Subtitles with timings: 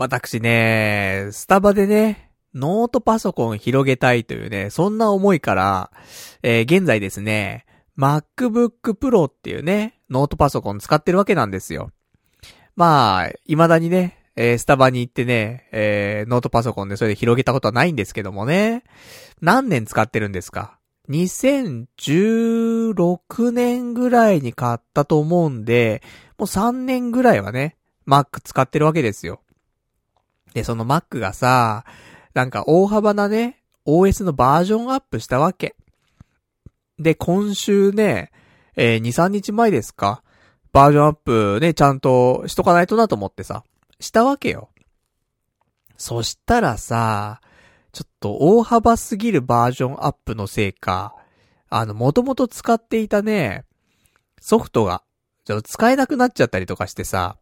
[0.00, 5.90] 私ね、スタバでね、ノートパソコン広げたいというね、そんな思いから、
[6.44, 7.66] えー現在ですね、
[7.98, 11.90] MacBook Pro っていうね、ノートパソコン使ってるわけなんですよ。
[12.76, 18.84] まあ、未だにね、えースタバに行ってね、えーノートパソコンでそれで広げたことはないんですけどもね。
[19.40, 20.78] 何年使ってるんですか
[21.08, 26.04] ?2016 年ぐらいに買ったと思うんで、
[26.38, 27.74] もう3年ぐらいはね、
[28.06, 29.40] Mac 使ってるわけですよ。
[30.54, 31.84] で、その Mac がさ、
[32.34, 35.76] なんか大幅なね、OS のバージョンアップしたわけ。
[36.98, 38.32] で、今週ね、
[38.76, 40.22] えー2、3日前ですか
[40.72, 43.64] バージョンアップね、ちゃんとしとかないとなと思ってさ、
[44.00, 44.70] したわけよ。
[45.96, 47.40] そしたらさ、
[47.92, 51.14] ちょっと大幅すぎるバージョンアップのせいか、
[51.70, 53.64] あの、もともと使っていたね、
[54.40, 55.02] ソフトが、
[55.44, 57.38] ちょっと使えなくなっちゃったりとかしてさ、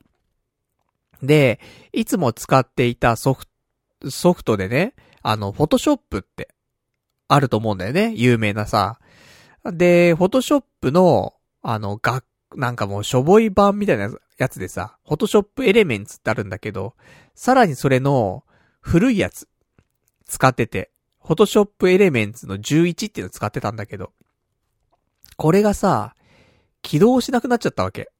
[1.23, 1.61] で、
[1.93, 3.46] いつも使っていたソフ
[4.01, 6.49] ト、ソフトでね、あの、フォトショップって、
[7.29, 8.13] あると思うんだよね。
[8.15, 9.01] 有名なさ。
[9.65, 12.23] で、フォトショップの、あの、が、
[12.55, 16.95] なんかもうしょぼい版みたいなやつでさ、フォトショップエレメンツってあるんだけど、
[17.35, 18.45] さらにそれの
[18.80, 19.49] 古いやつ、
[20.27, 20.90] 使ってて、
[21.21, 24.12] フォトショップエレメンツの11っていうの使ってたんだけど、
[25.37, 26.15] これがさ、
[26.83, 28.10] 起動しなくなっちゃったわけ。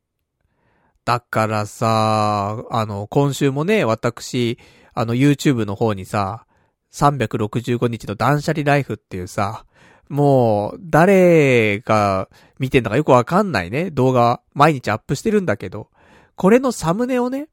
[1.07, 4.59] だからさ、あの、今週もね、私、
[4.93, 6.47] あの、YouTube の方にさ、
[6.93, 9.67] 365日の断捨離ライフっていうさ、
[10.09, 15.91] もう、誰が見てんだかよくわかんないね、動画、毎日アップしてるんだけど、
[16.35, 17.47] これのサムネをね、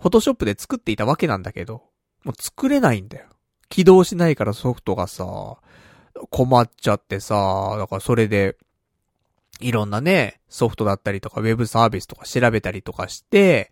[0.00, 1.82] フォトショップで作っていたわけなんだけど、
[2.24, 3.26] もう作れないんだよ。
[3.68, 5.58] 起動しないからソフトがさ、
[6.30, 8.56] 困っちゃってさ、だからそれで、
[9.62, 13.70] いろんなね、ソフトだったりとか、ウェブサービスとか調べたりとかして、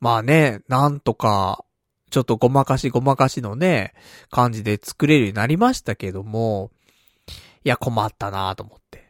[0.00, 1.64] まあね、なんとか、
[2.10, 3.94] ちょっとごまかしごまかしのね、
[4.30, 6.70] 感じで作れるようになりましたけども、
[7.64, 9.08] いや、困ったなと思って。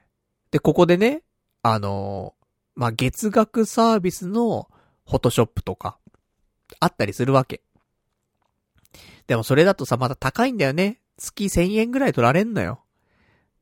[0.51, 1.23] で、ここでね、
[1.63, 2.35] あの
[2.77, 4.69] まあ、月額サービスの
[5.07, 5.99] フォトショップとか、
[6.81, 7.63] あったりするわけ。
[9.27, 11.01] でもそれだとさ、また高いんだよね。
[11.17, 12.85] 月1000円ぐらい取られんのよ。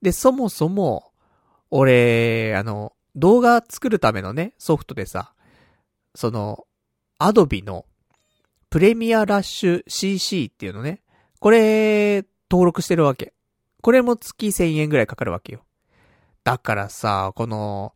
[0.00, 1.11] で、そもそも、
[1.74, 5.32] 俺、あの、動画作るためのね、ソフトでさ、
[6.14, 6.66] その、
[7.18, 7.86] アドビの、
[8.68, 11.00] プレミアラッシュ CC っていうのね、
[11.40, 13.32] これ、登録してるわけ。
[13.80, 15.64] これも月1000円ぐらいかかるわけよ。
[16.44, 17.94] だからさ、この、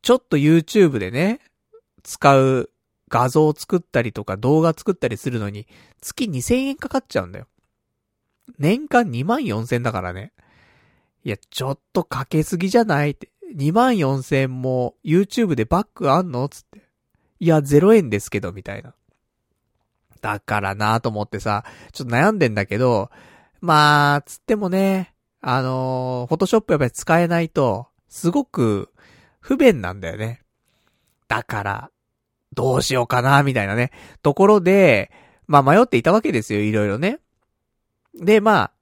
[0.00, 1.40] ちょっと YouTube でね、
[2.04, 2.70] 使う
[3.08, 5.66] 画像を作ったりとか動画作ったりするのに、
[6.00, 7.48] 月2000円かかっちゃうんだよ。
[8.60, 10.32] 年間2万4000だからね。
[11.26, 13.32] いや、ちょっとかけすぎじゃないって。
[13.56, 16.88] 24000も YouTube でバックあんのつって。
[17.40, 18.94] いや、0円ですけど、みたいな。
[20.20, 23.10] だからなと思ってさ、ちょっと悩んでんだけど、
[23.60, 28.92] まあ、つってもね、あのー、フォトショップやっぱり使えないと、すごく
[29.40, 30.42] 不便なんだよね。
[31.26, 31.90] だから、
[32.54, 33.90] どうしようかな、みたいなね、
[34.22, 35.10] ところで、
[35.48, 37.18] まあ迷っていたわけですよ、いろいろね。
[38.14, 38.72] で、まあ、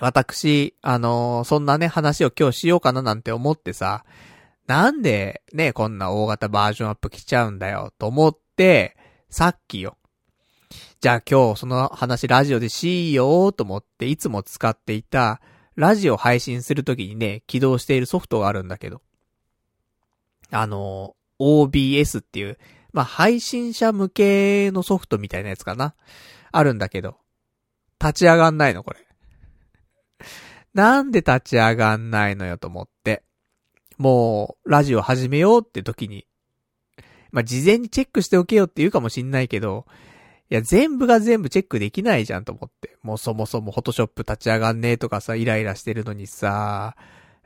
[0.00, 4.04] 私、あのーそんなね、話を今日しようかななんて思ってさ、
[4.66, 8.96] なんでね、こんな大型バージョンアップ来ちゃうんだよ、と思って、
[9.28, 9.96] さっきよ。
[11.00, 15.40] じゃあ今日その話ラジオでしようと思っていつも使っていた
[15.76, 19.02] ラジオ配信するときにね、起動しているソフトがあるんだけど。
[20.50, 22.58] あの、OBS っていう、
[22.92, 25.94] まあ、配信者向けのソフトみたいなやつかな。
[26.52, 27.16] あるんだけど。
[28.00, 29.03] 立ち上がんないのこれ。
[30.74, 33.22] なんで立ち上がんないのよと思って。
[33.96, 36.26] もう、ラジオ始めようって時に。
[37.30, 39.86] まあ、事前にチェックしておけよって言うかもしんないけど、
[40.50, 42.96] いや、全部が全部チェックできないじゃんと思って。
[43.02, 46.96] もうそもそもフォトショップ立ち上がんねえとかさ、イライラしてるのにさ、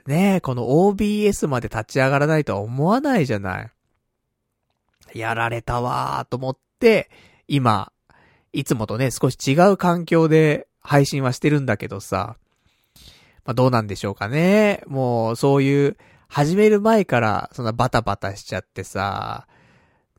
[0.07, 3.71] ねえ、この OBS まで立ち上がらないとは思わないじゃない。
[5.15, 7.11] やられたわーと思って、
[7.47, 7.93] 今、
[8.53, 12.37] いつもとね、少し違う環境で配信はしてるんだけどさ、
[13.49, 14.83] まあ、どうなんでしょうかね。
[14.89, 15.97] もう、そういう、
[16.29, 19.49] 始める前から、そんなバタバタしちゃってさ、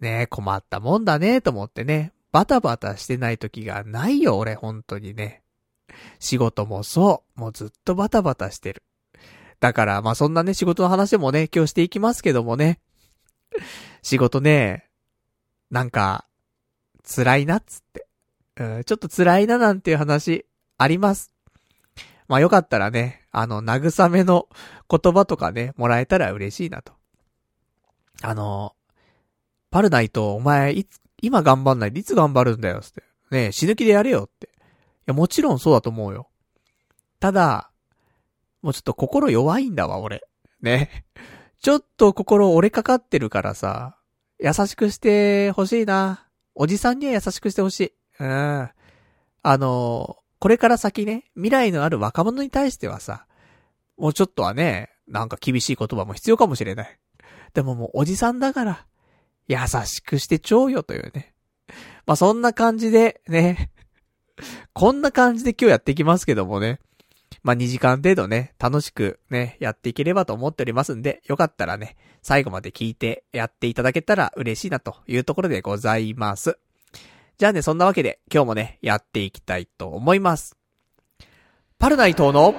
[0.02, 2.12] ね困ったもんだね、と思ってね。
[2.32, 5.44] バタバタしてない時がないよ、俺、本当にね。
[6.18, 7.40] 仕事もそう。
[7.40, 8.82] もうずっとバタバタしてる。
[9.60, 12.80] だから、まあ、そんなね、仕事の話もね、今日していきますけどもね。
[14.02, 14.90] 仕事ね、
[15.70, 16.26] なんか、
[17.04, 18.08] 辛いなっつって。
[18.56, 20.48] うん、ちょっと辛いななんていう話、
[20.80, 21.32] あります。
[22.30, 24.48] まあ、よかったらね、あの、慰めの
[24.90, 26.94] 言葉とかね、もらえたら嬉しいなと。
[28.22, 28.76] あの、
[29.72, 33.04] パルナイト、お前、いつ、今頑張んないでいつ頑張るんだよ、つって。
[33.32, 34.48] ねえ、死ぬ気でやれよって。
[34.48, 34.50] い
[35.06, 36.30] や、もちろんそうだと思うよ。
[37.20, 37.72] ただ、
[38.62, 40.24] もうちょっと心弱いんだわ、俺。
[40.62, 41.06] ね。
[41.62, 43.98] ちょっと心折れかかってるからさ、
[44.40, 46.26] 優しくしてほしいな。
[46.56, 47.94] おじさんには優しくしてほしい。
[48.20, 48.70] うん。
[49.44, 53.26] あの、これから先ね、未来のある若者に対してはさ、
[53.98, 57.00] もうちょっとはね、なんか厳しい言葉も必要かもしれない。
[57.54, 58.86] でももうおじさんだから、
[59.48, 61.34] 優しくしてちょうよというね。
[62.06, 63.72] まあ、そんな感じで、ね。
[64.74, 66.80] こんな感じで今日やっていきますけどもね。
[67.44, 76.58] まあ、2時間程度ね、楽しくね、やっていければと思っておりますんで、よかったらね、最後まで聞いてやっていただけたら嬉しいなというところでございます。
[77.40, 80.58] じゃあね、そんなわけで今日もね、やっていきたいと思います。
[81.78, 82.54] パルナイトの、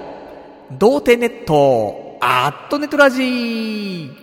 [0.71, 4.20] 童貞ネット、アットネットラジー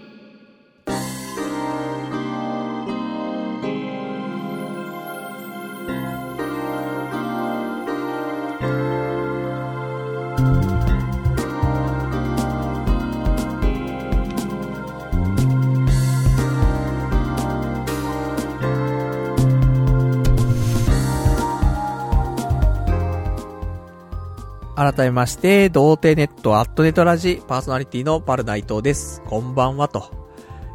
[24.79, 29.23] 改めまして、童貞ネットアットネットラジパーソナリティのパルナイトです。
[29.27, 30.05] こんばんは、と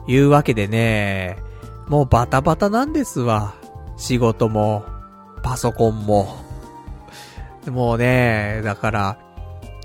[0.09, 1.37] いうわけでね、
[1.87, 3.53] もうバタバタなんですわ。
[3.95, 4.83] 仕事も、
[5.41, 6.35] パソコンも。
[7.65, 9.17] もうね、だから、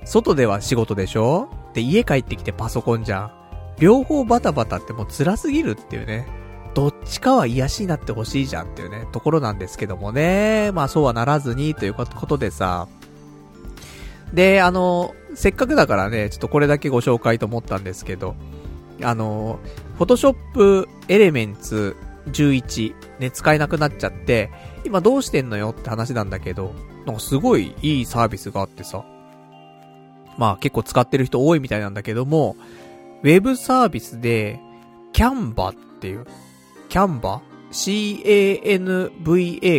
[0.05, 1.49] 外では仕事でしょ？
[1.73, 3.31] で、家帰ってきてパソコンじゃん。
[3.79, 6.27] 両方バタバタってもう辛すぎるっていうね。
[6.75, 10.73] どっちかは癒しになってほしいじゃんっていうね、ところなんですけどもね。
[10.73, 12.89] まあそうはならずにということでさ、
[14.33, 18.35] で、あの、せっかくだからね、ちょっとこれだけご紹介と思ったんですけど、
[19.03, 19.59] あの、
[19.99, 21.97] Photoshop Elements
[22.31, 24.51] 11ね、使えなくなっちゃって、
[24.85, 26.75] 今どうしてんのよって話なんだけど、
[27.07, 29.05] なんかすごいいいサービスがあってさ、
[30.37, 32.57] まあ結構使ってる人多いみたいなんだけども、
[33.23, 34.61] ウェブサービスで、
[35.13, 36.27] キャンバっていう、
[36.89, 37.41] キャンバ
[37.71, 38.23] ?C-A-N-V-A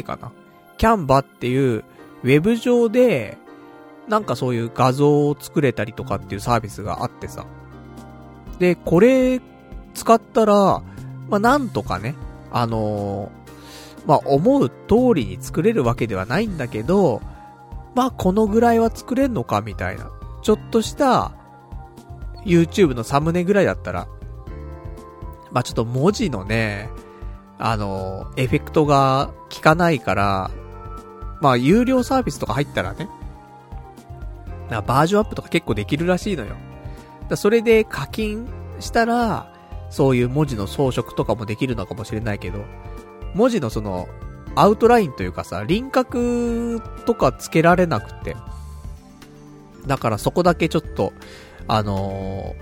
[0.03, 0.31] かな
[0.77, 1.83] キャンバっていう、
[2.23, 3.37] ウェブ上で、
[4.09, 7.45] なんかそういう画像を作れたりとかっていうサービスがあってさ。
[8.57, 9.39] で、これ
[9.93, 10.81] 使ったら、
[11.29, 12.15] まあ、なんとかね、
[12.51, 14.73] あのー、まあ、思う通
[15.13, 17.21] りに作れるわけではないんだけど、
[17.93, 20.09] まあ、このぐらいは作れんのかみたいな。
[20.41, 21.33] ちょっとした
[22.45, 24.07] YouTube のサムネぐらいだったら、
[25.51, 26.89] まあ、ちょっと文字のね、
[27.59, 30.51] あのー、エフェクトが効かないから、
[31.41, 33.07] まあ、有料サービスとか入ったらね、
[34.69, 36.55] なバージョンアップとか結構できるらしいのよ。
[37.27, 38.47] だそれで課金
[38.79, 39.53] したら、
[39.89, 42.63] そういう文字の装飾とかもできるのかもしれないけど、
[43.33, 44.07] 文字のその、
[44.55, 48.35] アウトラインというかさ、輪郭とかつけられなくて。
[49.87, 51.13] だからそこだけちょっと、
[51.67, 52.55] あの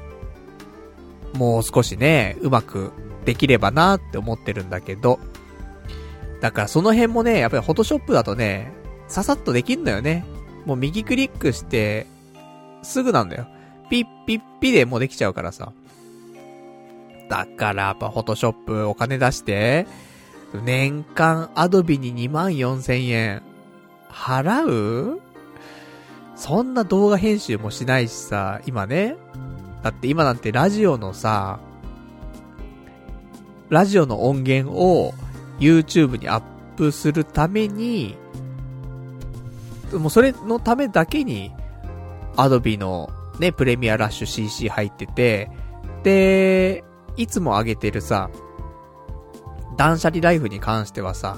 [1.33, 2.91] ー、もう少しね、うまく
[3.25, 5.19] できればなって思ってるんだけど、
[6.41, 8.71] だからその辺もね、やっぱりフォトショップだとね、
[9.07, 10.25] ささっとできんのよね。
[10.67, 12.05] もう右クリックして、
[12.83, 13.47] すぐなんだよ。
[13.89, 15.71] ピッピッピでもうできちゃうからさ。
[17.29, 19.87] だからやっぱフォトショップお金出して、
[20.65, 23.41] 年間アドビに2万4千円、
[24.09, 25.21] 払う？
[26.35, 29.15] そんな動画編集もしないしさ、今ね。
[29.83, 31.59] だって今なんてラジオのさ、
[33.69, 35.13] ラジオの音源を
[35.59, 36.41] YouTube にアッ
[36.75, 38.15] プするために、
[39.93, 41.53] もうそれのためだけに、
[42.35, 45.51] アドビのね、プレミアラッシュ CC 入ってて、
[46.03, 46.83] で、
[47.15, 48.29] いつも上げてるさ、
[49.77, 51.37] 断捨離ライフに関してはさ、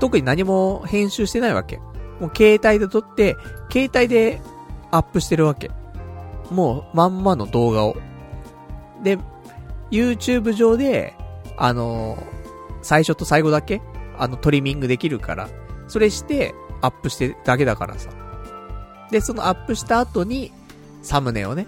[0.00, 1.78] 特に何も編集してないわけ。
[2.20, 3.36] もう携帯で撮って、
[3.70, 4.40] 携帯で
[4.90, 5.70] アップしてるわけ。
[6.50, 7.96] もうまんまの動画を。
[9.02, 9.18] で、
[9.90, 11.14] YouTube 上で、
[11.56, 12.22] あのー、
[12.82, 13.82] 最初と最後だけ、
[14.18, 15.48] あの、トリミングできるから、
[15.88, 18.10] それして、アップしてだけだからさ。
[19.10, 20.52] で、そのアップした後に、
[21.02, 21.66] サムネをね、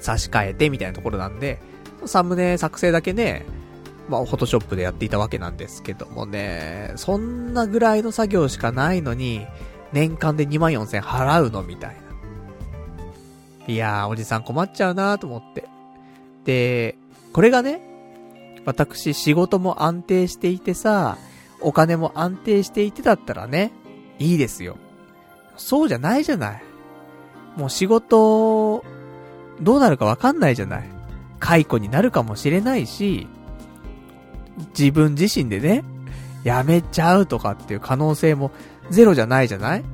[0.00, 1.60] 差し替えてみたいなところなんで、
[2.06, 3.44] サムネ作成だけね、
[4.08, 9.46] まあ、フォトショップでやっていたわけなんですけどもね、そんなぐらいの作業しかないのに、
[9.92, 12.04] 年間で2万4千払うのみたいな。
[13.66, 15.64] いやー、おじさん困っちゃうなーと思って。
[16.44, 16.98] で、
[17.32, 17.80] これがね、
[18.66, 21.16] 私仕事も安定していてさ、
[21.60, 23.72] お金も安定していてだったらね、
[24.18, 24.76] いいですよ。
[25.56, 26.62] そうじゃないじゃない。
[27.56, 28.84] もう仕事、
[29.60, 30.84] どうなるかわかんないじゃない。
[31.38, 33.26] 解雇になるかもしれないし、
[34.78, 35.84] 自分自身でね、
[36.42, 38.50] やめちゃうとかっていう可能性も
[38.90, 39.84] ゼロじゃないじゃない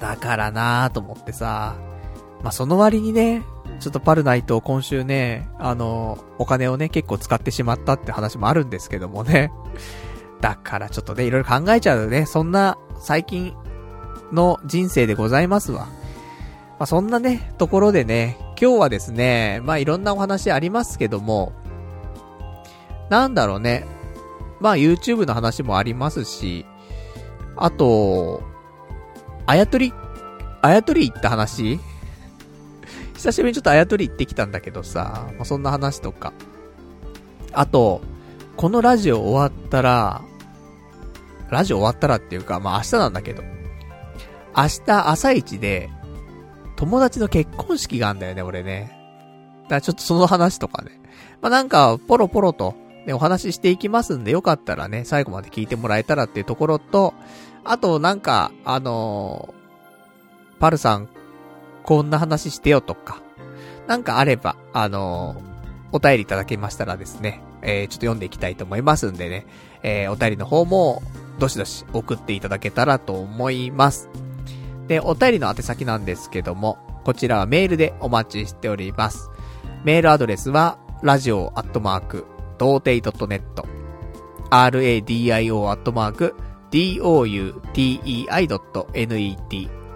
[0.00, 1.76] だからなぁと思ってさ、
[2.42, 3.42] まあ、その割にね、
[3.80, 9.50] ちょっとパルナイト今週ね、あの、お金をね、結構使ってしまったって話もあるんですけどもね。
[10.40, 13.54] だからちょっとね、いろいろ考えちゃうね、そんな最近
[14.32, 15.86] の人生でございますわ。
[16.78, 21.52] まあ、そんなね、ところでね、今日はですね、まあ、いろんなお話ありますけども、
[23.10, 23.86] なんだろうね。
[24.60, 26.64] まあ、YouTube の話もありますし、
[27.56, 28.42] あと、
[29.46, 29.92] あやとり、
[30.62, 31.80] あやとり行った話？
[33.14, 36.32] 久しぶりにちょっとあやとり行ってきたんだけどさ、まあ、そんな話とか。
[37.52, 38.00] あと、
[38.56, 40.22] このラジオ終わったら、
[41.50, 43.42] ラジオ終わったらっていうか、まあ明日なんだけど、
[44.56, 45.90] 明日朝一で、
[46.76, 48.96] 友達の結婚式があんだよね、俺ね。
[49.64, 51.00] だからちょっとその話とかね。
[51.40, 52.74] まあなんか、ポロポロと、
[53.06, 57.14] ね、お話ししていきますんで、よかったらね、最後まで聞いてもらえたらっていうところと、
[57.64, 61.08] あと、なんか、あのー、パルさん、
[61.82, 63.22] こんな話してよとか、
[63.86, 69.46] なんかあれば、あのー、お便りいただけましたらですね、えー、ちょっと読んでいきたいと思いますんでね、
[69.82, 71.02] えー、お便りの方も、
[71.40, 74.08] どしどし送っていただけたらと思います。
[74.86, 79.30] で、お便りの宛先なんですけども、こちらはメールでお待ちしております。
[79.82, 82.26] メールアドレスは、ラジオアットマーク、
[82.58, 83.40] 童貞 .net、
[84.50, 86.34] radio アットマーク、
[86.70, 88.50] doutei.net、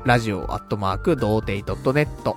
[0.04, 2.34] ラジオアットマーク、童貞 .net、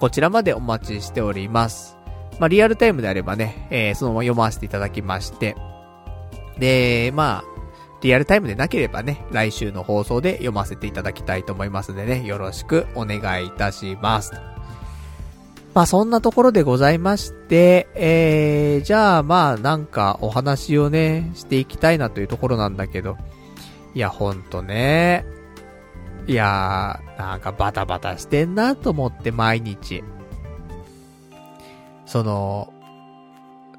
[0.00, 1.96] こちらまでお待ちしております。
[2.40, 5.56] まあ、リアルタイムであればね、えー、そのまま読ませていただきまして、
[6.58, 7.58] で、まあ、
[8.00, 14.32] リアルタイムでなければね、来週の放送で読ませていただきたいと思いますのでね、よろしくお願いいたします。
[15.74, 23.16] まあそんなところでございまして、えー、じゃあまあなんかお話をね、していきたいなというところなんだけど、
[23.94, 25.24] いやほんとね、
[26.26, 30.04] いやー、なんかバタバタしてんなと思って毎日。
[32.06, 32.72] その、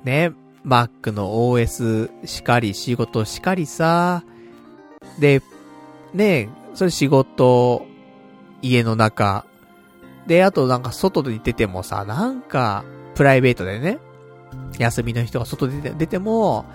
[0.04, 0.32] ね、
[0.66, 4.24] Mac の OS しかり、仕事しかりさ。
[5.20, 5.42] で、
[6.14, 7.86] ねそれ仕事、
[8.62, 9.46] 家の中。
[10.28, 12.84] で、あとなんか外で出てもさ、なんか、
[13.16, 14.00] プライベートでね、
[14.78, 16.66] 休みの人が外で出ても、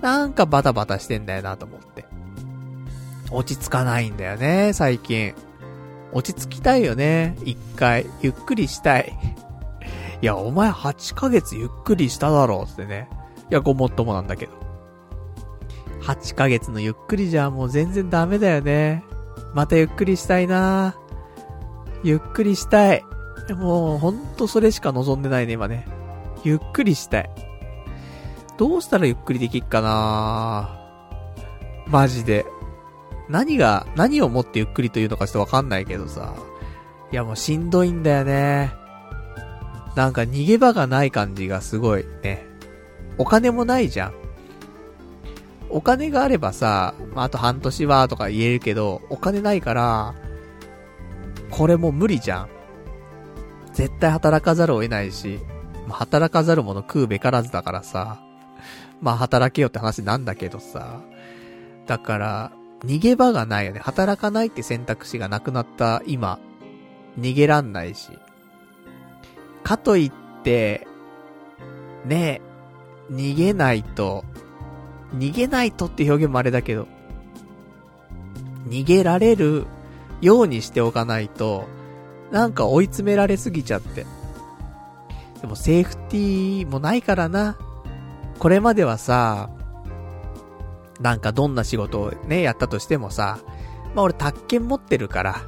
[0.00, 2.04] なんかバタバタしてんだよなと思って。
[3.30, 5.34] 落ち着かないんだよね、最近。
[6.12, 8.06] 落ち着きたいよね、一回。
[8.20, 9.12] ゆっくりしたい。
[10.20, 13.08] いや、お前8ヶ月ゆっくりしただろうってね。
[13.54, 14.52] や、ごもっともなんだけど。
[16.02, 19.04] 8ヶ月のゆっくりじゃもう全然ダメだよね。
[19.54, 20.96] またゆっくりしたいな
[22.02, 23.04] ゆっくりしたい。
[23.56, 25.86] もう、ほんとそれしか望んでないね、今ね。
[26.44, 27.30] ゆっくりしたい。
[28.58, 30.78] どうしたらゆっくりできっかな
[31.86, 32.46] マジで。
[33.28, 36.34] 何が、何をもってゆっくりというのかちょっとわかんないけどさ。
[37.10, 38.74] いやもうしんどいんだよね。
[39.94, 42.46] なんか逃げ場がない感じがすごいね。
[43.18, 44.14] お金もないじゃん。
[45.70, 50.14] お金があればさ、まあ、あと半年はとか言えるけど、お金ないから、
[51.50, 52.48] これも無理じゃん。
[53.72, 55.40] 絶対働かざるを得ないし、
[55.88, 58.20] まあ、働かざる者食うべからずだからさ、
[59.00, 61.00] まあ働けよって話なんだけどさ、
[61.86, 62.52] だから、
[62.84, 63.80] 逃げ場がないよね。
[63.80, 66.38] 働かないって選択肢がなくなった今、
[67.18, 68.10] 逃げらんないし。
[69.62, 70.86] かといって、
[72.04, 72.53] ねえ、
[73.10, 74.24] 逃げないと、
[75.14, 76.86] 逃げないとって表現もあれだけど、
[78.68, 79.66] 逃げられる
[80.20, 81.66] ようにしておかないと、
[82.30, 84.06] なんか追い詰められすぎちゃって。
[85.40, 87.56] でもセーフティーもないからな。
[88.38, 89.50] これまではさ、
[91.00, 93.38] なんかどんな仕事をね、やったとしてもさ、
[93.94, 95.42] まあ俺宅建持ってるから、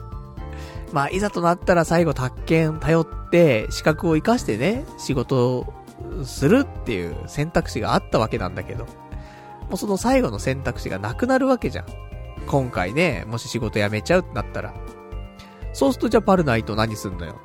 [0.93, 5.73] まあいざとなったら最後宅建頼って資格を活かしてね、仕事
[6.25, 11.87] するっていう選択肢があったわけなんだけど、もうその最後の選択肢がなくなるわけじゃん。
[12.47, 14.75] 今回ね、もし仕事辞めちゃうってなったら。
[15.73, 17.41] そうするとじゃあパルナイト何すんのよ。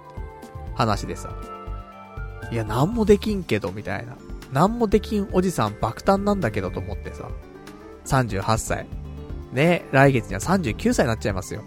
[0.76, 1.36] 話でさ。
[2.52, 4.18] いや、なんもできんけど、みたいな。
[4.52, 7.30] なんもできんおじさん爆誕なんだけどと思ってさ。
[8.06, 8.88] 38歳。
[9.52, 11.64] ね、来月には39歳になっちゃいますよ。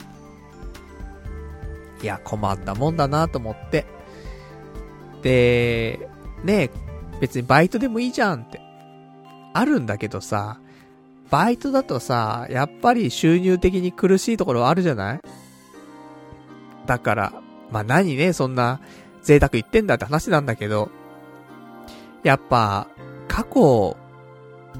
[2.03, 3.87] いや、困ったもんだなと思って。
[5.23, 6.09] で、
[6.45, 6.71] ね
[7.21, 8.61] 別にバイトでもいいじゃんって。
[9.52, 10.59] あるんだけどさ、
[11.30, 15.21] バイトだとさ、やっぱり収入的に苦しいところはあるじゃない？
[16.87, 17.33] だから、
[17.71, 18.80] まあ何ね、そんな
[19.23, 20.90] 贅沢言ってんだって話なんだけど、
[22.23, 22.88] やっぱ、
[23.28, 23.97] 過去、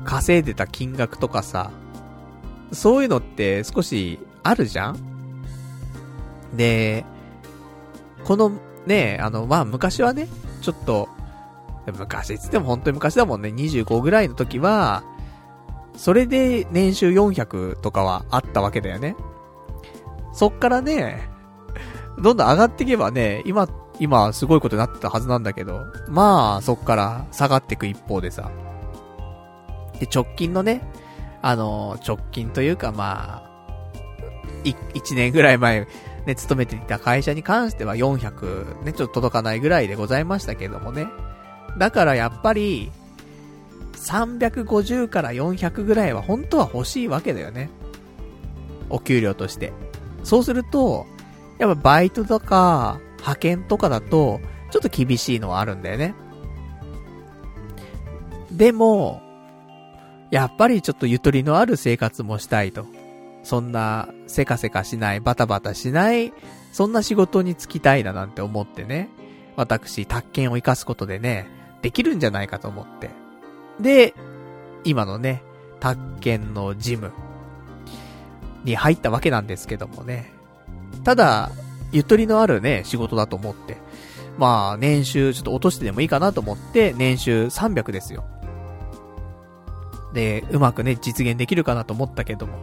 [0.05, 1.71] 稼いでた金額とかさ、
[2.73, 4.99] そういうのって少しあるじゃん？
[6.57, 7.05] で、
[8.25, 8.53] この
[8.87, 10.29] ね、あの、まあ昔はね、
[10.63, 11.09] ちょっと、
[11.93, 15.05] 昔っつっても本当に昔だもんね、25ぐらいの時は、
[15.97, 19.17] それで年収400とかはあったわけだよね。
[20.33, 21.29] そっからね、
[22.19, 23.69] どんどん上がっていけばね、今、
[24.01, 28.51] 今すごいことになってたはずなんだけど、まあ、そっから下がっていく一方でさ。
[30.01, 30.83] で、直近のね、
[31.43, 33.51] あの、直近というかまあ、
[34.65, 35.87] い、1年ぐらい前、
[36.27, 41.07] ね、勤めていた会社に関しては400、ね、ちょっと届かないぐらいでございましたけどもね。
[41.79, 42.91] だからやっぱり、
[43.95, 47.71] 350から400ぐらいは本当は欲しいわけだよね。
[48.91, 49.73] お給料として。
[50.23, 51.07] そうすると、
[51.59, 54.41] やっぱバイトとか、派遣とかだと、
[54.71, 56.15] ちょっと厳しいのはあるんだよね。
[58.53, 59.23] でも、
[60.31, 62.87] やっぱりちょっとゆとりのある生活もしたいと。
[63.43, 66.33] そんな、せかせかしない、バタバタしない、
[66.73, 69.09] そんな仕事に就きたいななんて思ってね。
[69.57, 71.47] 私、宅建を活かすことでね、
[71.85, 73.11] できるんじゃないかと思って。
[73.79, 74.15] で、
[74.85, 75.43] 今のね、
[75.81, 77.13] 宅建のジム
[78.65, 80.33] に入ったわけなんですけどもね。
[81.05, 81.51] ただ、
[81.93, 83.77] ゆとりのあるね、仕事だと思って。
[84.39, 88.25] まあ、年収ちょっと落としてでもいいかなと思って、年収300ですよ。
[90.15, 92.55] で、うまくね、実現できるかなと思ったけども。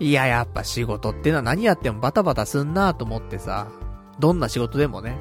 [0.00, 3.68] いや、やっぱ仕事ってのは何やってもバタバタすんなと思ってさ、
[4.18, 5.18] どんな仕事でもね。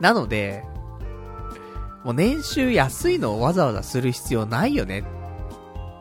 [0.00, 0.64] なので、
[2.04, 5.04] もう年収安いのをわざわざする必要ないよね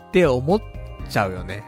[0.10, 0.62] って思っ
[1.10, 1.63] ちゃうよね。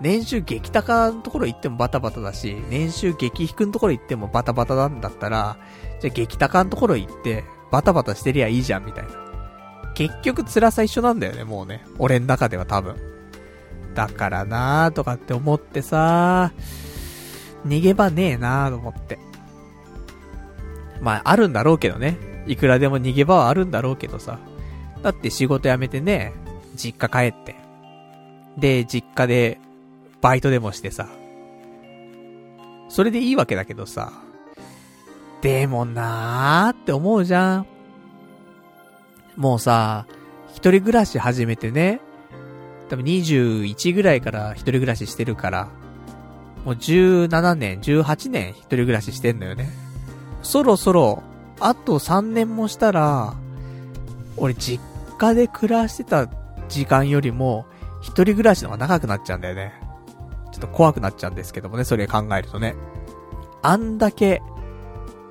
[0.00, 5.58] 年収激高のところ行ってもバタバタだし、年収激低のところ行ってもバタバタなんだったら、
[6.00, 9.10] じゃあ激高のところ行って、バタバタしてりゃいいじゃんみたいな。
[9.94, 11.84] 結局辛さ一緒なんだよね、もうね。
[11.98, 12.96] 俺の中では多分。
[13.94, 16.52] だからなーとかって思ってさ
[17.66, 19.18] 逃げ場ねえなーと思って。
[21.00, 22.29] まあ、あるんだろうけどね。
[22.46, 24.38] いくらでも逃げ場はあるんだろうけどさ。
[25.02, 26.32] だって仕事辞めてね、
[26.76, 27.56] 実家帰って。
[28.58, 29.58] で、実家で、
[30.20, 31.08] バイトでもしてさ。
[32.88, 34.12] それでいいわけだけどさ。
[35.40, 37.66] でもなーって思うじゃん。
[39.36, 40.06] もうさ、
[40.48, 42.00] 一人暮らし始めてね、
[42.90, 45.68] 多分21ぐらいから一人暮らししてるから、
[46.64, 49.70] もう17年、18年一人暮らししてんのよね。
[50.42, 51.22] そろそろ
[51.60, 53.34] あと3年もしたら、
[54.36, 54.82] 俺実
[55.18, 56.28] 家で暮らしてた
[56.68, 57.66] 時間よりも、
[58.00, 59.74] 一人暮らしの方が長くなっちゃうんだよね。
[60.52, 62.74] ちょっと怖くなっちゃうんですけどもね、それ考えるとね。
[63.62, 64.42] あんだけ、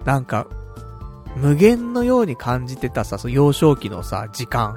[0.05, 0.47] なんか、
[1.35, 4.75] 無限のように感じてたさ、その幼少期のさ、時間。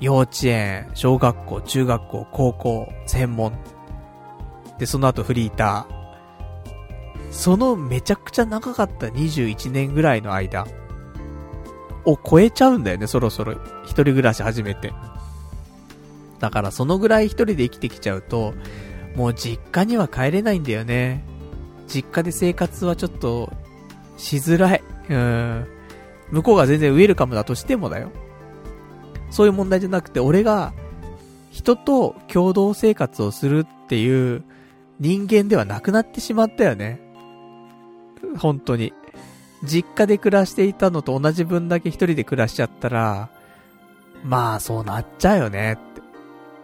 [0.00, 3.52] 幼稚園、小学校、中学校、高校、専門。
[4.78, 5.97] で、その後フリーター。
[7.30, 10.66] そのめちゃくちゃ長かった21年ぐらいの間
[12.04, 13.54] を超えちゃうんだよね、そろそろ。
[13.84, 14.92] 一人暮らし始めて。
[16.38, 18.54] だからそのぐらい一人で生きてきちゃうと、
[19.16, 21.24] もう実家には帰れないんだよね。
[21.86, 23.52] 実家で生活はちょっと、
[24.16, 24.82] しづらい。
[25.08, 25.66] うん。
[26.30, 28.10] 向こうが全然ウェルカムだとしてもだよ。
[29.30, 30.72] そういう問題じゃなくて、俺が、
[31.50, 34.44] 人と共同生活をするっていう
[35.00, 37.00] 人間ではなくなってしまったよね。
[38.38, 38.92] 本当に。
[39.64, 43.28] 実家で暮らしていたのと同じ分だけ一人で暮らしちゃったら、
[44.24, 46.02] まあそうなっちゃうよねって。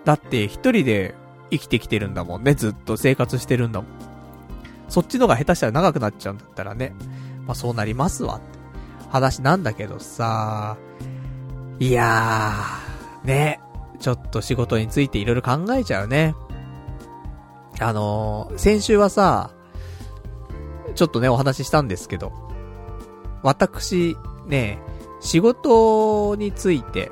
[0.05, 1.14] だって一人で
[1.51, 3.90] 生きてきてるんだもんね、ずっと生活してるんだもん。
[4.88, 6.95] そっちのが下手したら長くなっちゃうんだったらね。
[7.47, 8.45] まあそうなりますわって
[9.11, 10.77] 話なんだけどさ、
[11.81, 13.61] いやー、ね、
[13.99, 16.35] ちょっと仕事についていろいろ考えちゃうね。
[17.81, 19.51] あのー、先週はさ、
[20.95, 22.33] ちょっとね、お話ししたんですけど、
[23.43, 24.79] 私、ね、
[25.21, 27.11] 仕事について、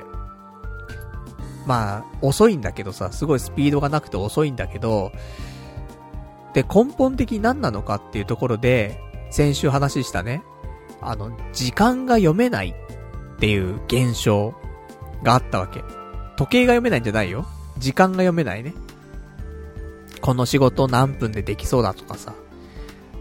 [1.65, 5.11] まあ、遅いんだけどさ、すごいスピードがなくて遅いんだけど、
[6.53, 8.99] で、根本的に何なのかっていうところで、
[9.31, 10.43] 先週話したね、
[11.01, 14.53] あの、時間が読めないっていう現象
[15.23, 15.83] があったわけ。
[16.37, 17.45] 時計が読めないんじゃないよ。
[17.77, 18.73] 時間が読めないね。
[20.21, 22.33] この仕事何分でできそうだとかさ。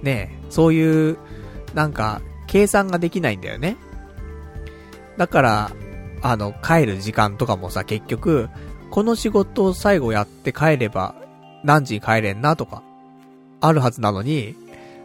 [0.03, 1.19] ねそういう、
[1.75, 3.77] なんか、計算ができないんだよね。
[5.17, 5.71] だから、
[6.23, 8.49] あの、帰る時間とかもさ、結局、
[8.91, 11.15] この仕事を最後やって帰れば、
[11.65, 12.83] 何時に帰れんなとか、
[13.61, 14.55] あるはずなのに、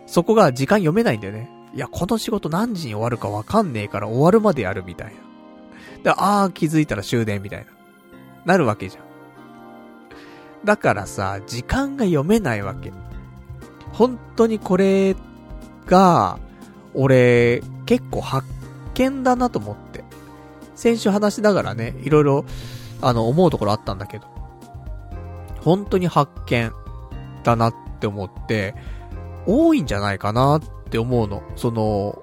[0.05, 1.49] そこが時間読めないんだよね。
[1.73, 5.13] いや、この仕事何時に終わるかわかんねえから終わるまでやるみたいな。
[6.03, 7.65] で、あー気づいたら終電みたいな。
[8.45, 9.03] なるわけじゃん。
[10.65, 12.91] だからさ、時間が読めないわけ。
[13.93, 15.15] 本当にこれ
[15.85, 16.39] が、
[16.93, 18.47] 俺、結構発
[18.93, 20.03] 見だなと思って。
[20.75, 22.45] 先週話しながらね、いろいろ、
[23.01, 24.27] あの、思うところあったんだけど。
[25.61, 26.71] 本当に発見
[27.43, 28.75] だなって思って、
[29.45, 31.43] 多いんじゃないかなって思うの。
[31.55, 32.21] その、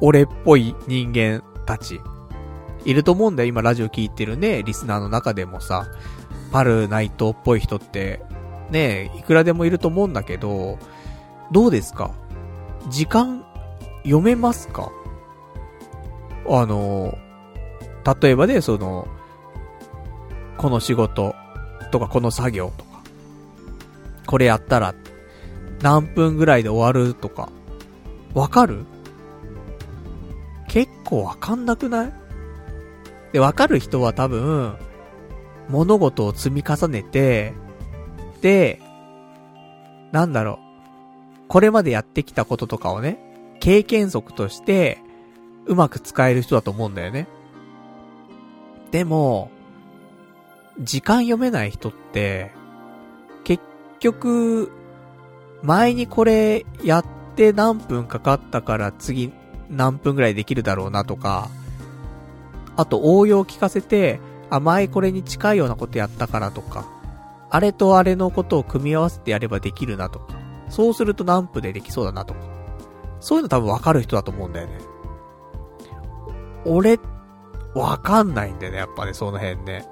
[0.00, 2.00] 俺っぽい人間たち。
[2.84, 5.88] いると思うんだよ、今ラジオ聞いてるね、リスナーの中でもさ、
[6.52, 8.22] パルナイトっぽい人って、
[8.70, 10.78] ね、いくらでもいると思うんだけど、
[11.52, 12.12] どうですか？
[12.88, 13.44] 時間、
[14.04, 14.90] 読めますか？
[16.48, 17.16] あの、
[18.20, 19.08] 例えばで、その、
[20.58, 21.34] この仕事
[21.90, 23.02] とかこの作業とか、
[24.26, 24.94] これやったら、
[25.82, 27.50] 何分ぐらいで終わるとか、
[28.34, 28.84] わかる？
[30.68, 32.12] 結構わかんなくない？
[33.32, 34.76] で、わかる人は多分、
[35.68, 37.54] 物事を積み重ねて、
[38.40, 38.80] で、
[40.12, 40.65] なんだろう。
[41.48, 43.18] これまでやってきたこととかをね、
[43.60, 44.98] 経験則として、
[45.66, 47.26] うまく使える人だと思うんだよね。
[48.90, 49.50] でも、
[50.80, 52.52] 時間読めない人って、
[53.44, 53.62] 結
[54.00, 54.70] 局、
[55.62, 57.04] 前にこれやっ
[57.34, 59.32] て何分かかったから次
[59.70, 61.48] 何分ぐらいできるだろうなとか、
[62.76, 66.86] あと応用聞かせて、あ、前これに近いようなことやったからとか、
[67.50, 70.34] あれとあれのことを組み合わせてやればできるなとか、
[70.68, 72.40] そうすると何分でできそうだなとか、
[73.20, 74.78] そういうの多分わかる人だと思うんだよね。
[76.64, 76.98] 俺、
[77.74, 79.86] わかんないんだよね、やっぱね、その辺ね。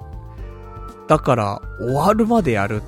[1.07, 2.81] だから、終わるまでやる。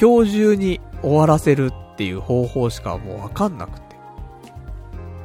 [0.00, 3.96] 今日中に終わらせるっていう方法しかもうわかんなくて。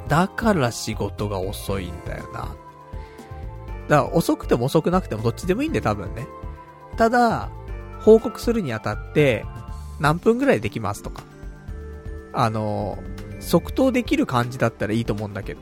[0.07, 2.39] だから仕事が遅いんだよな。
[2.41, 2.55] だか
[3.87, 6.27] ら遅くても遅くなくてもどっちでもいいんだよ、多分ね。
[6.97, 7.49] ただ、
[8.01, 9.45] 報告するにあたって、
[9.99, 11.23] 何分ぐらいできますとか。
[12.35, 12.97] あの、
[13.39, 15.61] 即答できる感じだったらいいと思うんだけど。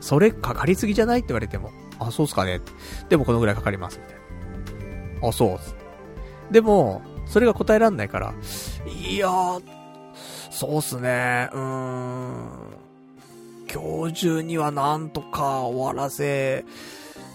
[0.00, 2.60] それかかりすぎじゃないって言われても、あ、そうっすかね。
[3.08, 5.28] でもこのぐらいかかります、みたいな。
[5.28, 5.74] あ、そうっす。
[6.50, 8.34] でも、それが答えらんないから、
[8.86, 9.62] いやー、
[10.50, 12.48] そうっすね、うーん。
[13.72, 16.66] 今日中にはなんとか終わらせ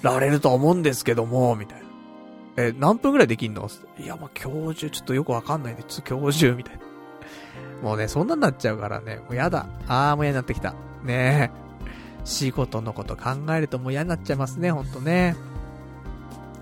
[0.03, 1.85] られると思うんですけども、みたいな。
[2.57, 3.67] え、何分ぐらいできんの？
[3.97, 6.81] いや、まあ、今日中ちょっとよくわかんないんで、ちょっと今日中、みたいな。
[7.81, 9.67] もうね、そんなんなっちゃうからね、もうやだ。
[9.87, 10.73] あー、もう嫌になってきた。
[11.03, 11.69] ねえ。
[12.25, 15.35] 仕事のこと考えるともう嫌になっちゃいますね、ほんとね。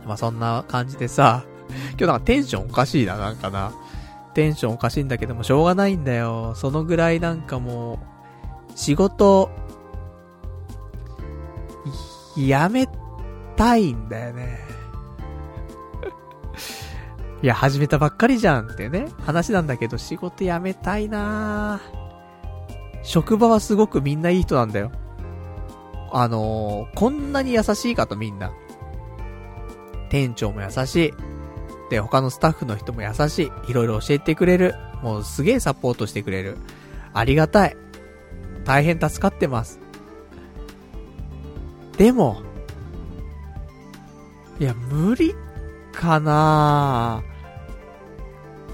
[0.06, 1.44] まあ、そんな感じでさ、
[1.92, 3.72] 今日なんかテンションおかしいな、なんかな。
[4.34, 6.54] テンションおかしいんだけども、しょうがないんだよ。
[6.56, 7.98] そのぐらいなんかもう、
[8.76, 9.50] 仕事、
[12.38, 12.88] やめ
[13.56, 14.67] たいんだよね。
[17.44, 21.80] いや、始めたばっかりじゃんってね、話なんだけど、仕事辞めたいな
[23.04, 24.92] 職場はすごくみんないい人なんだよ。
[26.12, 28.52] あのー、こんなに優しいかとみんな。
[30.10, 31.14] 店長も優しい。
[31.90, 33.52] で、他のスタッフの人も優しい。
[33.70, 34.76] いろいろ教えてくれる。
[35.04, 36.58] もうすげえサポートしてくれる。
[37.14, 37.78] ありがたい。
[38.66, 39.80] 大変助かってます。
[41.98, 42.42] でも、
[44.60, 45.36] いや、無理
[45.98, 47.24] かな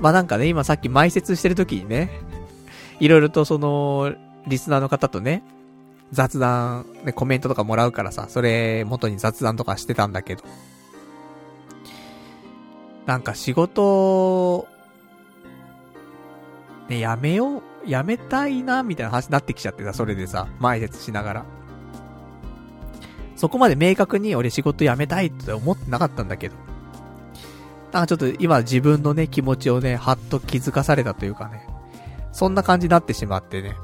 [0.01, 2.09] まあ、なんかね、今さっき埋設してる時にね、
[2.99, 4.13] いろいろとその、
[4.45, 5.43] リスナーの方とね、
[6.11, 10.43] 雑談、ね、コメントとかもらうからさ、それ元に雑談とかしてたんだけど。
[13.05, 14.67] なんか仕事、
[16.89, 21.45] ね、やめよう、やめたいな、みたいな話になってきちゃってさ、それでさ、埋設しながら。
[23.35, 26.72] そこまで明確に俺仕事辞めたいって思ってなかったんだけど。
[27.93, 31.67] なんかちょっと今自分のね、気持ちをね、はっと気づかされたというかね。
[32.31, 33.75] そんな感じになってしまってね。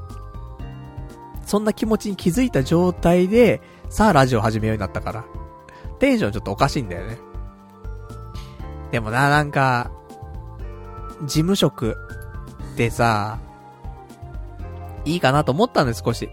[1.46, 5.26] そんな気持ちに気づいた状態で、さあラジオ始めようになったから。
[6.00, 7.20] テンションちょっとおかしいんだよね。
[8.92, 9.92] でもな、なんか、
[11.24, 11.96] 事務職
[12.78, 13.40] でさ、
[15.06, 16.32] いいかなと思ったんです、少し。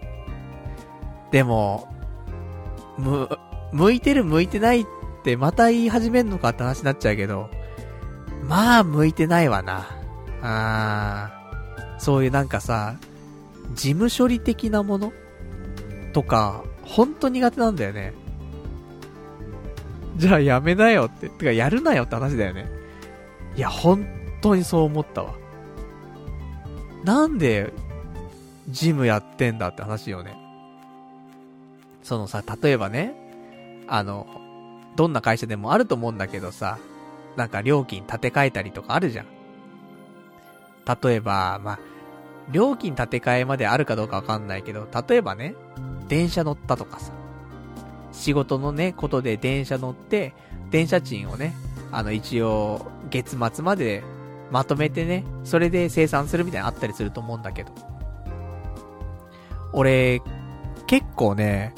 [1.31, 1.87] でも、
[2.97, 3.29] む、
[3.71, 4.85] 向いてる向いてないっ
[5.23, 7.49] てまた言い始めんのかって話になっちゃうけど、
[8.43, 9.87] まあ、向いてないわな。
[10.41, 12.95] あー、そういうなんかさ、
[13.73, 15.11] 事務処理的なもの？
[16.13, 18.13] とか、ほんと苦手なんだよね。
[20.15, 21.29] じゃあやめなよって。
[21.29, 22.69] てかやるなよって話だよね。
[23.55, 24.07] いや、本
[24.41, 25.35] 当にそう思ったわ。
[27.03, 27.73] なんで、
[28.69, 30.35] ジムやってんだって話よね。
[32.03, 33.13] そのさ、例えばね、
[33.87, 34.27] あの、
[34.95, 36.79] どんな会社でもあると思うんだけどさ、
[37.37, 39.27] なんか料金立て替えたりとかあるじゃん。
[41.03, 41.79] 例えば、まあ、
[42.51, 45.55] 料金立て替えまであるかどうかわかんないけど、例えばね、
[46.07, 47.11] 電車乗ったとかさ、
[48.11, 50.33] 仕事のね、ことで電車乗って、
[50.71, 51.53] 電車賃をね、
[51.91, 54.03] あの一応、月末まで
[54.51, 57.71] まとめてね、それで生産するみたいなのあったりすると思うんだけど。
[59.73, 60.21] 俺、
[60.87, 61.75] 結構ね、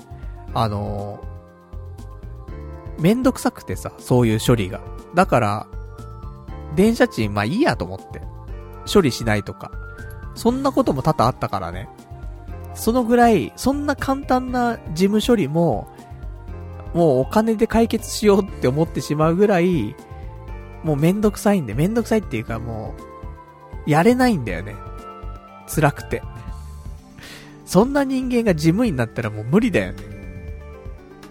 [0.54, 1.24] あの
[3.00, 4.82] めんどくさくてさ、そういう処理が。
[5.15, 5.67] だから、
[6.76, 8.22] 電車賃、まあいいやと思って。
[8.91, 9.72] 処理しないとか。
[10.36, 11.89] そんなことも多々あったからね。
[12.76, 15.88] そのぐらい、そんな簡単な事務処理も、
[16.93, 19.95] もうお金で解決しようって思ってしまうぐらい、
[20.84, 22.95] もうめんどくさいんで、めんどくさいっていうかも
[23.86, 24.76] う、やれないんだよね。
[25.67, 26.24] 辛くて。
[27.65, 30.04] そんな人間が事務員になったらもう無理だよね。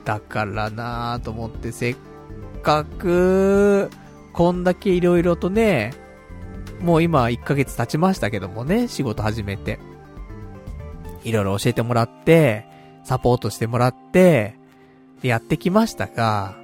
[0.04, 1.96] だからなぁと思って、せっ
[2.68, 3.88] かく、
[4.34, 5.94] こんだけ色々とね、
[6.82, 9.78] もう今1ヶ月経ちましたけどもね、仕事始めて。
[11.24, 12.66] いろいろ教えてもらって、
[13.04, 14.58] サポートしてもらって、
[15.22, 16.56] やってきましたが、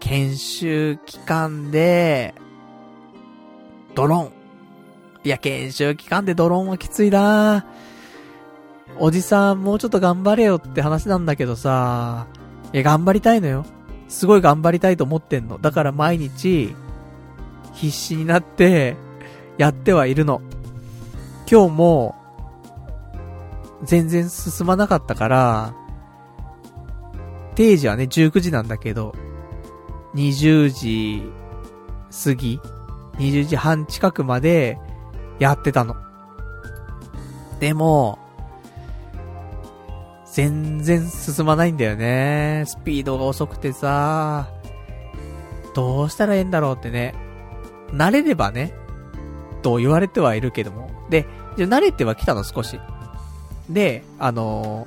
[0.00, 2.34] 研修期間で、
[3.94, 4.32] ドローン。
[5.22, 7.66] いや、研修期間でドローンはきついな
[8.98, 12.26] おじさん、もうちょっと頑張れよって話なんだけどさ、
[12.72, 13.64] いや、頑張りたいのよ。
[14.08, 15.58] すごい頑張りたいと思ってんの。
[15.58, 16.74] だから毎日、
[17.72, 18.96] 必死になって、
[19.58, 20.40] やってはいるの。
[21.50, 22.14] 今日も、
[23.84, 25.74] 全然進まなかったから、
[27.54, 29.14] 定時はね、19時なんだけど、
[30.14, 31.22] 20時
[32.24, 32.60] 過ぎ、
[33.18, 34.78] 20時半近くまで
[35.38, 35.96] やってたの。
[37.60, 38.18] でも、
[40.36, 42.64] 全然進まないんだよね。
[42.66, 44.50] スピードが遅くてさ、
[45.74, 47.14] どうしたらええんだろうってね。
[47.90, 48.74] 慣れればね、
[49.62, 50.90] と言われてはいるけども。
[51.08, 51.24] で、
[51.56, 52.44] じゃ慣れては来たの？
[52.44, 52.78] 少し。
[53.70, 54.86] で、あの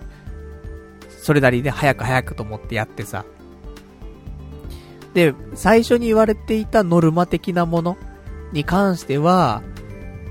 [1.10, 3.26] ー、それなりに、早く早くと思ってやってさ。
[5.16, 7.98] で、最初に言われていたノルマ的なもの
[8.54, 9.64] に関しては、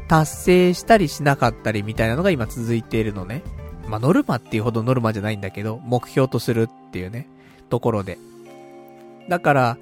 [0.07, 3.43] 達成したりしなかったりみたいなのが今続いているのね。
[3.89, 7.27] まあ、ノルマっていうほどノルマじゃないんだけど、目標とするっていうね、
[7.71, 8.19] ところで。
[9.29, 9.79] だから、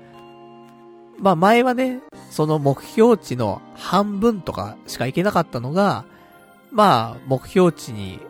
[1.18, 6.04] まあ前はね、その目標値の半分とかしかいけなかったのが、
[6.70, 8.20] まあ目標値に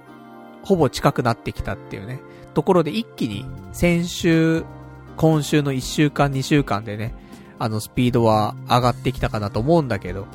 [0.63, 2.21] ほぼ近くなってきたっていうね、
[2.55, 4.65] ところで一気に先週、
[5.17, 7.15] 今週の1週間2週間でね、
[7.59, 10.27] あのスピードは上がってきたかなと思うんだけど、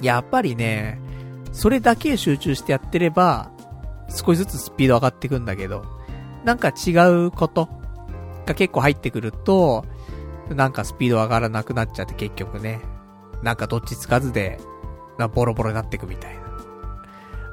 [0.00, 0.98] やっぱりね、
[1.52, 3.51] それだけ集中してやってれば、
[4.12, 5.84] 少しずつスピード上がっていくんだけど、
[6.44, 6.90] なんか違
[7.26, 7.68] うこと
[8.46, 9.84] が結構入ってくると、
[10.50, 12.80] なんかスピード上がらなくなっちゃって結局ね、
[13.42, 14.60] なんかどっちつかずで、
[15.18, 16.42] なボロボロになってくみたいな。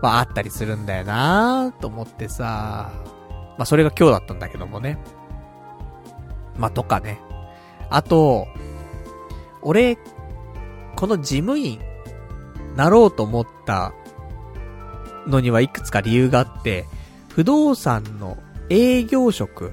[0.02, 2.92] まああったりするんだよなと思ってさ、
[3.58, 4.98] まあそれが今日だったんだけどもね。
[6.58, 7.20] まあとかね。
[7.90, 8.48] あと、
[9.62, 9.98] 俺、
[10.96, 11.80] この事務員、
[12.76, 13.94] なろうと思った
[15.30, 16.86] のにはいくつか理由があって、
[17.30, 18.38] 不動産の
[18.70, 19.72] 営業職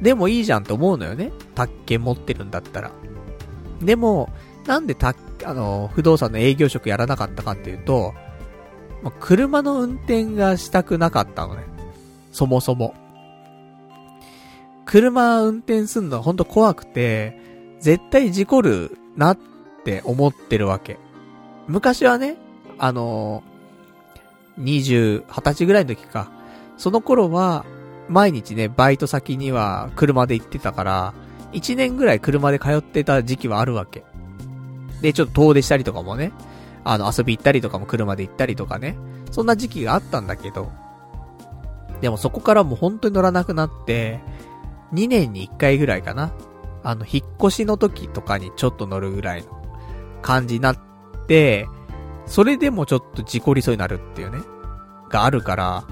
[0.00, 1.32] でもいいじゃんと思うのよね。
[1.54, 2.90] 宅建持ってるんだったら。
[3.80, 4.28] でも、
[4.66, 8.14] なんでた、あの、不動産の営業職やらなかったかっていうと、
[9.02, 11.62] ま車の運転がしたくなかったのね。
[12.32, 12.94] そもそも。
[14.84, 17.38] 車運転すんのはほんと怖くて、
[17.80, 19.38] 絶対事故るなっ
[19.84, 20.98] て思ってるわけ。
[21.68, 22.36] 昔はね、
[22.78, 23.42] あの
[24.58, 26.30] 20、20歳ぐらいの時か。
[26.76, 27.64] その頃は、
[28.08, 31.14] 毎日ね、バイト先には車で行ってたから、
[31.52, 34.04] 1年ぐらい車で通ってた時期はあるわけ。
[35.00, 36.32] で、ちょっと遠出したりとかもね、
[36.84, 38.96] あの、遊び行ったりとかも車で行ったりとかね、
[39.30, 40.70] そんな時期があったんだけど、
[42.00, 44.20] でもそこからもう本当に乗らなくなって、
[44.92, 46.32] 2年に1回ぐらいかな。
[46.82, 49.48] あの、引っ越しの時とかにちょっと乗るぐらいの
[50.20, 50.78] 感じになっ
[51.26, 51.66] て、
[52.26, 54.38] それでもちょっと事故りそうになるっていうね、
[55.10, 55.84] があるから、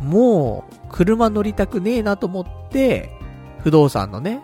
[0.00, 3.10] もう、車乗りたくねえなと思って、
[3.62, 4.42] 不動産のね、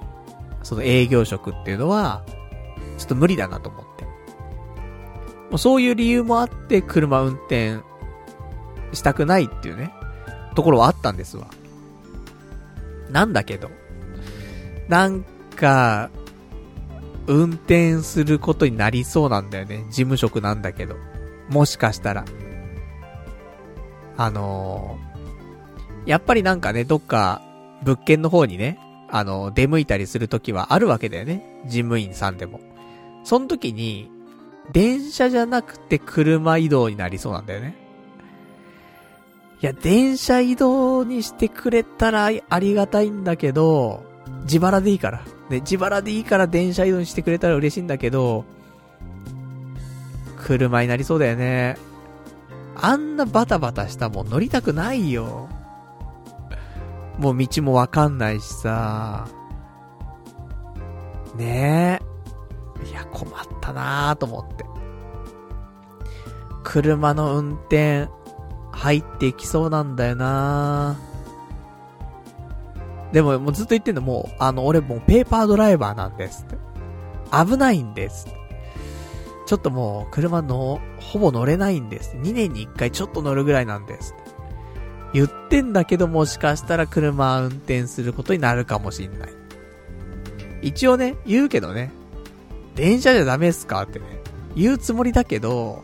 [0.62, 2.24] その営業職っていうのは、
[2.98, 4.04] ちょっと無理だなと思って。
[4.04, 7.80] もうそういう理由もあって、車運転
[8.92, 9.92] したくないっていうね、
[10.54, 11.46] ところはあったんですわ。
[13.10, 13.70] なんだけど、
[14.88, 15.24] なん
[15.56, 16.10] か、
[17.26, 19.84] 運転することになりそうなんだよね。
[19.88, 20.96] 事務職なんだけど。
[21.48, 22.24] もしかしたら。
[24.16, 27.42] あのー、やっぱりなんかね、どっか、
[27.82, 28.78] 物件の方にね、
[29.10, 31.60] あの、出向いたりするときはあるわけだよね。
[31.66, 32.60] 事務員さんでも。
[33.24, 34.10] その時に、
[34.72, 37.76] 電車じゃなくて車移動になりそうなんだよね。
[39.60, 44.02] いや、電車移動にしてくれたらありがたいんだけど、
[44.42, 45.22] 自腹でいいから。
[45.52, 48.46] ね、自腹でいいから電車移動してくれたら嬉しいんだけど、
[50.38, 51.76] 車になりそうだよね。
[52.74, 55.48] あんなバタバタしたもん乗りたくないよ。
[57.18, 59.28] もう道もわかんないしさ。
[61.36, 62.00] ね
[62.82, 62.88] え。
[62.88, 64.64] いや、困ったなぁと思って。
[66.64, 68.08] 車の運転、
[68.72, 71.11] 入っていきそうなんだよなぁ
[73.12, 76.46] でも、もうずっと言ってんの、もう、あの、俺もうペーパードライバーなんです。
[77.30, 78.26] 危ないんです。
[79.46, 82.16] ちょっともう、車の、ほぼ乗れないんです。
[82.16, 84.14] 2年に1回ちょっと乗るぐらいなんです。
[85.12, 89.30] 言ってんだけどもしかしたら車運転することになるかもしんない。
[90.62, 91.92] 一応ね、言うけどね、
[92.74, 94.06] 電車じゃダメっすかってね、
[94.56, 95.82] 言うつもりだけど、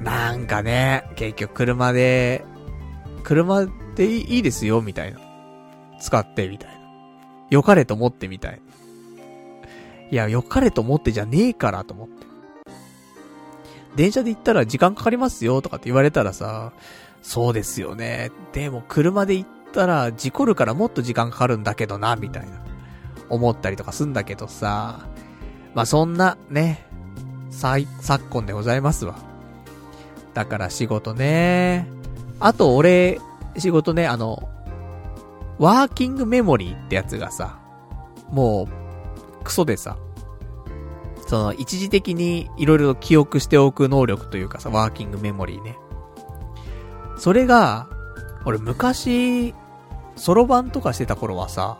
[0.00, 2.44] なんかね、結局車で、
[3.22, 5.20] 車でいいですよ、みたいな。
[6.00, 6.76] 使って、みたいな。
[7.50, 8.60] 良かれと思ってみたい。
[10.10, 12.26] いや、良かれと思ってじゃねえからと思って。
[13.96, 16.72] 電車で行ったら時間かかりますよとかって言われたらさ、
[17.22, 18.30] そうですよね。
[18.52, 22.62] でも車で行ったら事故るからもっと時間かかるんだけどな、みたいな。
[23.28, 25.06] 思ったりとかすんだけどさ。
[25.74, 26.86] まあ、そんな、ね、
[27.50, 27.86] 昨
[28.30, 29.16] 今でございますわ。
[30.34, 31.88] だから仕事ね。
[32.40, 33.20] あと俺、
[33.56, 34.48] 仕事ね、あの、
[35.58, 37.58] ワーキングメモリーってやつがさ、
[38.30, 38.68] も
[39.40, 39.96] う、クソでさ、
[41.26, 45.76] その、一時的にいろいろ記憶しておく能力というかさ、ワーキングメモリーね。
[47.18, 47.88] それが、
[48.44, 49.54] 俺昔、
[50.16, 51.78] ソロ版とかしてた頃はさ、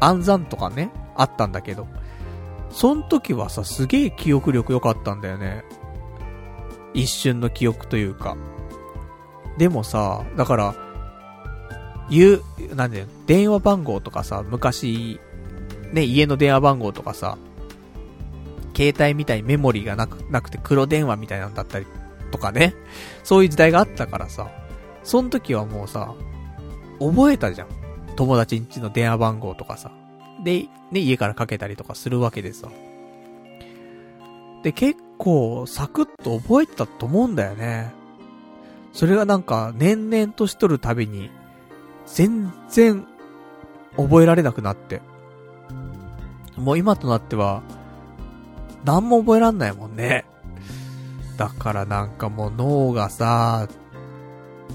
[0.00, 1.86] 暗算とかね、あったんだけど、
[2.70, 5.64] そん時はさ、すげえ記憶力良かったんだよね。
[6.94, 8.36] 一瞬の記憶というか。
[9.56, 10.74] でもさ、だから、
[12.10, 12.40] 言
[12.70, 15.20] う、なんで、電話番号とかさ、昔、
[15.92, 17.38] ね、家の電話番号とかさ、
[18.74, 21.86] 携帯みたいにメモリーがなく、なくて黒電話みたいなんだったり
[22.30, 22.74] とかね。
[23.24, 24.50] そういう時代があったからさ、
[25.02, 26.14] その時はもうさ、
[27.00, 27.68] 覚えたじゃん。
[28.16, 29.90] 友達んちの電話番号とかさ。
[30.44, 32.68] で、ね、家からかけたりとかするわけでさ。
[34.62, 37.92] で、結構、サクッと覚えてたと思うんだよね。
[38.92, 41.30] それがなんか、年々年取るたびに、
[42.14, 43.06] 全然、
[43.96, 45.00] 覚えられなくなって。
[46.56, 47.62] もう今となっては、
[48.84, 50.24] 何も覚えらんないもんね。
[51.36, 53.68] だからなんかもう脳がさ、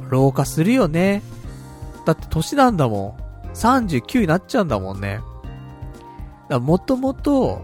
[0.09, 1.21] 老化するよね。
[2.05, 3.23] だって年なんだもん。
[3.53, 5.19] 39になっちゃうんだもんね。
[6.49, 7.61] だもともと、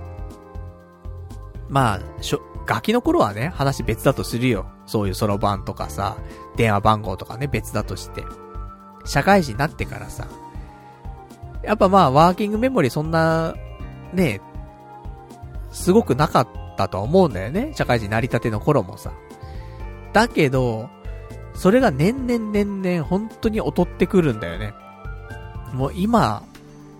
[1.69, 4.65] まあ、しょ、ガキの頃はね、話別だとするよ。
[4.85, 6.17] そういうそろばんとかさ、
[6.55, 8.23] 電話番号とかね、別だとして。
[9.05, 10.27] 社会人になってからさ。
[11.63, 13.53] やっぱまあ、ワーキングメモリーそんな、
[14.13, 14.41] ね、
[15.71, 17.73] すごくなかったとは思うんだよね。
[17.75, 19.11] 社会人成り立ての頃もさ。
[20.13, 20.89] だけど、
[21.53, 24.73] それが年々年々本当に劣ってくるんだよね。
[25.73, 26.43] もう今、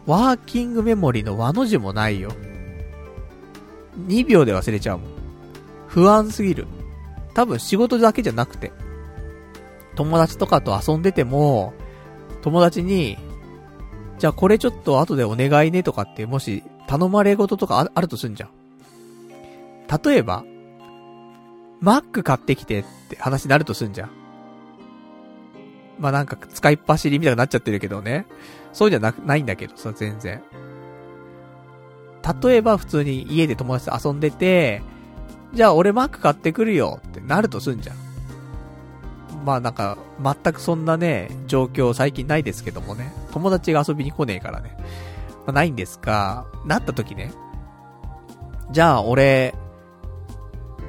[0.06, 2.32] ワーキングメモリーの和の字もないよ。
[4.08, 5.10] 2秒で忘れちゃうもん。
[5.88, 6.68] 不安すぎる。
[7.34, 8.72] 多分仕事だけじゃなくて。
[9.96, 11.74] 友達とかと遊んでても、
[12.42, 13.18] 友達に、
[14.18, 18.50] じゃあこれちょっと後でお願いねとかって、もし頼まれ事とかあるとすんじゃん。
[20.04, 20.44] 例えば、
[21.82, 24.10] Mac 買ってきてって話になるとすんじゃん。
[26.00, 28.26] まあ、なんか使いっ走りみたいになっちゃってるけどね。
[28.74, 30.42] そうじゃな、ないんだけどさ、全然。
[32.44, 34.82] 例えば普通に家で友達と遊んでて、
[35.54, 37.96] じゃあ俺 Mac 買ってくるよってなるとすんじゃん。
[39.44, 43.14] まあなんか、全くそんなね、状況最近ないですけどもね。
[43.32, 44.76] 友達が遊びに来ねえからね。
[45.46, 47.32] まあ、ないんですが、なった時ね。
[48.72, 49.56] じゃあ俺、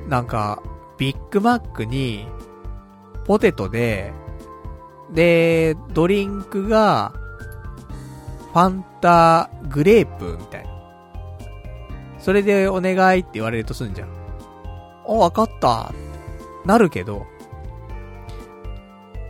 [0.08, 0.62] なんか、
[0.98, 2.26] ビッグマックに、
[3.24, 4.12] ポテトで、
[5.12, 7.12] で、ドリンクが、
[8.52, 10.70] ファンタグレープみたいな。
[12.18, 14.08] それでお願いって言われるとすんじゃん。
[15.08, 15.92] あ、わかった。
[16.64, 17.26] なるけど、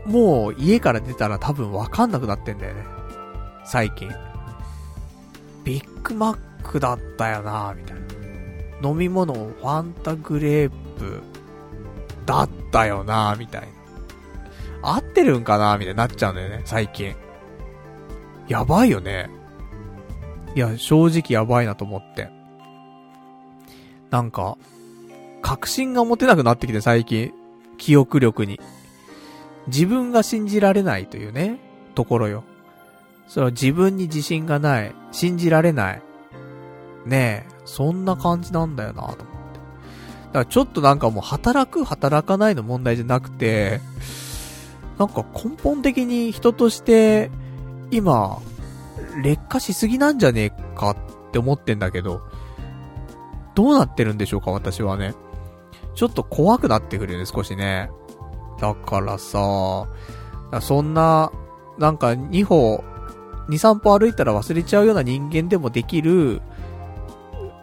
[0.04, 2.84] もう家から出たら多分わかんなくなってんだよね。
[3.64, 4.10] 最近。
[5.64, 8.90] ビッグマックだったよなみたいな。
[8.90, 11.20] 飲み物ファンタグレープ
[12.24, 13.68] だったよなみたいな。
[14.82, 17.14] 合ってるんかなみたいになっちゃうんだよね、最近。
[18.48, 19.28] やばいよね。
[20.54, 22.30] いや、正直やばいなと思って。
[24.10, 24.56] なんか、
[25.42, 27.32] 確信が持てなくなってきて最近、
[27.78, 28.58] 記憶力に。
[29.72, 31.58] 自分が信じられないというね、
[31.94, 32.44] ところよ。
[33.26, 36.02] それは自分に自信がない、信じられない。
[37.06, 39.20] ねえ、そんな感じなんだよなと思って。
[39.22, 39.28] だか
[40.40, 43.80] らちょっとなんかもう働く、働かないの問題じゃなくて、
[44.98, 47.30] なんか根本的に人として、
[47.90, 48.38] 今、
[49.22, 50.96] 劣化しすぎなんじゃねえかっ
[51.32, 52.20] て思ってんだけど、
[53.54, 55.14] どうなってるんでしょうか、私はね。
[55.94, 57.90] ちょっと怖くなってくるよね、少しね。
[58.60, 59.86] だからさ、
[60.60, 61.32] そんな、
[61.78, 62.84] なんか2歩、
[63.48, 66.42] 2、3歩歩いたら忘れちゃうような人間でもできる、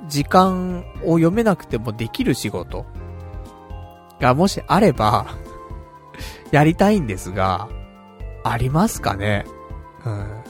[0.07, 2.85] 時間を読めなくてもできる仕事
[4.21, 5.25] がもしあれば
[6.51, 7.67] やりたいんですが、
[8.43, 9.45] ありますかね？
[10.05, 10.43] うん。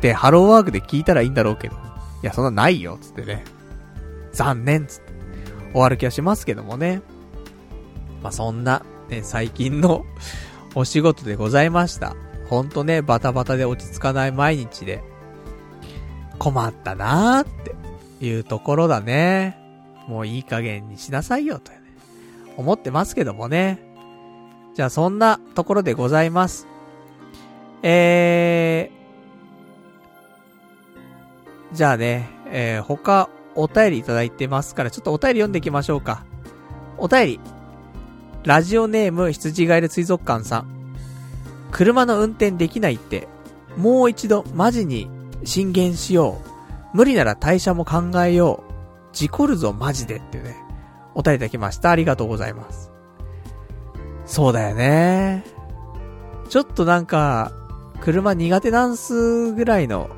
[0.00, 1.76] で、ハローワークで聞いたらいいんだろうけど。
[2.22, 3.44] いや、そんなないよ、つってね。
[4.32, 5.12] 残念、つって。
[5.72, 7.00] 終わる気はしますけどもね。
[8.22, 10.04] まあ、そんな、ね、最近の
[10.74, 12.14] お仕事でございました。
[12.48, 15.02] ほんとね、バタバタで落ち着かない毎日で、
[16.38, 17.74] 困ったなーって
[18.24, 19.58] いうところだね。
[20.06, 21.80] もういい加減にしなさいよ、と、ね、
[22.56, 23.82] 思ってますけどもね。
[24.74, 26.66] じゃあそんなところでございます。
[27.82, 36.24] えー、じゃあね、えー、他お便りいただいてますから、ちょっとお便り読んでいきましょうか。
[36.96, 37.40] お便り。
[38.48, 40.94] ラジオネーム羊ガエル水族館さん。
[41.70, 43.28] 車の運転できないって、
[43.76, 45.10] もう一度マジに
[45.44, 46.40] 進言しよ
[46.94, 46.96] う。
[46.96, 49.14] 無理なら退社も考えよう。
[49.14, 50.56] 事故るぞマジでってね。
[51.14, 51.90] お便りいただきました。
[51.90, 52.90] ありがとうございます。
[54.24, 55.44] そうだよね。
[56.48, 57.52] ちょっとなんか、
[58.00, 60.08] 車苦手なんすぐらいの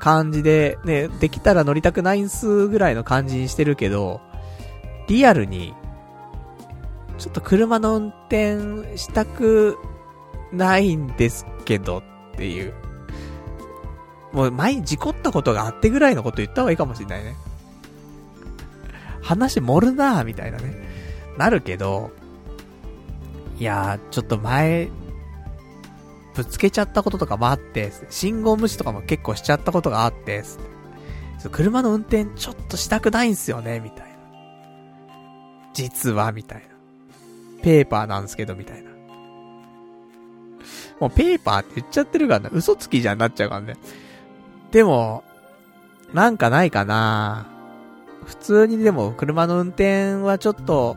[0.00, 4.20] 感じで、ね、できたら乗りたくないんすぐらいの感じにしてるけど、
[5.06, 5.74] リアルに、
[7.22, 9.78] ちょっと車の運転したく
[10.52, 12.02] ないんですけどっ
[12.36, 12.74] ていう。
[14.32, 17.36] もう前に事故ったことがあってぐらいのこと言った方がいいかもしんないね。
[19.22, 20.74] 話盛るなぁ、みたいなね。
[21.38, 22.10] なるけど、
[23.56, 24.90] いやー、ちょっと前、
[26.34, 30.42] ぶつけちゃったこととかもあって、信号無視とかも結構しちゃったことがあって、
[31.52, 34.12] 車の運転ちょっとしたくないんすよね、みたいな。
[35.72, 36.71] 実は、みたいな。
[37.62, 38.90] ペーパーなんですけど、みたいな。
[41.00, 42.50] もうペーパーって言っちゃってるからな。
[42.52, 43.74] 嘘つきじゃんなっちゃうからね。
[44.70, 45.24] でも、
[46.12, 47.46] なんかないかな
[48.24, 50.96] 普通にでも車の運転はちょっと、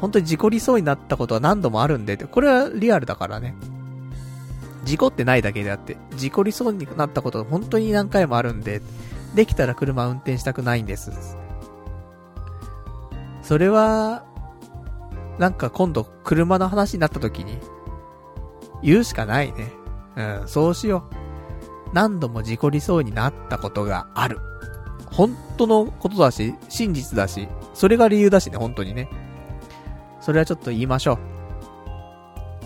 [0.00, 3.54] 本当に事故りそうになったことは何度もあるんで、これはリアルだからね。
[4.84, 8.82] 事故ってないだけであって、事故りそうになったことが本当に何回もあるんで、
[9.34, 11.10] できたら車運転したくないんです。
[13.42, 14.24] それは、
[15.38, 17.58] なんか今度車の話になった時に、
[18.82, 19.72] 言うしかないね。
[20.16, 21.14] うん、そうしよう。
[21.92, 24.40] 何度も事故りそうになったことがある。
[25.10, 29.08] 本当のことだし、真実だし、それが理由だしね、本当にね。
[30.20, 31.18] それはちょっと言いましょ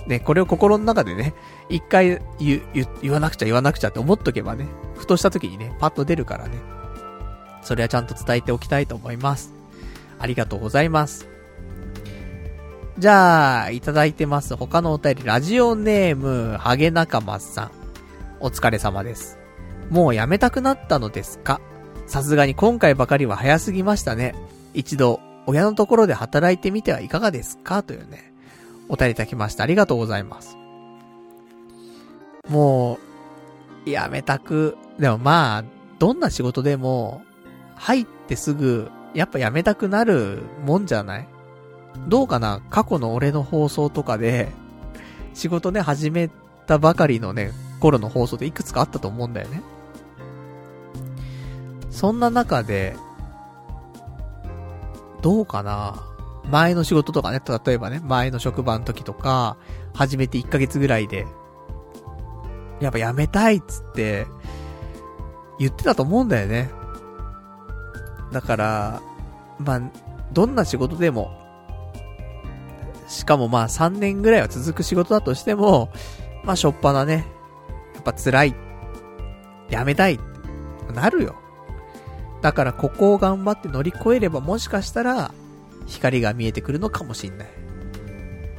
[0.06, 0.08] う。
[0.08, 1.34] ね、これを心の中でね、
[1.68, 4.66] 一回言、言、言わなくちゃ言わなくちゃって思っとけばね、
[4.96, 6.58] ふとした時にね、パッと出るからね。
[7.62, 9.52] それはちゃんと伝えておきたいと思います。
[10.18, 11.28] ありがとうございます。
[13.00, 14.54] じゃあ、いただいてます。
[14.56, 17.70] 他のお便り、ラジオネーム、ハゲ仲間さん。
[18.40, 19.38] お疲れ様です。
[19.88, 21.62] もうやめたくなったのですか？
[22.06, 24.34] さすがに今回ばかりは早すぎましたね。
[24.74, 27.82] 一度、親のところで働いてみてはいかがですか？
[27.82, 28.34] というね、
[28.90, 29.64] お便りいただきました。
[29.64, 30.58] ありがとうございます。
[32.50, 32.98] も
[33.86, 35.64] う、やめたく、でもまあ、
[35.98, 37.22] どんな仕事でも、
[37.76, 41.28] 入ってすぐ、やっぱやめたくなるもんじゃない？
[42.08, 42.60] どうかな？
[42.70, 44.48] 過去の俺の放送とかで、
[45.34, 46.30] 仕事ね、始め
[46.66, 49.62] たばかりのね、頃の放送でいくつかあったと思うんだよね。
[51.90, 52.96] そんな中で、
[55.22, 56.06] どうかな？
[56.50, 59.56] 前の仕事とかね、例えばね、前の職場の時とか、
[59.92, 61.26] 始めて1ヶ月ぐらいで、
[62.80, 64.26] やっぱ辞めたいっつって、
[65.58, 66.70] 言ってたと思うんだよね。
[68.32, 69.02] だから、
[69.58, 69.82] まあ、
[70.32, 71.39] どんな仕事でも、
[73.10, 75.90] しかもまあ3年ぐらいは続く仕事だとしても、
[76.44, 77.26] まあしょっぱなね、
[77.94, 78.54] やっぱ辛い、
[79.68, 80.20] 辞めたい、
[80.94, 81.34] なるよ。
[82.40, 85.34] だからここを頑張って乗り越えればもしかしたら、
[85.86, 87.48] 光が見えてくるのかもしんない。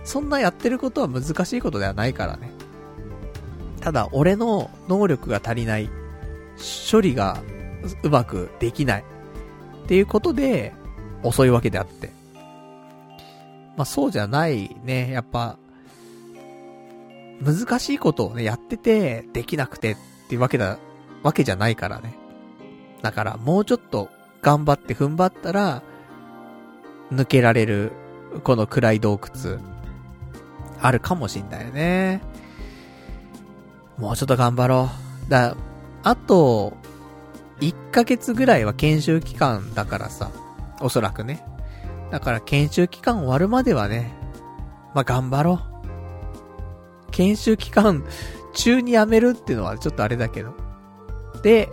[0.04, 2.52] そんなやってることは難しいことではないからね。
[3.80, 5.89] ただ、俺の能力が足りない、
[6.91, 7.41] 処理が
[8.04, 9.06] うまくできない。
[9.86, 10.74] っていうことで、
[11.24, 12.20] 遅いわけであって。
[13.82, 15.57] まあそうじゃないね、やっぱ、
[17.41, 19.97] 難しいことをね、やってて、できなくてっ
[20.29, 20.77] ていうわけだ、
[21.23, 22.13] わけじゃないからね。
[23.01, 24.09] だから、もうちょっと
[24.43, 25.82] 頑張って踏ん張ったら、
[27.11, 27.91] 抜けられる、
[28.43, 29.57] この暗い洞窟、
[30.79, 32.21] あるかもしんないよね。
[33.97, 34.91] もうちょっと頑張ろ
[35.27, 35.32] う。
[35.32, 35.57] だ、
[36.03, 36.77] あと、
[37.61, 40.29] 1ヶ月ぐらいは研修期間だからさ、
[40.82, 41.43] おそらくね。
[42.12, 44.14] だから研修期間終わるまではね、
[44.93, 47.12] まあ、頑張ろう。
[47.12, 48.05] 研修期間
[48.53, 50.53] 中に辞めるっていうのはちょっとあれだけど。
[51.41, 51.70] で、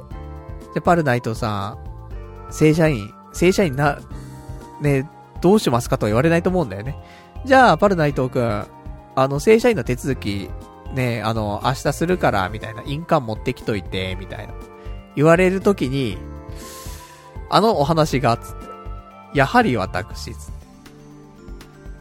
[0.74, 1.76] で、パルナイトさ
[2.48, 3.98] ん、正社員、正社員な、
[4.80, 5.08] ね、
[5.40, 6.96] どうしますかとは言われないと思うんだよね。
[7.44, 8.66] じゃあ、パルナイトくん、
[9.16, 10.48] あの、正社員の手続き、
[10.94, 14.54] ね、あの、明日するから、みたいな、印鑑持ってきといて、みたいな。
[15.16, 16.16] 言われるときに、
[17.50, 18.67] あのお話が、つって。
[19.34, 20.52] やはり私、つって。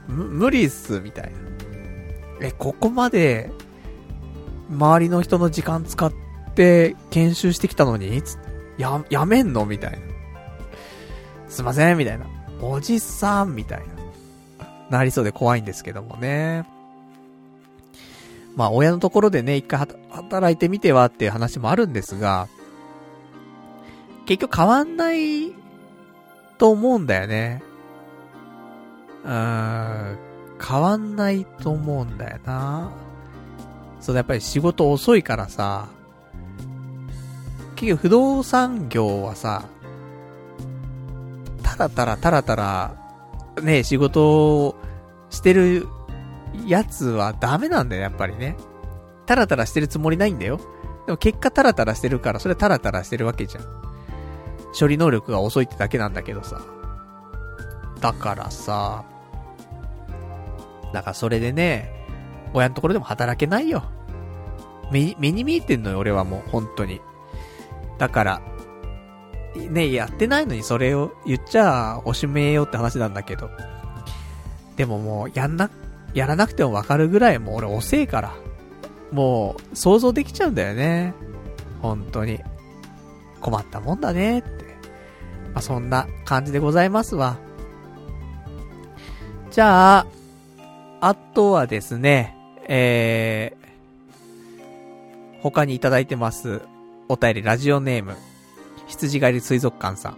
[0.08, 1.38] 無理っす、みたいな。
[2.42, 3.52] え、ここまで、
[4.70, 6.14] 周りの人の時間使っ
[6.56, 8.48] て研修してきたのにつって。
[8.78, 9.66] や、やめんの？
[9.66, 9.98] みたいな。
[11.50, 12.26] すいません、みたいな。
[12.62, 13.86] おじさん、みたいな。
[14.90, 16.66] なりそうで怖いんですけどもね。
[18.56, 22.48] まあ、親のところでね、一回働いてみてはっていう話もあるんですが、
[24.26, 25.52] 結局変わんない
[26.58, 27.62] と思うんだよね。
[29.24, 30.18] うーん、
[30.62, 32.92] 変わんないと思うんだよな。
[34.00, 35.88] そうだやっぱり仕事遅いからさ、
[37.76, 39.66] 結局不動産業はさ、
[41.64, 42.96] たらたらたらたら、
[43.62, 44.76] ね、仕事を
[45.30, 45.88] してる
[46.66, 48.56] やつはダメなんだよ、やっぱりね。
[49.26, 50.60] タラタラしてるつもりないんだよ。
[51.06, 53.87] でも結果タラタラしてるから、それタラタラしてるわけじゃん。
[54.78, 56.62] 処理能力が遅いってだけなんだけどさ。
[58.00, 59.04] だからさ、
[60.94, 61.92] だからそれでね、
[62.54, 63.84] 親のところでも働けないよ。
[64.92, 67.02] 目目に見えてんのよ、俺はもう、本当に。
[67.98, 68.42] だから、
[69.56, 73.50] ね、やってないのにそれを言っちゃおしめよって話なんだけど。
[74.76, 75.70] でももう、やんな、
[76.14, 78.36] やらなくてもわかるぐらいもう俺遅えから。
[79.12, 81.14] もう、想像できちゃうんだよね。
[81.82, 82.40] 本当に。
[83.48, 84.66] 困ったもんだねって。
[85.54, 87.38] まあ、そんな感じでございますわ。
[89.52, 90.08] じゃあ、
[91.00, 92.36] あとはですね、
[92.68, 96.62] えー、他にいただいてます。
[97.08, 98.18] お便り、ラジオネーム、
[98.86, 100.18] 羊狩り水族館さん。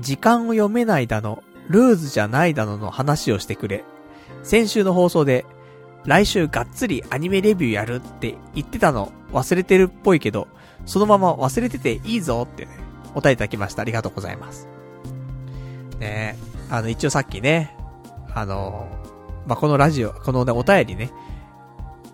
[0.00, 3.84] 時間を読めないだの、ルーズじゃないだのの話をしてくれ。
[4.42, 5.46] 先週の放送で、
[6.04, 10.48] 来週がっつりアニメレビューやるって言ってたの忘れてるっぽいけど、
[10.86, 12.72] そのまま忘れてていいぞってね、
[13.14, 13.82] お便りいただきました。
[13.82, 14.68] ありがとうございます。
[15.98, 16.36] ね
[16.70, 17.76] あの、一応さっきね、
[18.34, 18.88] あの、
[19.46, 21.10] まあ、このラジオ、このね、お便りね、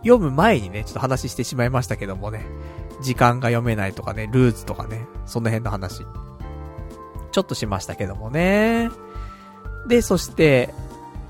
[0.03, 2.45] 読む前にね、ちょっと話してしまいましたけどもね、
[3.03, 6.05] 時間が読めないとかね、ルーズとかね、その辺の話。
[7.33, 8.91] ちょっとしましたけどもね。
[9.87, 10.75] で、そして、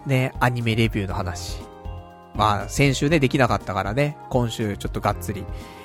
[0.06, 1.58] ね、アニメレビューの話。
[2.34, 5.44] まあ、先週ね、できなかったからね、今週ちょっとがっつり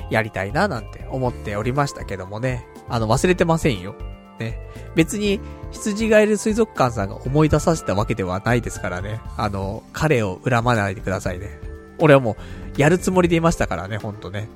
[0.10, 2.68] やりたいななんて思っておりましたけどもね。
[2.90, 3.96] あの、忘れてませんよ。
[4.40, 4.60] ね。
[4.96, 5.40] 別に、
[5.72, 9.20] 羊がいる水族館さんが思い出させたわけではないですからね。
[9.38, 11.60] あの、彼を恨まないでくださいね。
[12.00, 12.38] 俺はも
[12.78, 14.48] う、やるつもりでいましたからね、ほんとね。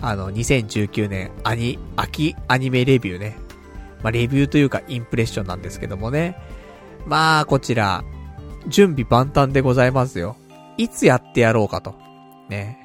[0.00, 3.36] あの、2019年、アニ、秋アニメレビューね。
[4.02, 6.36] まあ、レビューというか、インプレッションなんですけどもね。
[7.06, 8.02] まあ、こちら、
[8.66, 10.36] 準備万端でございますよ。
[10.76, 11.94] いつやってやろうかと。
[12.48, 12.79] ね。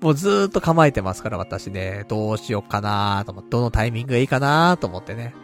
[0.00, 2.04] もうずーっと構えてますから、私ね。
[2.08, 5.34] どうしようかなーと思って、どのタイミングがいいかなーと思ってね。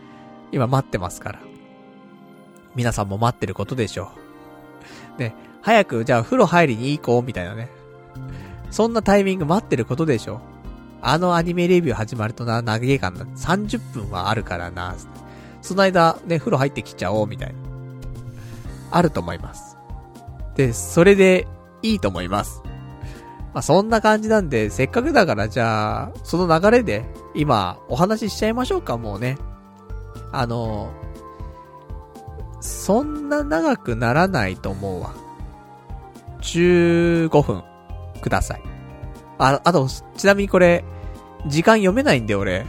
[0.50, 1.40] 今待ってますから。
[2.74, 4.12] 皆さんも待ってることでしょ
[5.18, 5.20] う。
[5.20, 5.34] ね。
[5.61, 7.68] 早く、じゃあ風呂入りに行こう、みたいなね。
[8.70, 10.40] そんなタイミング待ってることでしょう
[11.02, 13.24] あのアニメレビュー始まるとな、長いかな。
[13.24, 14.94] 30分はあるからな。
[15.61, 17.54] その間、ね、風呂入ってきちゃおう、みたいな。
[18.90, 19.76] あると思います。
[20.54, 21.46] で、それで、
[21.82, 22.62] いいと思います。
[23.57, 29.38] まあ、そんな感じなんで、せっかくだからじゃあ、その流れで、今、お話ししちゃいましょうか、もうね。
[30.30, 30.92] あの、
[32.61, 35.14] そんな長くならないと思うわ。
[36.42, 37.64] 15分、
[38.20, 38.62] ください。
[39.38, 39.88] あ、あと、
[40.18, 40.84] ちなみにこれ、
[41.46, 42.66] 時間読めないんで、俺。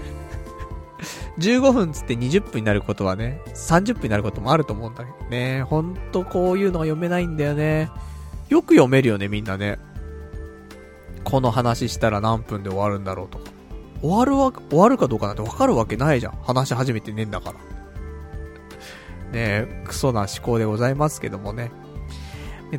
[1.38, 5.63] 15分つって20分になることはね、30分になることもあると思うんだけどね。
[5.63, 7.91] ほんとこういうのが読めないんだよね。
[8.47, 9.79] よく読めるよね、みんなね。
[11.30, 13.51] この話したら何分で終わるんだろうとか。
[14.01, 16.38] 終わるわ、終わるかどうかなんてわかるわけないじゃん。
[16.41, 17.55] 話し始めてねえんだから。
[17.55, 17.59] ね
[19.34, 21.69] え、クソな思考でございますけどもね。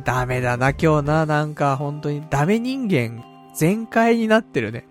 [0.03, 3.23] ダメだな、今日な、なんか、本当に、ダメ人間、
[3.55, 4.87] 全開になってるね。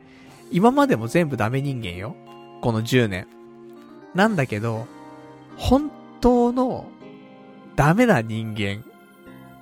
[0.52, 2.14] 今までも全部ダメ人間よ。
[2.60, 3.26] この10年。
[4.14, 4.86] なんだけど、
[5.56, 5.90] 本
[6.20, 6.86] 当の、
[7.74, 8.84] ダメな人間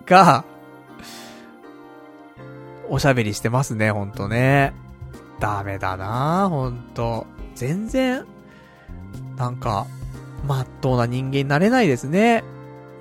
[0.05, 0.45] が、
[2.89, 4.73] おしゃべりしてますね、ほんとね。
[5.41, 7.27] ダメだなほんと。
[7.55, 8.25] 全然、
[9.37, 9.87] なんか、
[10.47, 12.45] まっとうな人間になれないですね。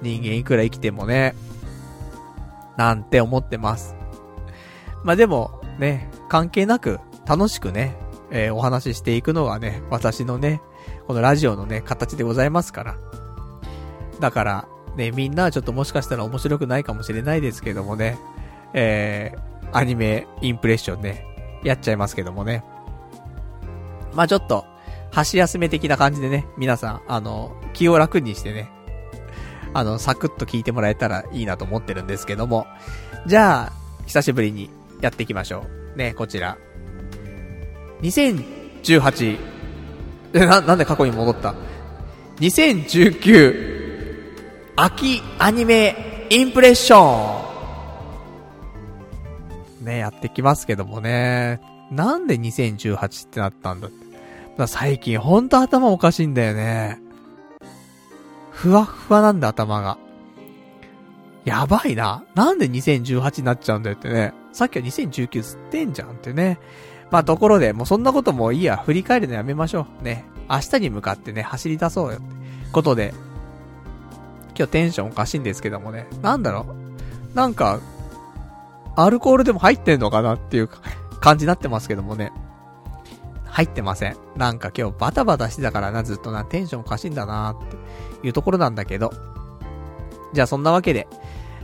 [0.01, 1.35] 人間いくら生きてもね。
[2.77, 3.95] なんて思ってます。
[5.03, 7.97] まあ、でも、ね、関係なく、楽しくね、
[8.31, 10.61] えー、お話ししていくのがね、私のね、
[11.07, 12.95] このラジオのね、形でございますから。
[14.19, 18.17] だから、ね、みんなはちょっともしかしたら面白くないかもしれないですけどもね、
[18.73, 21.25] えー、アニメインプレッションね、
[21.61, 22.63] やっちゃいますけどもね。
[24.13, 24.65] まあちょっと、
[25.11, 28.71] 箸休め的な感じでね、皆さん、あの、気を楽にしてね、
[29.73, 32.65] あの、サクッと聞いてもらえたらいいなと思ってるんですけども。
[33.27, 33.73] じゃあ、
[34.05, 34.69] 久しぶりに
[35.01, 35.97] やっていきましょう。
[35.97, 36.57] ね、こちら。
[38.01, 39.37] 2018、
[40.35, 41.53] えな、なんで過去に戻った
[42.37, 47.54] ?2019、秋アニメインプレッション
[49.85, 51.61] ね、やってきますけどもね。
[51.91, 54.67] なんで2018ってなったんだって。
[54.67, 56.99] 最近ほんと頭おかしいんだよね。
[58.51, 59.97] ふわふわなんだ頭が。
[61.43, 62.23] やばいな。
[62.33, 64.33] なんで2018になっちゃうんだよってね。
[64.51, 66.59] さっきは2019吸ってんじゃんってね。
[67.11, 68.77] まあところで、もうそんなこともいいや。
[68.77, 70.03] 振り返るのやめましょう。
[70.03, 70.25] ね。
[70.49, 72.25] 明日に向かってね、走り出そうよって
[72.71, 73.13] ことで、
[74.57, 76.07] 今日テンションおかしいんですけどもね。
[76.21, 76.65] なんだろ
[77.33, 77.79] うなんか、
[78.95, 80.69] アルコールでも入ってんのかなっていう
[81.19, 82.31] 感じになってますけどもね。
[83.45, 84.17] 入ってません。
[84.35, 87.67] なんか今日バタバタしてたからな、ずっとな、テンションおかしいんだなっ
[88.21, 89.13] ていうところなんだけど。
[90.33, 91.07] じゃあそんなわけで、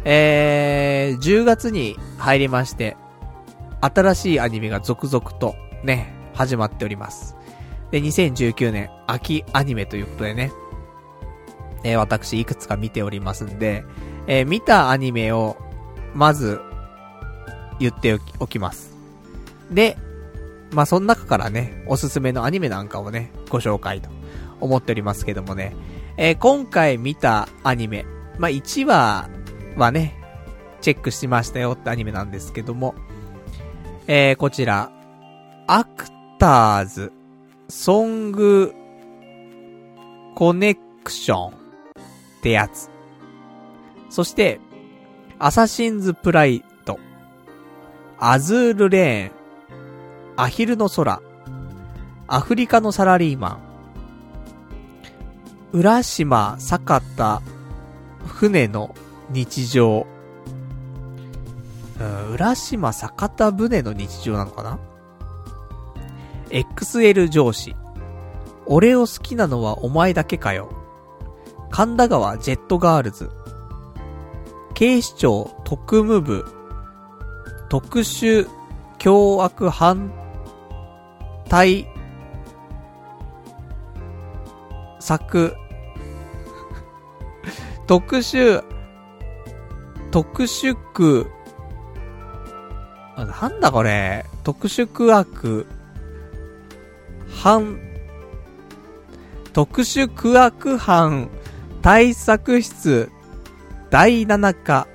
[0.06, 2.96] えー、10月に入りまして、
[3.82, 7.36] 新しいアニメが続々とね、始まっております。
[7.92, 10.52] で、2019年秋アニメということでね、
[11.84, 13.84] えー、私いくつか見ておりますんで、
[14.28, 15.58] えー、見たアニメを、
[16.14, 16.62] まず、
[17.82, 18.96] 言っておきます。
[19.72, 19.98] で、
[20.72, 24.10] まあ、その中からね、おすすめのアニメなんかをね、ご紹介と
[24.60, 25.76] 思っておりますけどもね、
[26.18, 28.06] えー、今回見たアニメ、
[28.38, 29.30] まあ、1話
[29.76, 30.16] はね、
[30.82, 32.96] チェックしましたよってアニメなんですけども、
[34.08, 34.92] えー、こちら、
[35.68, 36.06] アク
[36.40, 37.12] ターズ、
[37.68, 38.74] ソング、
[40.36, 41.62] コネクション、
[42.42, 42.90] ってやつ。
[44.10, 44.60] そして、
[45.38, 46.64] アサシンズプライ、
[48.24, 49.32] アズールレーン、
[50.38, 51.24] アヒルの空、
[52.28, 53.60] アフリカのサラリーマ
[55.74, 57.42] ン、浦島坂田、
[58.28, 58.94] 船の
[59.32, 60.06] 日常、
[62.32, 64.78] 浦島坂田船の日常なのかな
[66.52, 67.76] ?XL 上司。
[68.68, 70.70] 俺を好きなのはお前だけかよ。
[71.72, 73.32] 神田川ジェットガールズ、
[74.76, 76.61] 警視庁特務部、
[77.72, 78.46] 特殊
[79.00, 80.12] 凶悪反
[81.48, 81.88] 対
[85.00, 85.56] 策、
[87.88, 88.62] 特殊、
[90.12, 91.32] 特殊区、
[93.16, 95.66] なんだこれ、特殊区悪、
[97.42, 97.80] 反、
[99.54, 101.30] 特殊区悪犯
[101.82, 103.10] 対策室、
[103.90, 104.88] 第7課、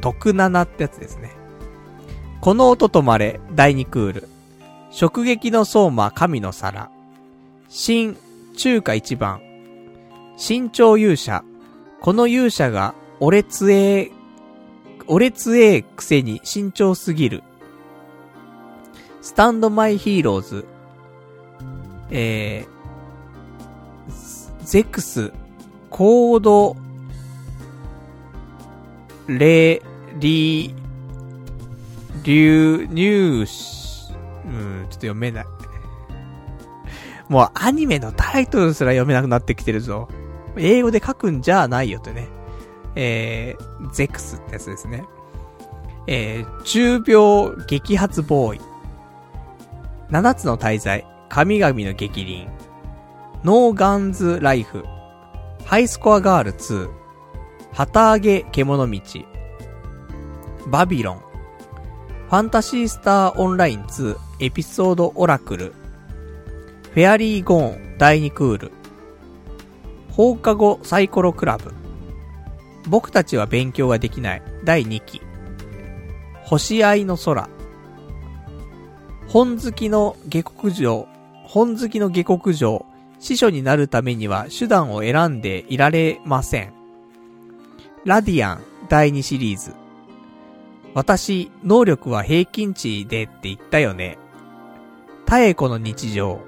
[0.00, 1.35] 特7ってやつですね。
[2.40, 4.28] この音とまれ、第2クール。
[5.00, 6.90] 直撃の相馬、神の皿。
[7.68, 8.16] 新、
[8.56, 9.40] 中華一番。
[10.36, 11.44] 新潮勇者。
[12.00, 14.10] この勇者が、俺つえ
[15.08, 17.42] 俺つえくせに慎重すぎる。
[19.22, 20.66] スタンドマイヒーローズ。
[22.10, 25.32] えー、ゼクス、
[25.90, 26.76] コード、
[29.26, 29.82] レ、
[30.18, 30.74] リ、
[32.22, 34.12] 流、入し、
[34.44, 35.44] うん、ちょっと読めない。
[37.28, 40.08] もうアニメのタイトルすら読めなくなってきてるぞ。
[40.56, 42.28] 英語で書くんじゃないよとね。
[42.94, 45.04] えー、ゼクスってやつですね。
[46.06, 48.60] えー、厨病激発ボーイ。
[50.10, 52.48] 七つの大罪、神々の逆鱗。
[53.42, 54.84] ノーガンズライフ。
[55.66, 56.88] ハイスコアガール2、
[57.72, 58.18] 旗揚！
[58.18, 59.00] けものみち、
[60.68, 61.22] バビロン、
[62.26, 65.72] ファンタシースターオンライン2エピソードオラクル、
[66.92, 68.72] フェアリーゴーン第2クール、
[70.10, 71.72] 放課後サイコロクラブ、
[72.88, 75.22] 僕たちは勉強ができない第2期、
[76.42, 77.48] 星合いの空、
[79.28, 81.06] 本好きの下克上、
[81.44, 82.86] 本好きの下克上、
[83.20, 86.72] 司書になるためには手段を選んでいられません。
[88.04, 89.85] ラディアン第2シリーズ。
[90.96, 94.16] 私、能力は平均値でって言ったよね。
[95.26, 96.40] タエコの日常。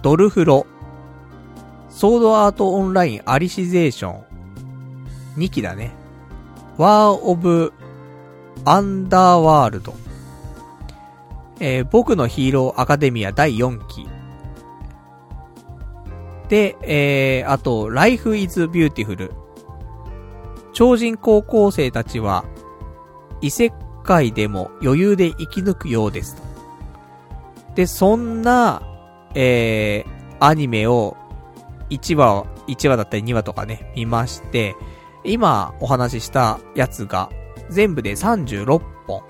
[0.00, 0.64] ドルフロ。
[1.88, 4.24] ソードアートオンラインアリシゼーション。
[5.38, 5.92] 2期だね。
[6.78, 7.72] ワーオブ
[8.64, 9.92] アンダーワールド。
[11.58, 14.06] えー、僕のヒーローアカデミア第4期。
[16.48, 19.32] で、えー、あと、Life is Beautiful。
[20.72, 22.44] 超人高校生たちは、
[23.44, 23.70] 異世
[24.04, 26.42] 界でも余裕で生き抜くようです。
[27.74, 28.80] で、そんな、
[29.34, 31.14] えー、アニメを、
[31.90, 34.74] 1話、1話だったり2話とかね、見まして、
[35.24, 37.28] 今お話ししたやつが、
[37.68, 39.22] 全部で36本、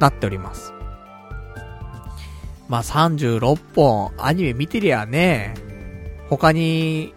[0.00, 0.72] なっております。
[2.68, 5.52] まあ、36本、アニメ見てりゃね、
[6.30, 7.12] 他に、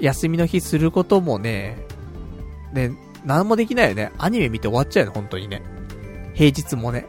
[0.00, 1.78] 休みの日することもね、
[2.72, 2.90] ね、
[3.24, 4.12] なんもできないよね。
[4.18, 5.62] アニメ見て終わっちゃうよ、本当にね。
[6.34, 7.06] 平日もね。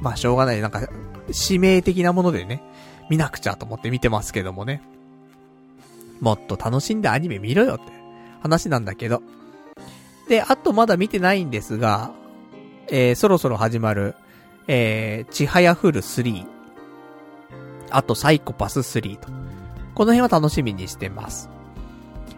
[0.00, 0.60] まあ、しょうがない。
[0.60, 0.88] なんか、
[1.48, 2.62] 指名的なものでね、
[3.10, 4.82] 見なくちゃと思って見てますけどもね。
[6.20, 7.92] もっと楽しんでアニメ見ろよって
[8.40, 9.22] 話なんだけど。
[10.28, 12.12] で、あとまだ見てないんですが、
[12.88, 14.14] えー、そろそろ始まる、
[14.68, 16.46] えー、ちはやふる3。
[17.90, 19.28] あと、サイコパス3と。
[19.94, 21.48] この辺は楽しみにしてます。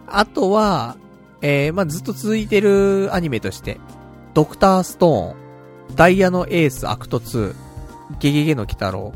[0.06, 0.96] あとは、
[1.40, 3.78] えー、まあ、ずっと続いてるアニメとして、
[4.34, 4.58] Dr.
[4.58, 7.54] STONE、ダイヤの A act 2、
[8.18, 9.12] ゲゲゲの鬼太郎、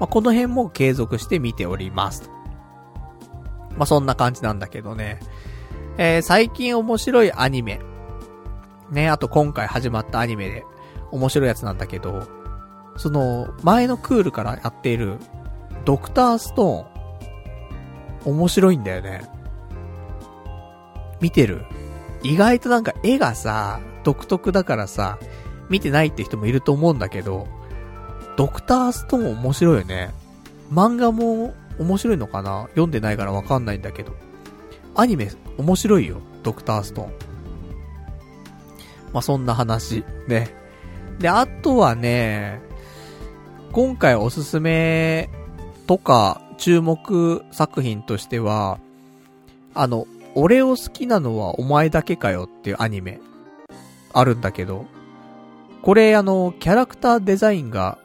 [0.00, 2.30] まあ、この辺も継続して見ております。
[3.76, 5.20] まあ、そんな感じなんだけどね。
[5.98, 7.80] えー、最近面白いアニメ。
[8.90, 10.64] ね、あと今回始まったアニメで
[11.12, 12.26] 面白いやつなんだけど、
[12.96, 15.18] その、前のクールからやっている、
[15.84, 19.39] ドクターストーン、面白いんだよね。
[21.20, 21.64] 見てる
[22.22, 25.18] 意外となんか絵がさ、独特だからさ、
[25.68, 27.46] 見てないって人もいると思うんだけど、
[28.36, 30.10] ドクターストーン面白いよね。
[30.72, 32.62] 漫画も面白いのかな？
[32.70, 34.12] 読んでないからわかんないんだけど。
[34.94, 37.12] アニメ面白いよ、ドクターストーン。
[39.12, 40.54] まあ、そんな話、ね。
[41.18, 42.60] で、あとはね、
[43.72, 45.30] 今回おすすめ
[45.86, 48.78] とか注目作品としては、
[49.74, 53.20] あの、俺を好きなのはお前だけかよっていうアニメ、
[54.12, 54.86] あるんだけど、
[55.82, 57.98] これあの、キャラクターデザインが、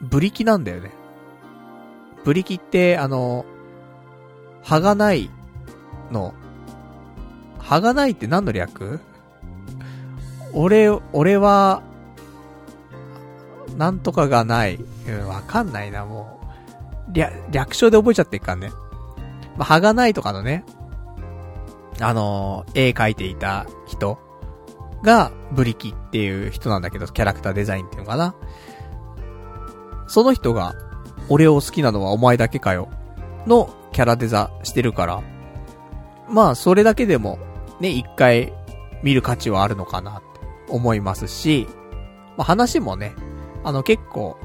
[0.00, 0.92] ブリキなんだよね。
[2.24, 3.44] ブリキって、あの、
[4.62, 5.30] 歯がない
[6.10, 6.34] の、
[7.58, 9.00] 歯がないって何の略？
[10.52, 11.82] 俺、俺は、
[13.76, 14.78] なんとかがない。
[15.06, 16.40] うん、わかんないな、も
[17.10, 17.12] う。
[17.12, 18.70] 略、略称で覚えちゃってっからね。
[19.56, 20.64] まあ、歯がないとかのね、
[22.00, 24.18] あの、絵描いていた人
[25.02, 28.34] が、ブリキっていう人なんだけど、キャラクターデザインっていうのかな。
[30.06, 30.74] その人が、
[31.28, 32.88] 俺を好きなのはお前だけかよ。
[33.46, 35.22] のキャラデザしてるから。
[36.28, 37.38] まあ、それだけでも、
[37.80, 38.52] ね、一回
[39.02, 41.66] 見る価値はあるのかなって思いますし、
[42.36, 43.14] まあ、話もね、
[43.64, 44.38] あの結構、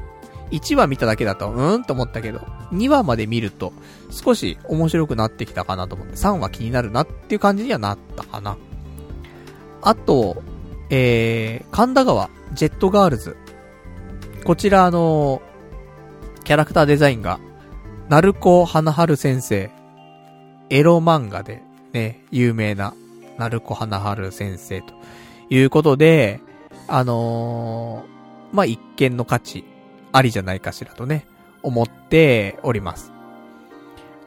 [0.54, 2.40] 1話見ただけだと、うーんと思ったけど、
[2.72, 3.74] 2話まで見ると、
[4.12, 8.56] 少し面白くなってきたかなと思って、3話気になるなっていう感じにはなったかな。
[9.82, 10.44] あと、
[10.92, 13.36] えー、神田川、ジェットガールズ。
[14.44, 15.42] こちらあの
[16.44, 17.40] キャラクターデザインが、
[18.10, 19.72] 鳴子花春先生、
[20.70, 22.94] エロ漫画でね、有名な、
[23.40, 24.94] 鳴子花春先生と
[25.50, 26.42] いうことで、
[26.88, 29.64] あのー、まあ、一見の価値
[30.14, 31.26] ありじゃないかしらとね、
[31.62, 33.12] 思っております。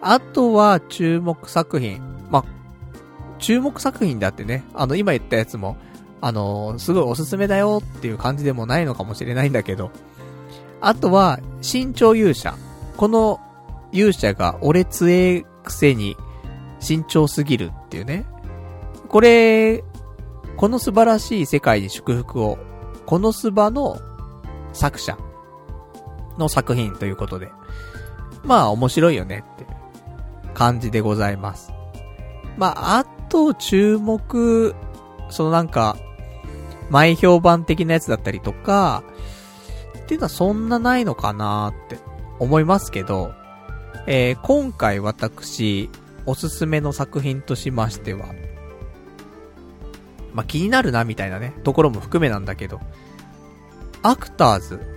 [0.02, 2.02] あとは、注目作品。
[2.30, 2.44] ま、
[3.38, 5.76] 注目作品だってね、あの、今言ったやつも、
[6.20, 9.90] あの、すごいおすすめだよっていう感じでもないのかもしれないんだけど、
[10.80, 12.54] あとは、身長勇者。
[12.96, 13.40] この
[13.92, 16.16] 勇者が俺強えくせに
[16.86, 18.26] 身長すぎるっていうね。
[19.08, 19.84] これ、
[20.56, 22.58] この素晴らしい世界に祝福を、
[23.04, 23.98] このスバの
[24.72, 25.16] 作者
[26.38, 27.50] の作品ということで。
[28.44, 29.66] まあ面白いよねって
[30.54, 31.72] 感じでございます。
[32.56, 34.74] まあ、あと注目、
[35.28, 35.96] そのなんか、
[36.88, 39.02] 前評判的なやつだったりとか、
[39.98, 41.98] っていうのはそんなないのかなって
[42.38, 43.34] 思いますけど、
[44.06, 45.90] えー、今回私、
[46.24, 48.26] おすすめの作品としましては、
[50.32, 52.80] まあ、気になるなみたいなね、ところも含めなんだけど、
[54.02, 54.95] アクターズ、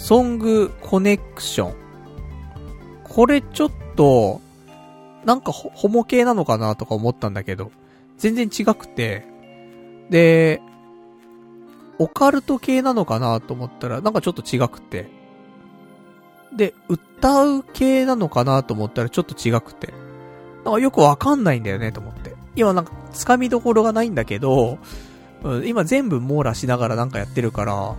[0.00, 1.74] ソングコネクション。
[3.04, 4.40] これちょっと、
[5.26, 7.70] なんかホモ系なのかなとか思ったんだけど、
[8.16, 9.26] 全然違くて、
[10.08, 10.62] で、
[11.98, 15.10] オカルト系なのかなと思ったら、なんかちょっと違くて。
[16.56, 19.92] で、歌う系なのかなと思ったらちょっと違くて。
[20.64, 22.34] なんかよくわかんないんだよねと思って。
[22.56, 24.78] 今なんか、つかみどころがないんだけど、
[25.44, 27.94] うん、今全部網羅しながらなんかやってるから、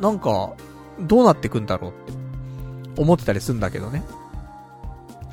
[0.00, 0.52] なんか、
[1.02, 4.02] どうなってくんだろうって思ってたりするんだけどね。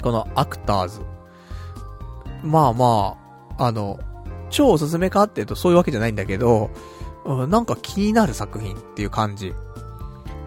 [0.01, 1.01] このアクターズ。
[2.43, 3.17] まあま
[3.57, 3.99] あ、あの、
[4.49, 6.71] 超おすすめかって言うとそういうわけじゃないんだけど、
[7.25, 9.53] なんか気になる作品っていう感じ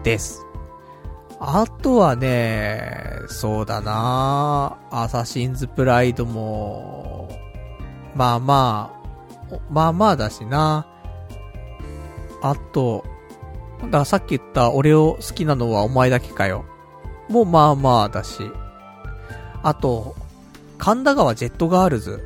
[0.03, 0.45] です。
[1.39, 7.29] あとはね、そうだなアサシンズプライドも、
[8.15, 8.93] まあま
[9.51, 10.87] あ、まあまあだしな
[12.41, 13.05] あと、
[13.85, 16.65] だからさっき言った俺を好きなのはお前だけかよ。
[17.29, 18.51] もうまあまあだし。
[19.63, 20.15] あと、
[20.77, 22.21] 神田川ジェットガールズ。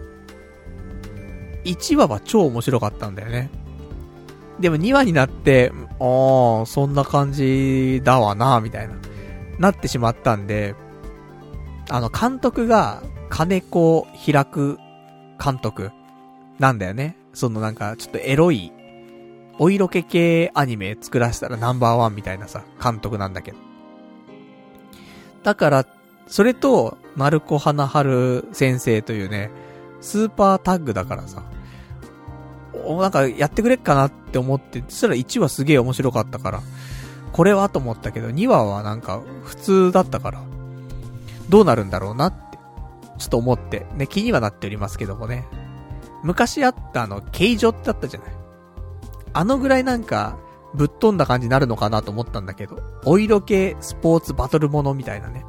[1.63, 3.49] 1話は超面白かったんだよね。
[4.59, 8.95] でも2話になって、ああ、そんな感じだわな、みたいな。
[9.59, 10.75] なってしまったんで、
[11.89, 14.79] あの、監督が、金子開く
[15.43, 15.91] 監督
[16.59, 17.17] なんだよね。
[17.33, 18.71] そのなんか、ちょっとエロい、
[19.59, 23.57] お色気系アニメ作らせたらナンバーワンみたいなさ、監督なんだけど。
[25.43, 25.85] だから、
[26.27, 29.49] それと、丸子花春先生というね、
[30.01, 31.43] スーパータッグだからさ、
[32.85, 36.61] おなんかやってくれっかなって思って、そしたら1話すげえ面白かったから、
[37.31, 40.43] これはと思ったけど、2話はなんか普通だったから、
[41.49, 42.57] どうなるんだろうなって、
[43.17, 45.47] ちょっと思って、ね、気にはなっておりますけどもね。
[46.23, 48.36] 昔あったあの、形状ってあったじゃない。
[49.37, 50.39] あのぐらいなんか、
[50.73, 55.45] ぶっ飛んだ感じになるのかなと思ったんだけど、お色系スポーツバトルものみたいなね。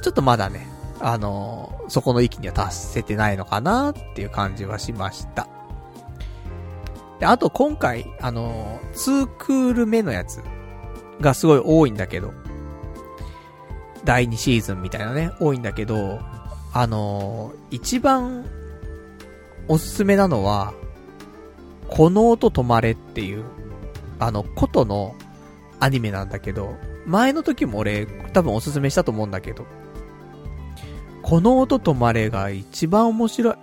[0.00, 0.68] ちょっとまだね、
[1.00, 5.48] あのー、そこの域には達せてないのかなっていう感じはしました。
[7.18, 10.40] で、あと今回、あのー、2クール目のやつ
[11.20, 12.32] がすごい多いんだけど、
[14.04, 16.20] 第2シーズンみたいなね、多いんだけど、
[16.72, 18.46] あのー、一番
[19.66, 20.74] おすすめなのは、
[21.90, 23.44] この音止まれっていう、
[24.18, 25.14] あの、ことの
[25.80, 29.66] アニメなんだけど、前の時も俺、多分おすすめしたと思うんだけど、
[31.22, 33.54] この音止まれが一番面白い。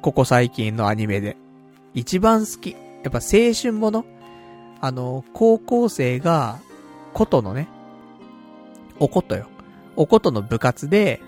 [0.00, 1.36] ここ最近のアニメで。
[1.92, 2.72] 一番好き。
[3.02, 4.04] やっぱ青春もの
[4.80, 6.58] あの、高校生が、
[7.12, 7.68] ことのね、
[8.98, 9.48] おことよ。
[9.96, 11.20] おことの部活で、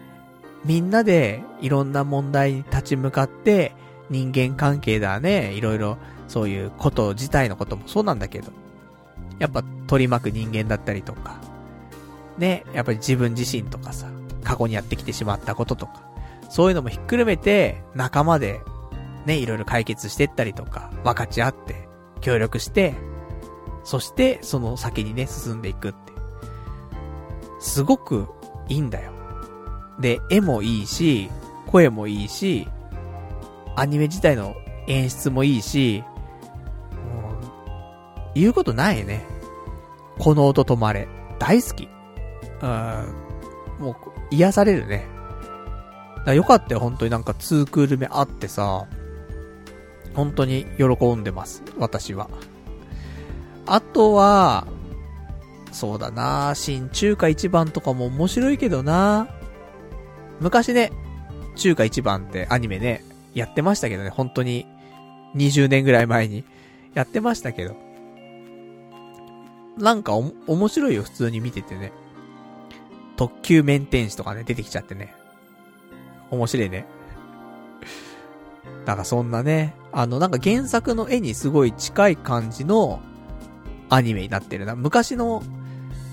[0.65, 3.75] みんなでいろんな問題に立ち向かって、
[4.11, 5.99] 人間関係だね、いろいろ、
[6.29, 8.53] そういうこと自体のこともそうなんだけど、
[9.39, 11.41] やっぱ取り巻く人間だったりとか、
[12.37, 14.07] ね、やっぱり自分自身とかさ、
[14.45, 16.03] 過去にやってきてしまったこととか、
[16.49, 18.61] そういうのもひっくるめて、仲間で
[19.27, 21.89] ね、いろいろ解決してったりとか、分かち合って、
[22.21, 22.95] 協力して、
[23.85, 25.99] そしてその先にね、進んでいくって。
[27.61, 28.29] すごく
[28.69, 29.13] いいんだよ。
[30.01, 31.31] で、絵もいいし、
[31.67, 32.69] 声もいいし、
[33.77, 34.55] アニメ自体の
[34.87, 36.05] 演出もいいし、
[38.35, 39.25] 言うことないね。
[40.19, 41.09] この音止まれ。
[41.39, 41.89] 大好き。
[42.63, 43.15] うん。
[43.79, 45.07] もう、癒されるね。
[46.25, 48.87] だよかったよ、本当になんか2クール目あってさ、
[50.15, 51.63] 本当に喜んでます。
[51.79, 52.29] 私は。
[53.67, 54.67] あとは、
[55.73, 59.29] そうだな新中華一番とかも面白いけどな
[60.41, 60.91] 昔ね、
[61.57, 63.05] 中華一番ってアニメね、
[63.35, 64.67] やってましたけどね、本当に、
[65.37, 66.45] 20年ぐらい前に、
[66.95, 67.77] やってましたけど。
[69.79, 71.93] なんかお、面白いよ、普通に見ててね。
[73.17, 75.15] 特急面天使とかね、出てきちゃってね。
[76.31, 76.87] 面白いね。
[78.87, 83.01] なんかそんなね、あの、なんか原作の絵にすごい近い感じの
[83.89, 84.77] アニメになってるな。
[84.77, 85.43] 昔の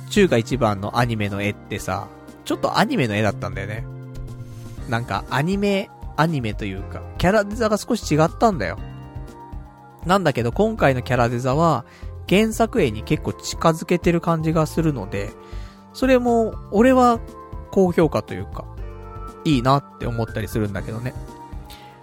[0.10, 2.08] 中華一番のアニメの絵ってさ、
[2.44, 3.86] ちょっとアニメの絵だったんだよね。
[4.90, 8.78] なんかアニメ、アニメというか、キャラデザが少し違ったんだよ。
[10.06, 11.86] なんだけど今回のキャラデザは
[12.30, 15.32] 原作絵に結構近づけてる感じがするので、
[15.94, 17.20] それも俺は
[17.72, 18.66] 高評価というか、
[19.44, 21.14] いいなって思ったりするんだけどね。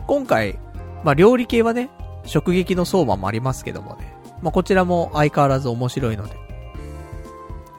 [0.07, 0.59] 今回、
[1.05, 1.91] まあ、料理系はね、
[2.25, 4.15] 食撃の相馬もありますけどもね。
[4.43, 6.37] まあ、こちらも相変わらず面白いので。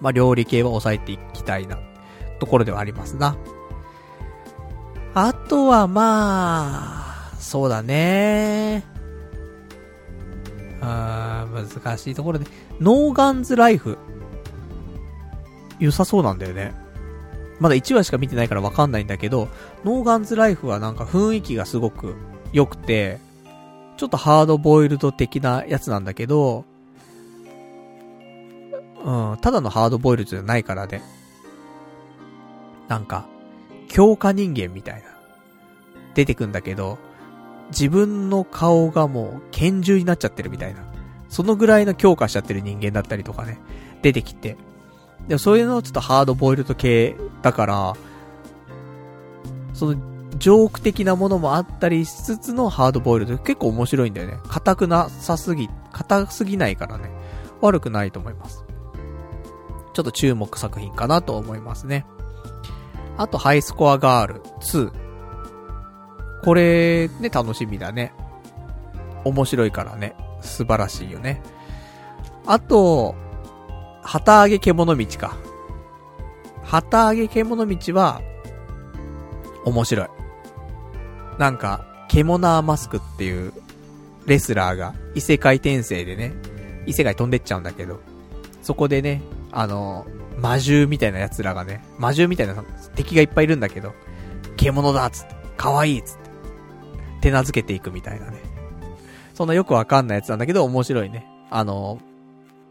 [0.02, 1.78] まあ、料理系は抑えていきたいな、
[2.40, 3.38] ところではありますな。
[5.14, 8.93] あとはまあ、そうだね。
[10.84, 12.46] あ、難しいところで。
[12.80, 13.98] ノーガンズライフ。
[15.80, 16.74] 良さそうなんだよね。
[17.60, 19.48] まだ1話しか見てないからわかんないんだけど、
[19.86, 22.16] ノーガンズライフはなんか雰囲気がすごく
[22.52, 23.20] 良くて、
[23.98, 26.66] ちょっとハードボイルド的なやつなんだけど、
[29.06, 31.02] うん、ただのハードボイルドじゃないからね。
[32.88, 33.26] なんか、
[33.88, 35.14] 強化人間みたいな。
[36.16, 36.98] 出てくんだけど、
[37.74, 40.82] 自分の顔がもう拳銃になっちゃってるみたいな。
[41.28, 43.60] そのぐらいの強化しちゃってる人間だったりとかね、
[44.04, 44.56] 出てきて。
[45.28, 47.94] でもそういうのをちょっとハードボイルド系だから、
[49.74, 49.96] その、
[50.38, 54.38] ジョーク的なものもあったりしつつのハードボイルド結構面白いんだよね。
[54.48, 57.10] 硬くなさすぎ、硬すぎないからね。
[57.62, 58.64] 悪くないと思います。
[59.94, 62.06] ちょっと注目作品かなと思いますね。
[63.18, 65.03] あと、ハイスコアガール2。
[66.44, 68.14] これ、ね、楽しみだね。
[69.24, 70.16] 面白いからね。
[70.42, 71.42] 素晴らしいよね。
[72.46, 73.16] あと、
[74.02, 75.38] 旗揚げ獣道か。
[76.64, 78.22] 旗揚げ獣道は、
[79.66, 80.08] 面白い。
[81.40, 83.54] なんか、ケモナーマスクっていう
[84.28, 86.34] レスラーが異世界転生でね、
[86.86, 88.00] 異世界飛んでっちゃうんだけど、
[88.62, 89.22] そこでね、
[89.52, 90.06] あの、
[90.38, 92.56] 魔獣みたいな奴らがね、魔獣みたいな
[92.96, 93.94] 敵がいっぱいいるんだけど、
[94.58, 96.23] 獣だっつって、可愛いっつって、
[97.24, 98.38] 手なずけていくみたいなね。
[99.34, 101.26] そんなよくわかんないやつなんだけど面白いね。
[101.50, 102.00] あの、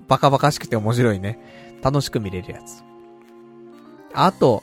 [0.08, 1.80] バカバカしくて面白いね。
[1.82, 2.84] 楽しく見れるやつ。
[4.12, 4.62] あと、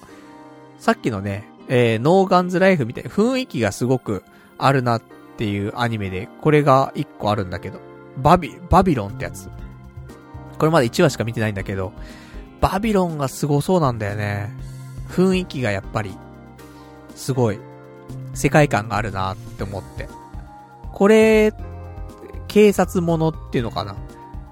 [0.78, 4.24] さっきのね、えー、ノーガンズライフみたいな雰囲気がすごく
[4.60, 5.02] あるなっ
[5.38, 7.80] ていうアニメで、これが一個あるんだけど、
[8.16, 9.50] バビ、バビロンってやつ。
[10.60, 11.94] これまだ1話しか見てないんだけど、
[12.62, 14.54] バビロンがすごそうなんだよね。
[15.10, 16.16] 雰囲気がやっぱり、
[17.16, 17.60] すごい、
[18.34, 20.08] 世界観があるなって思って。
[20.94, 21.54] これ、
[22.48, 23.96] 警察ものっていうのかな？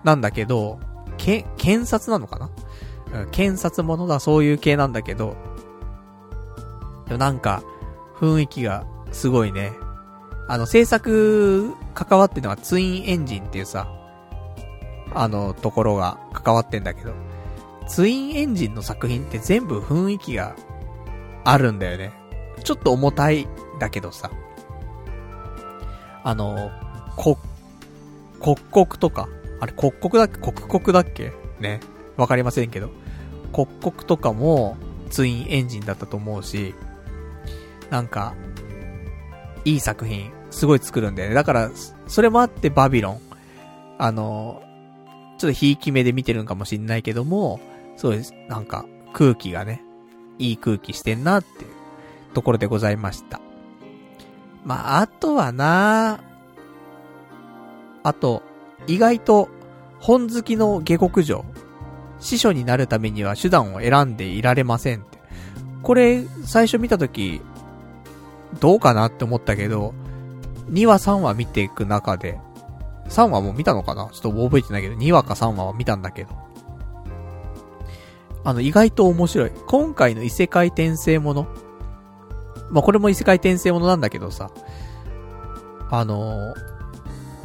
[0.03, 0.79] なんだけど、
[1.17, 2.49] け、検察なのかな？
[3.21, 5.35] うん、検察ものだ、そういう系なんだけど、
[7.07, 7.63] でもなんか、
[8.15, 9.71] 雰囲気がすごいね。
[10.47, 13.87] あの、制作関わってるのはツインエンジンっていうさ、
[15.13, 17.13] あの、ところが関わってんだけど、
[17.87, 20.55] ツインエンジンの作品って全部雰囲気が
[21.45, 22.11] あるんだよね。
[22.67, 23.47] ちょっと重たい
[23.79, 24.29] だけどさ。
[26.25, 26.69] あの、
[27.15, 27.37] こ、
[28.41, 29.29] 刻々とか、
[29.61, 30.41] あれ刻々だっけ？
[30.41, 31.31] 刻々だっけ？
[31.61, 31.79] ね。
[32.17, 32.89] わかりませんけど。
[33.53, 34.75] 刻々とかも
[35.09, 36.75] ツインエンジンだったと思うし、
[37.89, 38.35] なんか、
[39.63, 41.35] いい作品、すごい作るんだよね。
[41.35, 41.71] だから、
[42.07, 43.21] それもあってバビロン。
[43.97, 44.61] あの、
[45.37, 47.61] ちょっとひいき目で見てるんかもしんないけども、
[47.95, 48.33] そうです。
[48.49, 49.81] なんか、空気がね、
[50.37, 51.76] いい空気してんなって
[52.37, 53.41] ところでございました。
[54.63, 56.19] まあ、あとはな
[58.03, 58.43] あと、
[58.85, 59.49] 意外と、
[59.99, 61.45] 本好きの下克上。
[62.19, 65.17] 師匠になるためには手段を選んでいられませんって。
[65.81, 67.41] これ、最初見たとき、
[68.59, 69.95] どうかなって思ったけど、
[70.69, 72.39] 2話3話見ていく中で、
[73.09, 74.11] 3話も見たのかな？
[74.11, 76.29] ちょっと覚えてないけど、2話か3話は見たんだけど。
[78.43, 79.51] あの、意外と面白い。
[79.65, 81.47] 今回の異世界転生もの。
[82.69, 84.51] まあ、これも異世界転生ものなんだけどさ。
[85.89, 86.53] あの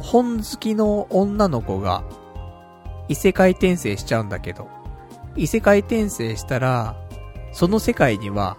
[0.00, 2.02] 本好きの女の子が、
[3.08, 4.68] 異世界転生しちゃうんだけど、
[5.36, 6.96] 異世界転生したら、
[7.52, 8.56] その世界には、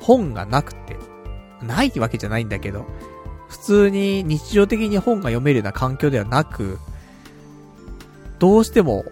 [0.00, 0.96] 本がなくて、
[1.62, 2.84] ないわけじゃないんだけど、
[3.48, 6.78] 普通に日常的に本が読めるような環境ではなく、
[8.38, 9.04] どうしても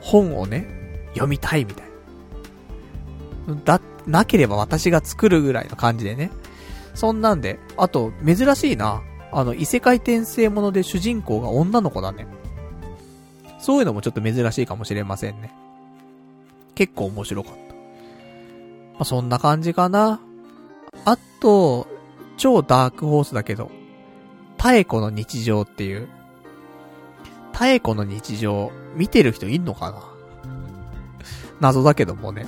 [0.00, 0.66] 本をね、
[1.14, 1.86] 読みたいみたい
[3.46, 3.54] な。
[3.64, 6.30] だ、なければ私が作るぐらいの感じでね。
[6.96, 9.02] そんなんで、あと、珍しいな。
[9.30, 12.26] あの、異世界転生もので主人公が女の子だね。
[13.58, 15.52] そういうのもちょっと珍しいかもしれませんね。
[16.74, 17.74] 結構面白かった。
[17.74, 20.20] まあ、そんな感じかな。
[21.04, 21.86] あと、
[22.38, 23.70] 超ダークホースだけど、
[24.56, 26.08] タエコの日常っていう、
[27.52, 30.02] タエコの日常、見てる人いんのかな
[31.60, 32.46] 謎だけどもね。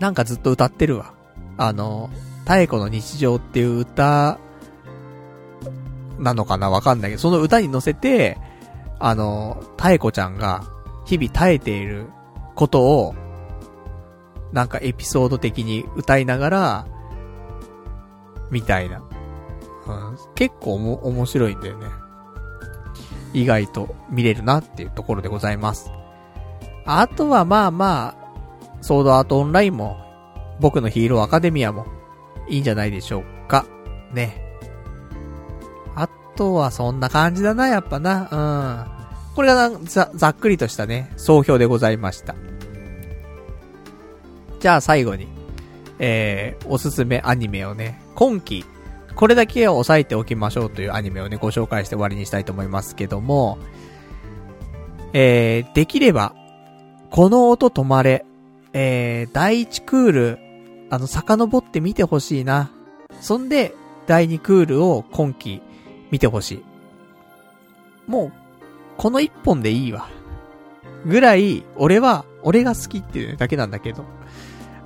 [0.00, 1.14] なんかずっと歌ってるわ。
[1.56, 2.10] あの、
[2.44, 4.38] タエコの日常っていう歌、
[6.18, 8.38] なのかなわかんないけど、その歌に乗せて、
[8.98, 10.64] あの、タエコちゃんが
[11.04, 12.06] 日々耐えている
[12.54, 13.14] ことを、
[14.52, 16.86] なんかエピソード的に歌いながら、
[18.50, 19.02] みたいな。
[19.86, 21.86] うん、結構も面白いんだよね。
[23.34, 25.90] 意外と見れるなっていうところでございます。
[26.86, 29.96] あとはまあまあ、ソードアートオンラインも、
[30.60, 31.86] 僕のヒーローアカデミアも、
[32.48, 33.66] いいんじゃないでしょうか。
[34.12, 34.40] ね。
[35.94, 38.88] あとはそんな感じだな、やっぱな。
[39.28, 39.34] うん。
[39.34, 42.34] これがざ、ざっくりとしたね、総評でございました。
[44.60, 45.28] じゃあ最後に、
[45.98, 48.64] えー、おすすめアニメをね、今期、
[49.14, 53.58] これだけは押さえておきましょうというアニメをね、ご紹介して終わりにしたいと思いますけども、
[55.12, 56.34] えー、できれば、
[57.10, 58.24] この音止まれ、
[58.72, 60.38] えー、第1クール、
[60.90, 62.70] あの、遡って見てほしいな。
[63.20, 63.74] そんで、
[64.06, 65.62] 第2クールを今季
[66.10, 66.64] 見てほしい。
[68.06, 68.32] もう、
[68.96, 70.08] この一本でいいわ。
[71.06, 74.04] ぐらい、俺は、俺が好きっていうだけなんだけど、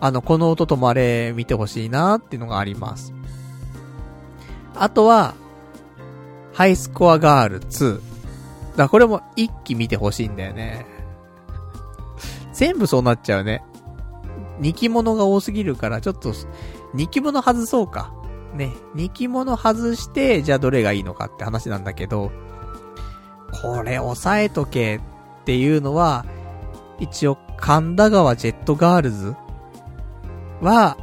[0.01, 3.13] あの、この音止まれ見てほしいなっていうのがあります。
[4.75, 5.35] あとは、
[6.53, 8.01] ハイスコアガール2。
[8.77, 10.87] だこれも一気見てほしいんだよね。
[12.53, 13.65] 全部そうなっちゃうね。
[14.61, 16.33] 二期物が多すぎるから、ちょっと、
[16.95, 18.13] 二期物外そうか。
[18.55, 18.73] ね。
[18.95, 22.31] 二期物外して、じゃあどれがいいのかって話なんだけど、
[23.63, 25.01] これ押さえとけっ
[25.45, 26.25] ていうのは、
[26.99, 29.35] 一応、神田川ジェットガールズ
[30.61, 30.97] は、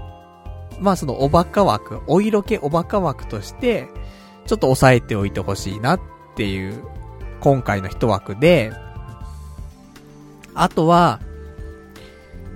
[0.80, 3.88] まあそのおバカ枠、お色気おバカ枠として、
[4.46, 6.02] ちょっと押さえておいてほしいなっ
[6.36, 6.84] ていう、
[7.40, 8.72] 今回の一枠で、
[10.54, 11.20] あとは、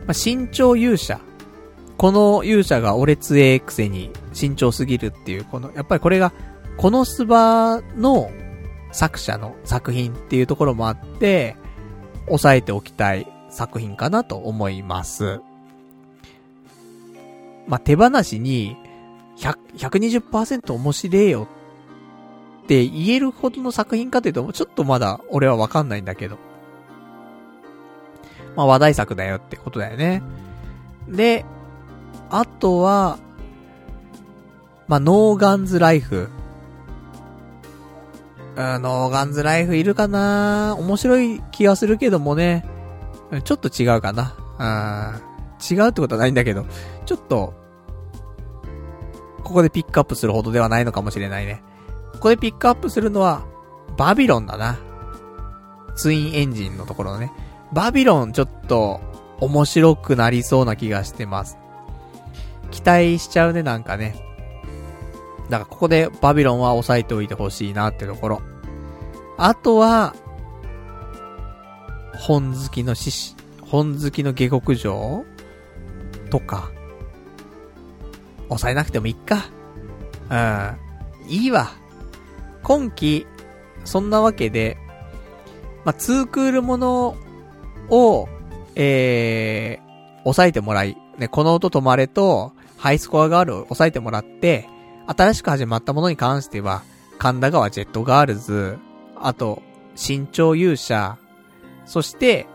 [0.10, 1.20] まあ、身長勇者。
[1.96, 6.34] この勇者が俺強えくせに身長すぎるっていう、この、やっぱりこれが、
[6.78, 8.32] このスバの
[8.92, 11.56] 作者の作品っていうところもあって、
[12.26, 15.42] 押さえておきたい作品かなと思います。
[17.68, 18.78] まあ、手放しに、
[19.38, 21.48] 100、120%面白えよ
[22.64, 26.49] って言えるほどの作品かというと、ちょっとまだ俺はわかんないんだけど。
[28.60, 30.22] まあ、話題作だよってことだよね。
[31.08, 31.46] で、
[32.30, 33.18] あとは、
[34.90, 36.30] まあ、ノーガンズライフ。
[38.58, 40.76] ノーガンズライフいるかな？
[40.78, 42.66] 面白い気がするけどもね。
[43.46, 44.36] ちょっと違うかな。
[44.60, 46.66] うん違うってことはないんだけど、
[47.06, 47.54] ちょっと、
[49.46, 51.64] ここでピックアップするほどではないのかもしれないね。
[52.14, 53.46] ここでピックアップするのは、
[53.96, 54.78] バビロンだな。
[55.96, 57.32] ツインエンジンのところのね。
[57.74, 59.02] バビロンちょっと、
[59.40, 61.58] 面白くなりそうな気がしてます。
[62.72, 64.16] 期待しちゃうね、なんかね。
[65.50, 68.42] だからここでバビロンは押さえておいてほしいなってところ。
[69.38, 70.16] あとは、
[72.14, 75.26] 本好きの獅子、本好きの下克上
[76.30, 76.70] とか、
[78.50, 79.46] 抑えなくてもいいか。
[80.30, 81.32] うん。
[81.32, 81.72] いいわ。
[82.64, 83.26] 今季、
[83.86, 84.78] そんなわけで、
[85.86, 87.16] まあ、ツークールもの
[87.90, 88.28] を、
[88.76, 94.68] えー、抑えてもらい、ね、この音止まれと、ハイスコアガールを抑えてもらって、
[95.08, 96.84] 新しく始まったものに関しては、
[97.18, 98.78] 神田川ジェットガールズ、
[99.16, 99.62] あと、
[99.96, 101.18] 新潮勇者、
[101.86, 102.48] そして、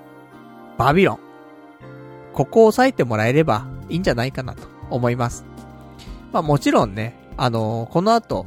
[0.78, 1.18] バビロン。
[2.32, 5.44] ここを押さえてもらえればいいんじゃないかなと思います。
[6.32, 8.46] まあもちろんね、あのー、この後、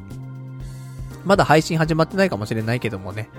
[1.25, 3.29] まだ配信始まってないかもしれないけどもね、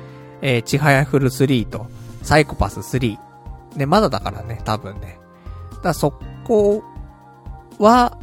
[0.41, 1.87] えー、ちはやふる3と、
[2.23, 3.28] サイコパス3。
[3.79, 5.19] ね、まだだからね、多分ね。
[5.71, 6.13] だからそ
[6.45, 6.83] こ
[7.79, 8.19] は、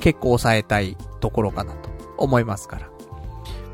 [0.00, 1.88] 結構抑えたいところかなと
[2.18, 2.90] 思いますから。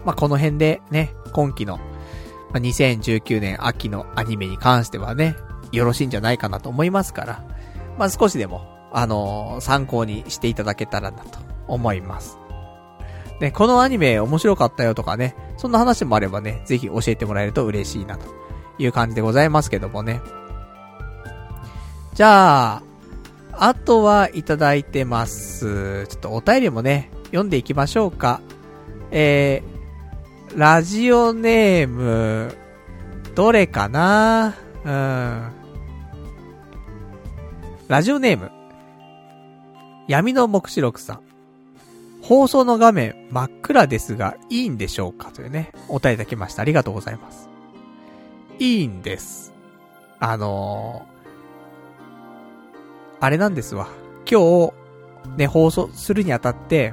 [0.04, 1.78] まあ、この辺でね、今期の、
[2.52, 5.36] ま、2019年秋のアニメに関してはね、
[5.72, 7.44] よろしいんじゃないかなと思いますから、
[7.98, 12.38] まあ、少しでも、あのー、参考にしていただけたらなと思います。
[13.40, 18.26] ね、このアニメ面白かったよとかね、そんな話もあればね、ぜひ教えてもらえると嬉しいなと
[18.78, 20.20] いう感じでございますけどもね。
[22.14, 22.82] じゃあ、
[23.52, 26.06] あとはいただいてます。
[26.08, 28.40] ちょっとお便りもね、読んでいきましょうか。
[29.10, 32.54] えー、ラジオネーム、
[33.34, 34.54] どれかな？
[34.84, 35.52] うん。
[37.88, 38.50] ラジオネーム、
[40.06, 41.20] 闇の目視録さん。
[42.20, 45.30] 放送の画面真っ暗ですが、いいんでしょうか？
[45.30, 46.62] というね、お便りいただきました。
[46.62, 47.48] ありがとうございます。
[48.58, 49.52] いいんです。
[50.20, 51.11] あのー、
[53.22, 53.86] あれなんですわ。
[54.28, 54.72] 今日、
[55.36, 56.92] ね、放送するにあたって、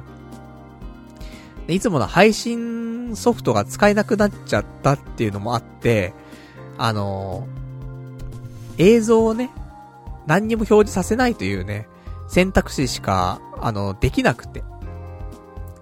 [1.66, 6.14] いつもの配信ソフトが使えなくなっちゃったっていうのもあって、
[6.78, 9.50] あのー、映像をね、
[10.28, 11.88] 何にも表示させないというね、
[12.28, 14.62] 選択肢しか、あの、できなくて。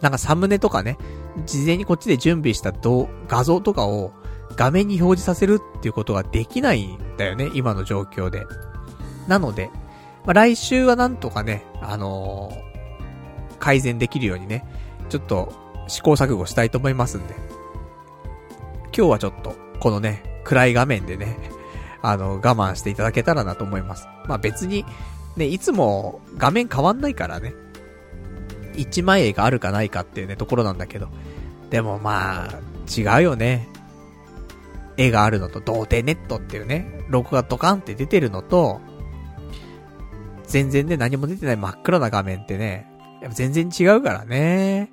[0.01, 0.97] なんかサムネとかね、
[1.45, 4.13] 事前にこっちで準備した動画像とかを
[4.57, 8.47] 画面に表示させるっていうことができないんだよね、今の状況で。
[9.27, 9.69] なので、
[10.29, 14.63] まあ、来週はなんとかね、あのー、改善できるようにね、
[15.09, 15.55] ちょっと
[15.89, 17.35] 試行錯誤したいと思いますんで。
[18.95, 21.39] 今日はちょっと、このね、暗い画面でね、
[22.03, 24.07] あの、我慢していただけたらなと思います。
[24.27, 24.85] まあ別に、
[25.39, 27.55] ね、いつも画面変わんないからね。
[28.77, 31.09] 一枚絵があるかないかっていうね、ところなんだけど。
[31.71, 32.61] でもまあ、
[32.95, 33.67] 違うよね。
[34.99, 38.83] 絵があるのと、童貞ネットっていうね、ロゴがドカンって出てるのと、
[40.49, 44.91] 全然ね、何も出てない真っ暗な画面ってね、やっぱ全然違うからね。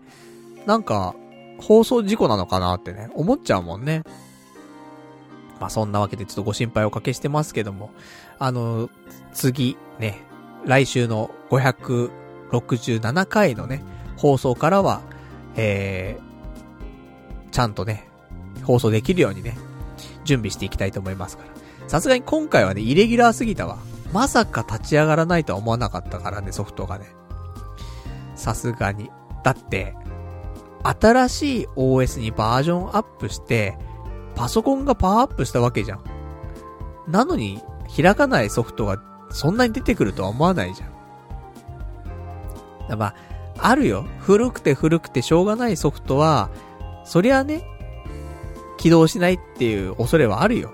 [0.65, 1.15] なんか、
[1.59, 4.03] 放送事故なのかなってね、思っちゃうもんね。
[5.59, 7.91] まあそんなわけでちょっとご心配おかけしてますけども、
[8.37, 8.89] あの、
[9.33, 10.21] 次、ね、
[10.65, 13.81] 来週の567回のね、
[14.17, 15.01] 放送からは、
[15.55, 18.09] えー、ちゃんとね、
[18.63, 19.57] 放送できるようにね、
[20.25, 21.49] 準備していきたいと思いますから。
[21.87, 23.77] さすがに今回はね、イレギュラーすぎたわ。
[24.15, 27.07] まさか立ち上がらないとは思わなかったからね、ソフトがね。
[28.37, 29.11] さすがに。
[29.43, 29.93] だって、
[30.83, 33.77] 新しい OS にバージョンアップして、
[34.33, 36.03] パソコンがパワーアップしたわけじゃん。
[37.09, 37.61] なのに、
[37.93, 40.89] 開かないソフトがそんなに出てくるとは思わないじゃん。
[42.87, 43.15] だまあ、
[43.57, 44.05] あるよ。
[44.21, 46.49] 古くて古くてしょうがないソフトは、
[47.03, 47.67] そりゃね、
[48.77, 50.71] 起動しないっていう恐れはあるよ。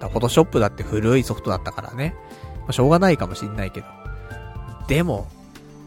[0.00, 2.16] だフォトショップだって古いソフトだったからね。
[2.60, 3.86] まあ、しょうがないかもしんないけど。
[4.88, 5.28] でも、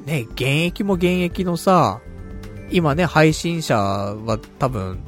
[0.05, 2.01] ね、現役も現役のさ、
[2.69, 4.99] 今ね、配信者は多分、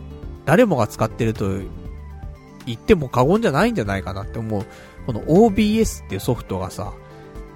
[0.46, 1.46] 誰もが使ってると
[2.66, 4.66] 言っても過言じゃないんじゃないかなって思う。
[5.06, 6.94] この OBS っていうソフトがさ、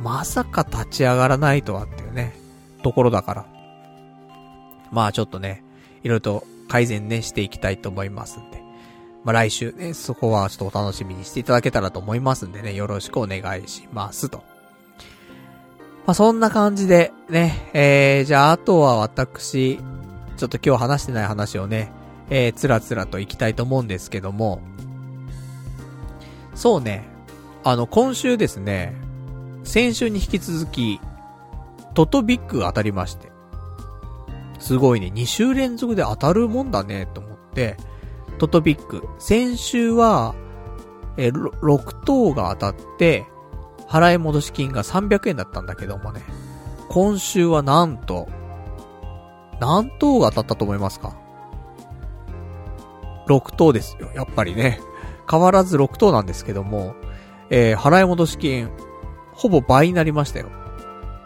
[0.02, 2.36] まさか立ち上がらないとはっていうね、
[2.84, 3.45] ところだから。
[4.91, 5.64] まあちょっとね、
[6.03, 8.64] いろいろと改善ね、していきたいと思いますんで。
[9.24, 14.44] まあ来週ね、そこはちょっとお楽しみにしていただけたらと思いますんでね、よろしくお願いしますと。
[16.06, 19.80] まあそんな感じで、ね、えー、じゃああとは私、
[20.38, 21.91] ちょっと今日話してない話をね、
[22.30, 24.62] えー、つらつらと行きたいと思うんですけども、
[26.56, 27.08] そうね、
[27.64, 28.96] あの、今週ですね、
[29.64, 31.00] 先週に引き続き、
[31.94, 33.30] トトビッグが当たりまして。
[34.60, 37.78] すごいね、2週連続で当たるもんだね、と思って、
[38.40, 39.07] トトビッグ。
[39.20, 40.34] 先週は、
[41.18, 43.28] え、6等が当たって、
[43.88, 46.24] 払い戻し金が300円だったんだけどもね。
[46.90, 48.28] 今週はなんと、
[49.60, 51.16] 何等が当たったと思いますか
[53.28, 54.10] ?6 等ですよ。
[54.16, 54.80] やっぱりね。
[55.30, 56.95] 変わらず6等なんですけども、
[57.52, 58.70] えー、払い戻し金、
[59.34, 60.49] ほぼ倍になりましたよ。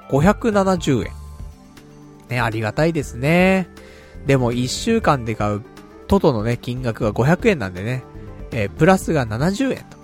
[0.09, 1.11] 570円。
[2.29, 3.69] ね、ありがたいですね。
[4.25, 5.61] でも1週間で買う
[6.07, 8.03] トトのね、金額が500円なんでね、
[8.51, 9.97] えー、プラスが70円と。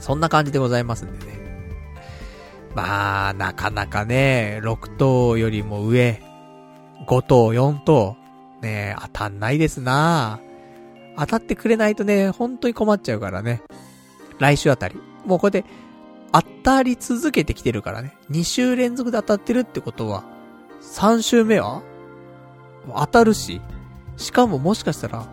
[0.00, 1.32] そんな感じでございますんでね。
[2.74, 6.22] まあ、なかなかね、6等よりも上、
[7.06, 8.16] 5等、4等、
[8.62, 10.40] ね、当たんないですな
[11.18, 13.62] 当たってくれないとね、本当に困っちゃうからね。
[14.38, 14.96] 来週あたり。
[15.26, 15.68] もうこうやって、
[16.32, 18.16] 当たり続けてきてるからね。
[18.30, 20.24] 2週連続で当たってるってことは、
[20.80, 21.82] 3週目は？
[22.96, 23.60] 当たるし、
[24.22, 25.26] しかももしかしたら、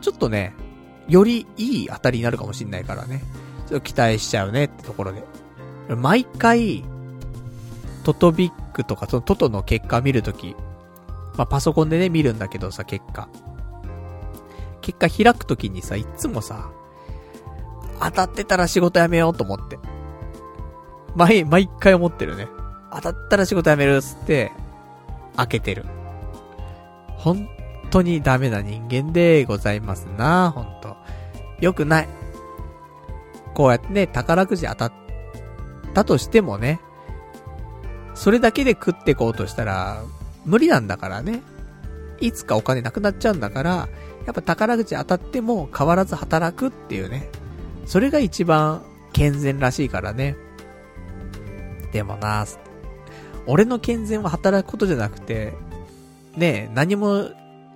[0.00, 0.54] ちょっとね、
[1.08, 3.22] よりいい当たりになるかもしんないからね。
[3.68, 5.24] ちょっと期待しちゃうねってところで。
[5.96, 6.84] 毎回、
[8.04, 10.54] トトビックとか、そのトトの結果見るとき、
[11.36, 13.28] まあ、パソコンでね、見るんだけどさ、結果。
[14.80, 16.70] 結果開くときにさ、いつもさ、
[18.00, 19.78] 当たってたら仕事辞めようと思って。
[21.14, 22.48] 毎、毎回思ってるね。
[22.92, 24.52] 当たったら仕事辞めるっつって、
[25.36, 25.84] 開けてる。
[27.16, 27.48] 本
[27.96, 30.96] 当にダメな人間でございますな、本当
[31.60, 32.08] よくない。
[33.54, 34.92] こうやってね、宝くじ当たっ
[35.94, 36.80] たとしてもね、
[38.14, 40.02] それだけで食ってこうとしたら、
[40.44, 41.42] 無理なんだからね。
[42.20, 43.88] いつかお金なくなっちゃうんだから、
[44.26, 47.30] やっぱ宝くじ当たっても変わらず働くっていうね。
[47.86, 48.82] それが一番
[49.12, 50.36] 健全らしいからね。
[51.92, 52.44] でもな、
[53.46, 55.54] 俺の健全は働くことじゃなくて、
[56.36, 57.30] ね何も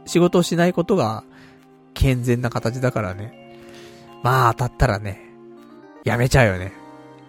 [0.07, 1.25] 仕事をしないことが
[1.95, 3.59] 健全な形だからね。
[4.23, 5.21] まあ当たったらね、
[6.05, 6.73] やめちゃうよね。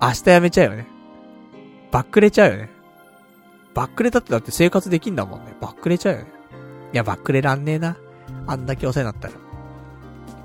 [0.01, 0.87] 明日やめちゃうよね。
[1.91, 2.69] バックれちゃうよね。
[3.73, 5.55] バックれたってだって生活できんだもんね。
[5.61, 6.27] バックれちゃうよね。
[6.93, 7.97] いや、バックれらんねえな。
[8.47, 9.33] あんだけお世話になったら。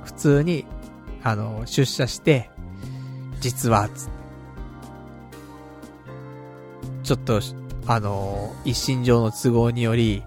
[0.04, 0.66] 普通に
[1.28, 2.50] あの、出社して、
[3.40, 4.08] 実は、つ
[7.02, 7.40] ちょっと、
[7.88, 10.22] あの、一身上の都合により、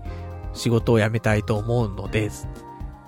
[0.59, 2.29] 仕事を辞めたいと思うので。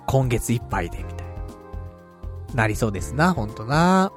[0.06, 2.54] 今月いっぱいで、みたいな。
[2.54, 4.12] なりそうですな、ほんとな。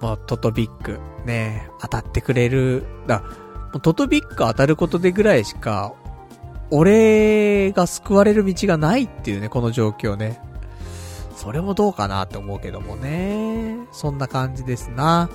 [0.00, 2.84] もうトトビック、ね、当たってくれる。
[3.06, 5.94] だもうトトビック当たることでぐらいしか、
[6.70, 10.40] 俺が救われる道がないっていうね、この状況ね。
[11.36, 13.76] それもどうかなって思うけどもね。
[13.92, 15.28] そんな感じですな。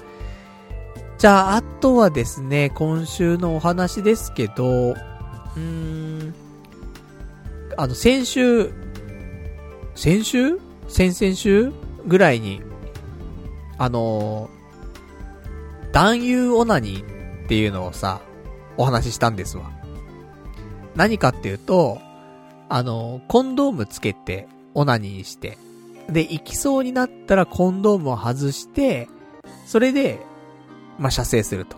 [1.18, 4.96] じゃあ、あとはですね、今週のお話ですけど、
[7.78, 8.72] あの、先週、
[9.96, 10.60] 先週？
[10.88, 11.72] 先々週？
[12.06, 12.62] ぐらいに、
[13.78, 18.22] あのー、男優オナニーっていうのをさ、
[18.78, 19.72] お話ししたんですわ。
[20.96, 22.00] 何かっていうと、
[22.70, 25.58] あのー、コンドームつけて、オナニーして、
[26.10, 29.08] で、行きそうになったらコンドームを外して、
[29.66, 30.20] それで、
[30.98, 31.78] まあ、射精すると。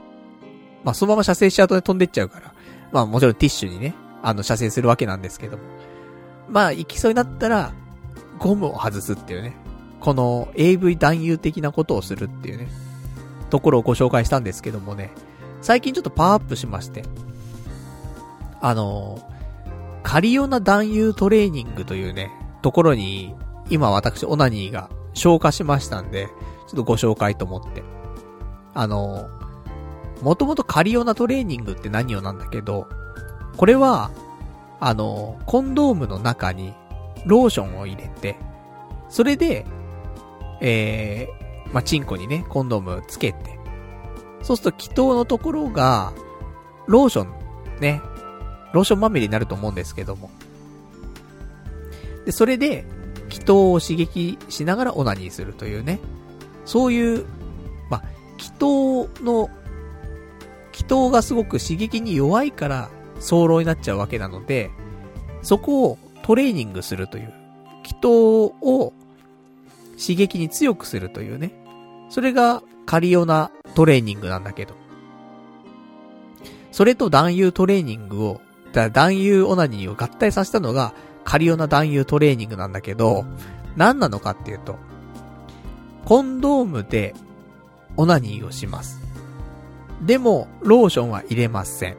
[0.84, 2.51] まあ、そのまま射精しちゃうとね、飛んでっちゃうから。
[2.92, 5.64] まあ、もちろんティッシュにね、あの、射精するわけなんですけども。
[6.50, 7.74] まあ、行きそうになったら、
[8.38, 9.56] ゴムを外すっていうね。
[10.00, 12.68] この AV 男優的なことをするっていうね。
[13.50, 15.12] ところをご紹介したんですけどもね。
[15.62, 17.04] 最近ちょっとパワーアップしまして。
[18.62, 19.20] あの、
[20.04, 22.32] カリオナ男優トレーニングというね、
[22.62, 23.36] ところに、
[23.70, 26.28] 今私、オナニーが消化しましたんで、
[26.68, 27.84] ちょっとご紹介と思って。
[28.74, 29.30] あの、
[30.22, 32.88] もともとカリオナトレーニングって何をなんだけど、
[33.58, 34.12] これは、
[34.80, 36.74] あの、コンドームの中に
[37.26, 38.38] ローションを入れて、
[39.10, 39.66] それで、
[40.62, 43.60] えー、まあ、チンコにね、コンドームつけて、
[44.42, 46.14] そうすると気筒のところが、
[46.88, 48.02] ローション、ね、
[48.74, 50.30] ローションまみれになると思うんですけども。
[52.26, 52.86] で、それで、
[53.32, 56.00] 気筒を刺激しながらオナニーするというね、
[56.66, 57.26] そういう
[57.90, 58.04] まあ
[58.38, 58.64] 気筒
[59.24, 59.50] の、
[60.82, 62.90] 気筒がすごく刺激に弱いから
[63.20, 64.72] 早漏になっちゃうわけなので、
[65.44, 67.34] そこをトレーニングするという、
[67.84, 68.94] 気筒を
[69.92, 71.52] 刺激に強くするというね、
[72.10, 74.74] それがカリオナトレーニングなんだけど、
[76.72, 78.42] それと男優トレーニングを、
[78.74, 83.24] だ男優オナニーを合体させたのがカリオナ男優トレーニングなんだけど、
[83.76, 84.78] 何なのかっていうと、
[86.06, 87.14] コンドームで
[87.98, 89.01] オナニーをします。
[90.02, 91.98] でも、ローションは入れません。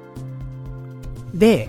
[1.34, 1.68] で、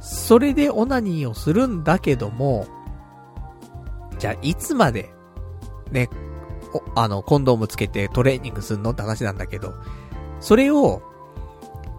[0.00, 2.66] それでオナニーをするんだけども、
[4.18, 5.10] じゃあいつまで、
[5.90, 6.08] ね、
[6.94, 9.74] あの、コンドームつけてトレーニングするのって話なんだけど、
[10.40, 11.02] それを、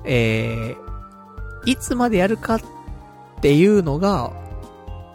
[0.05, 2.61] えー、いつまでやるかっ
[3.41, 4.31] ていうのが、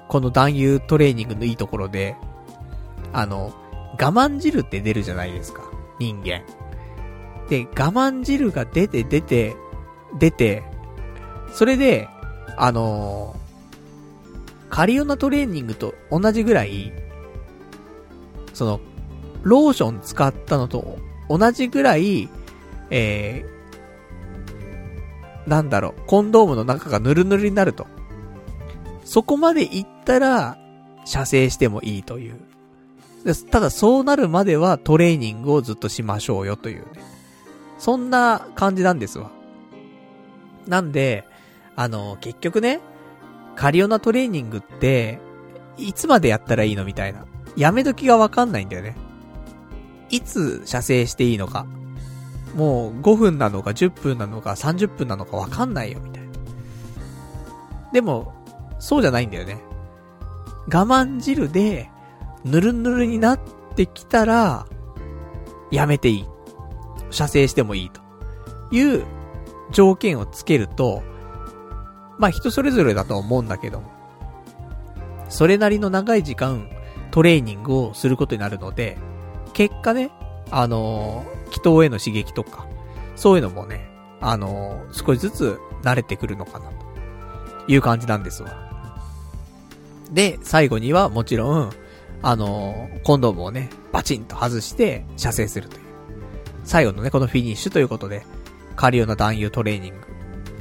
[0.08, 2.16] この男優トレーニングのいいところで、
[3.12, 3.52] あの、
[3.92, 5.62] 我慢汁って出るじゃないですか。
[5.98, 6.42] 人間。
[7.48, 9.56] で、我慢汁が出て出て、
[10.18, 10.62] 出て、
[11.52, 12.08] それで、
[12.56, 16.92] あのー、カリオナトレーニングと同じぐらい、
[18.52, 18.80] その、
[19.42, 20.98] ローション使ったのと
[21.28, 22.28] 同じぐらい、
[22.90, 27.86] えー、なんだろう、コンドームの中がヌルヌルになると。
[29.04, 30.58] そこまで行ったら、
[31.04, 32.36] 射精してもいいという。
[33.50, 37.13] ただそうなるまではトレーニングをずっとしましょうよというね。
[37.84, 39.30] そんな感じなんですわ。
[40.66, 41.28] なんで、
[41.76, 42.80] あの、結局ね、
[43.56, 45.18] カリオナトレーニングって、
[45.76, 47.26] いつまでやったらいいのみたいな。
[47.58, 48.96] やめ時がわかんないんだよね。
[50.08, 51.66] いつ射精していいのか。
[52.54, 56.32] もう5分なのか10分なのか30分なのかわかんないよみたいな。
[57.92, 58.32] でも、
[58.78, 59.62] そうじゃないんだよね。
[60.68, 61.90] 我慢汁で、
[62.46, 63.40] ぬるぬるになっ
[63.76, 64.66] てきたら、
[65.70, 66.33] やめていい。
[67.14, 68.00] 射精してもいいと。
[68.70, 69.04] いう
[69.70, 71.02] 条件をつけると、
[72.18, 73.82] まあ人それぞれだと思うんだけど、
[75.28, 76.68] それなりの長い時間
[77.10, 78.98] トレーニングをすることになるので、
[79.52, 80.10] 結果ね、
[80.50, 82.66] あのー、気筒への刺激とか、
[83.16, 83.88] そういうのもね、
[84.20, 86.66] あのー、少しずつ慣れてくるのかな、
[87.66, 88.56] という感じなんですわ。
[90.12, 91.72] で、最後にはもちろん、
[92.22, 95.83] あの、コンドームをね、バチンと外して射精するという。
[96.64, 98.24] 最後のね、このフィニッシュということで、
[98.76, 99.98] カリオナ男優トレーニング。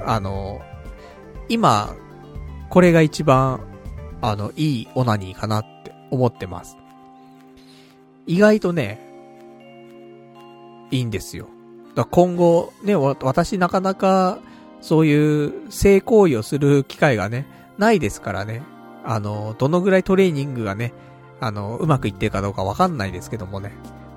[0.05, 0.61] あの、
[1.49, 1.95] 今、
[2.69, 3.61] これが一番、
[4.21, 6.77] あの、いいオナニーかなって思ってます。
[8.25, 8.99] 意外とね、
[10.91, 11.47] いいんですよ。
[11.95, 14.39] だ今後、ね、私なかなか、
[14.81, 17.47] そういう性行為をする機会がね、
[17.77, 18.63] ないですからね。
[19.05, 20.93] あの、どのぐらいトレーニングがね、
[21.39, 23.71] あの、うまくいってるかどうかわかんないですけどもね。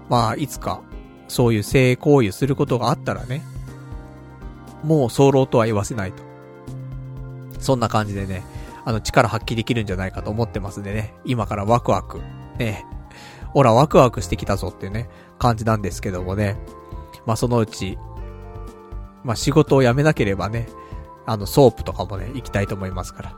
[0.09, 0.81] まあ、いつか、
[1.29, 3.43] そういう性行為することがあったらね、
[4.83, 6.23] もう早漏とは言わせないと。
[7.59, 8.45] そんな感じでね、
[8.85, 12.21] あの、力発揮できるんじゃないかと思ってますんでね、今からワクワク、
[12.59, 12.87] ね、
[13.53, 15.09] ほら、ワクワクしてきたぞっていうね、
[15.39, 16.57] 感じなんですけどもね。
[17.25, 17.99] まあ、そのうち、
[19.25, 20.69] まあ、仕事を辞めなければね、
[21.27, 23.37] あの、ソープとかもね、行きたいと思いますから。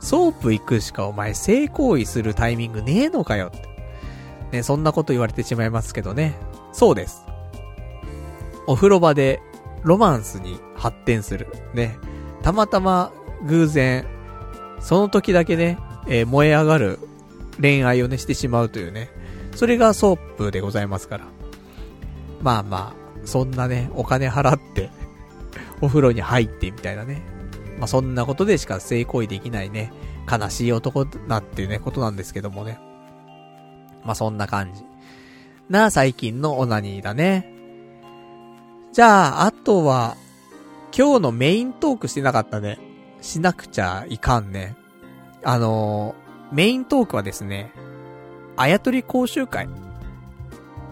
[0.00, 3.68] ソープ行くしかお前性行為するタイミングねえのかよって。
[4.52, 6.34] ね、そんなこと言われてしまいますけどね。
[6.72, 7.24] そうです。
[8.66, 9.40] お風呂場で
[9.82, 11.48] ロマンスに発展する。
[11.74, 11.98] ね。
[12.42, 13.12] たまたま
[13.46, 14.06] 偶然、
[14.80, 15.78] その時だけね、
[16.08, 16.98] えー、燃え上がる
[17.60, 19.10] 恋愛をね、してしまうというね。
[19.54, 21.24] それがソープでございますから。
[22.40, 24.90] まあまあ、そんなね、お金払って
[25.80, 27.22] お風呂に入ってみたいなね。
[27.78, 29.92] まあそんなことでしか性行為できないね、
[30.30, 32.78] 悲しい男なっていうね、ことなんですけどもね。
[34.04, 34.84] まあそんな感じ。
[35.68, 37.52] な、最近のオナニーだね。
[38.92, 40.16] じゃあ、あとは、
[40.96, 42.78] 今日のメイントークしてなかったね。
[43.22, 44.76] しなくちゃいかんね。
[45.42, 47.72] あのー、メイントークはですね、
[48.56, 49.68] あやとり講習会、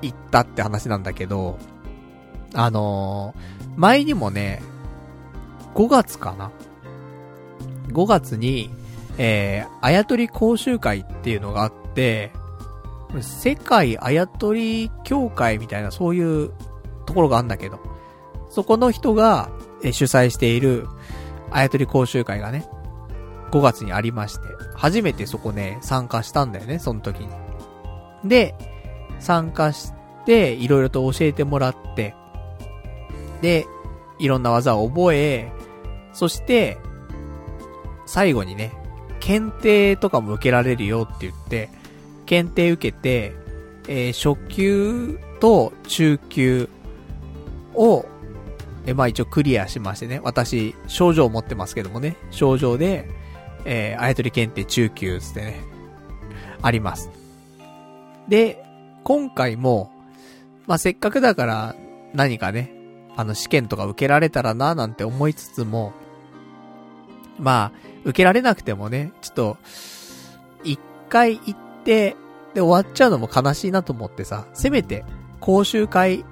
[0.00, 1.58] 行ったって話なんだけど、
[2.54, 4.62] あのー、前にもね、
[5.74, 6.50] 5月かな
[7.88, 8.70] ?5 月に、
[9.18, 12.32] えー、あやとり講習会っていうのがあって、
[13.20, 16.52] 世界あやとり協会みたいなそういう
[17.06, 17.80] ところがあんだけど、
[18.48, 19.50] そこの人が、
[19.82, 20.86] 主催している、
[21.50, 22.68] あやとり講習会がね、
[23.50, 24.42] 5月にありまして、
[24.74, 27.28] 初めてそこね、参加したんだよね、その時に。
[28.24, 28.54] で、
[29.18, 29.92] 参加し
[30.26, 32.14] て、いろいろと教えてもらって、
[33.40, 33.66] で、
[34.18, 35.50] いろんな技を覚え、
[36.12, 36.78] そして、
[38.06, 38.72] 最後にね、
[39.20, 41.70] 検定とかも受けられるよって言って、
[42.30, 43.34] 検定受けて、
[43.88, 46.68] えー、初級と中級
[47.74, 48.06] を
[48.86, 50.20] え、まあ一応クリアしましてね。
[50.22, 52.16] 私、症状を持ってますけどもね。
[52.30, 53.08] 症状で、
[53.64, 55.60] えー、あやとり検定中級つってね。
[56.62, 57.10] あります。
[58.28, 58.64] で、
[59.02, 59.90] 今回も、
[60.68, 61.74] まあせっかくだから
[62.14, 62.72] 何かね、
[63.16, 65.92] あの試験とか受けられたらななんて思いつつも、
[67.40, 69.56] まあ、受けられなくてもね、ちょっと、
[70.62, 70.78] 一
[71.08, 72.16] 回行って、
[72.54, 75.04] で終わっちゃうのも悲しいなと思ってさ、せめて、
[75.40, 76.24] 講習会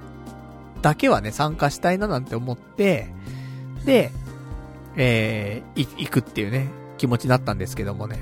[0.82, 3.12] だけはね、参加したいななんて思って、
[3.84, 4.10] で、
[4.96, 6.68] えー、行くっていうね、
[6.98, 8.18] 気持ちになったんですけどもね。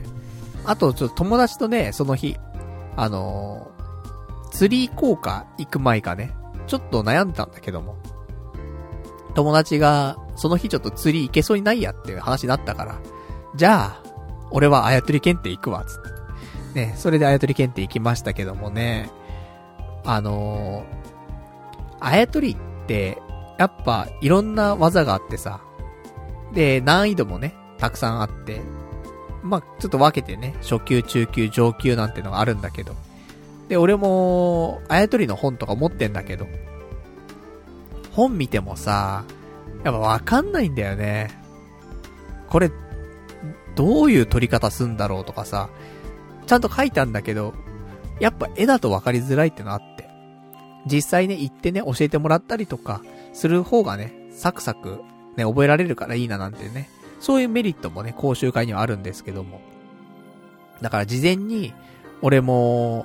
[0.64, 2.36] あと、ちょっと友達とね、その日、
[2.96, 6.34] あのー、釣り行こうか、行く前かね、
[6.66, 7.96] ちょっと悩んでたんだけども、
[9.34, 12.98] 友達が、その日ちょっと釣り行けそうにないやっていう話になったから、
[13.54, 14.02] じゃあ、
[14.50, 16.15] 俺はあやとり検定行くわ、つって。
[16.76, 19.10] ね、それであやとり検定行きましたけどもね、
[20.04, 23.18] あのー、あやとりって、
[23.58, 25.62] やっぱ、いろんな技があってさ、
[26.52, 28.60] で、難易度もね、たくさんあって、
[29.42, 32.94] まあ、ちょっと分けてね、初級、中級、上級なんてのがあるんだけど、
[33.68, 36.46] で、俺も、あやとりの本とか持ってんだけど、
[38.12, 39.24] 本見てもさ、
[39.82, 41.30] やっぱわかんないんだよね。
[42.50, 42.70] これ、
[43.74, 45.70] どういう取り方すんだろうとかさ、
[46.46, 47.54] ちゃんと書いてあるんだけど、
[48.20, 50.08] やっぱ絵だと分かりづらいってのあって。
[50.86, 53.02] 実際ね、行ってね、教えてもらったりとか、
[53.32, 55.02] する方がね、サクサク、
[55.36, 56.88] ね、覚えられるからいいななんてね、
[57.20, 59.60] そういうメリットもね、講習会にはあるんですけども。
[60.80, 61.74] だから事前に、
[62.22, 63.04] 俺も、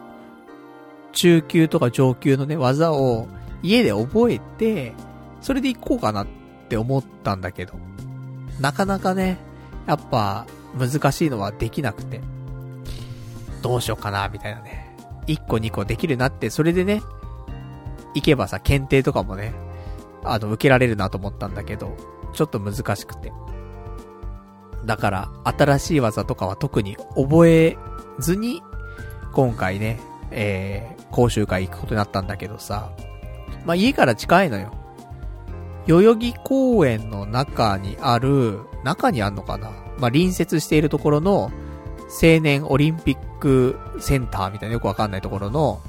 [1.14, 3.28] 中級とか上級のね、技を
[3.64, 4.94] 家で覚えて、
[5.42, 6.28] それで行こうかなっ
[6.70, 7.74] て思ったんだけど、
[8.60, 9.38] なかなかね、
[9.88, 10.46] やっぱ
[10.78, 12.22] 難しいのはできなくて、
[13.62, 14.96] どうしようかな、みたいなね。
[15.28, 17.02] 1個2個できるなって、それでね、
[18.16, 19.54] 行けばさ、検定とかもね、
[20.24, 21.96] あの、受けられるなと思ったんだけど、
[22.34, 23.32] ちょっと難しくて。
[24.86, 27.78] だから、新しい技とかは特に覚え
[28.20, 28.62] ずに、
[29.34, 30.00] 今回ね、
[30.32, 32.92] えー、講習会行くことになったんだけどさ、
[33.66, 34.74] まあ、家から近いのよ。
[35.88, 39.70] 代々木公園の中にある、中にあんのかな？
[39.70, 41.52] まあ、隣接しているところの、
[42.12, 45.82] 青年オリンピックセンターみたいなよくわかんないところの、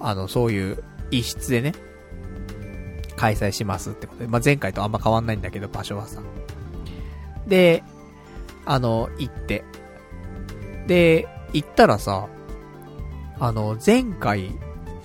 [0.00, 1.72] あの、そういう一室でね、
[3.16, 6.20] 開催しますってことで、まあ、前回とあんま変わんないんだけど、場所はさ。
[7.46, 7.84] で、
[8.64, 9.64] あの、行って。
[10.86, 12.26] で、行ったらさ、
[13.38, 14.50] あの、前回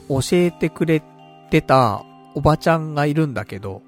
[0.09, 1.03] 教えてくれ
[1.49, 2.03] てた
[2.33, 3.81] おばちゃんがいるんだけど、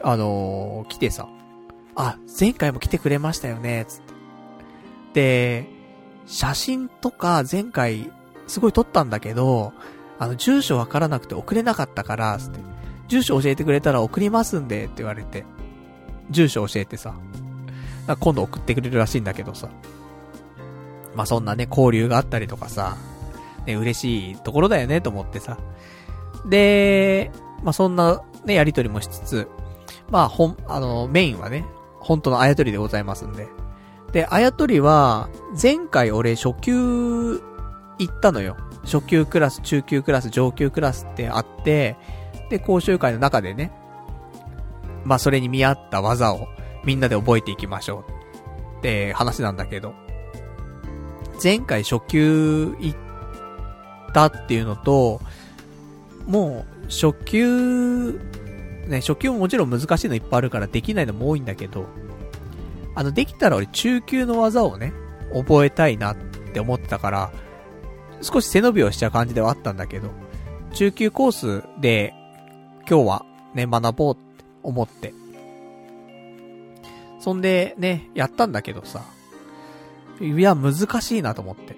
[0.00, 1.28] あの来てさ、
[1.96, 4.07] あ、前回も来てくれましたよね、つって。
[5.12, 5.66] で、
[6.26, 8.12] 写真とか前回
[8.46, 9.72] すごい撮ったんだけど、
[10.18, 12.60] あの、住所わからなくて送れなかったから、つって。
[13.08, 15.44] 住所教えてくれたら送りますんで、って言われて。
[16.30, 17.14] 住所教えてさ。
[18.20, 19.68] 今度送ってくれるらしいんだけどさ。
[21.14, 22.96] まあ、そんなね、交流があったりとかさ。
[23.66, 25.58] ね、嬉しいところだよね、と思ってさ。
[26.46, 27.30] で、
[27.62, 29.48] まあ、そんな、ね、やりとりもしつつ、
[30.10, 31.64] まあ、ほん、あの、メインはね、
[32.00, 33.48] 本当のあやとりでございますんで。
[34.12, 35.28] で、あやとりは、
[35.60, 37.42] 前回俺初級
[37.98, 38.56] 行ったのよ。
[38.84, 41.96] 初級クラス、中級クラス、上級クラスってあって、
[42.48, 43.72] で、講習会の中でね、
[45.04, 46.48] まあそれに見合った技を
[46.84, 49.94] みんなで覚えていきましょうって話なんだけど、
[51.42, 52.98] 前回初級行っ
[54.12, 55.20] たっていうのと、
[56.26, 58.12] もう初級、
[58.86, 61.86] ね、初級ももちろん難しいのいっぱいあるからできないのも多いんだけど、
[62.98, 64.92] あの、できたら俺中級の技をね、
[65.32, 67.32] 覚えたいなって思ってたから、
[68.22, 70.10] 少し背伸びをしちゃう感じではあったんだけど、
[70.72, 72.12] 中級コースで
[72.90, 75.14] 今日はね、学ぼうって思って。
[77.20, 79.04] そんでね、やったんだけどさ、
[80.20, 81.76] いや、難しいなと思って。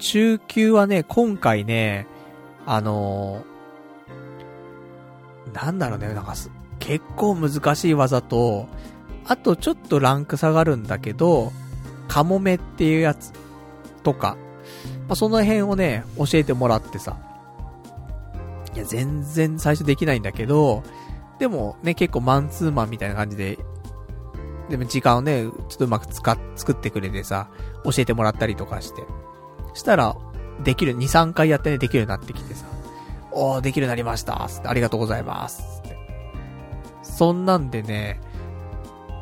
[0.00, 2.08] 中級はね、今回ね、
[2.66, 6.50] あのー、なんだろうね、なんかす、
[6.80, 8.66] 結構難しい技と、
[9.30, 11.52] あとちょっとランク下がるんだけど、
[12.08, 13.32] カモメっていうやつ
[14.02, 14.36] とか、
[15.06, 17.16] まあ、その辺をね、教えてもらってさ。
[18.74, 20.82] いや、全然最初できないんだけど、
[21.38, 23.56] でもね、結構マンツーマンみたいな感じで、
[24.68, 27.50] でも時間をね、ちょっとうまく使っ、作ってくれてさ、
[27.84, 29.04] 教えてもらったりとかして。
[29.74, 30.16] したら、
[30.64, 32.66] できる、2、3回やってね、できるようになってきてさ。
[33.30, 35.82] おー、できるようになりました、ありがとうございます。
[37.04, 38.20] そんなんでね、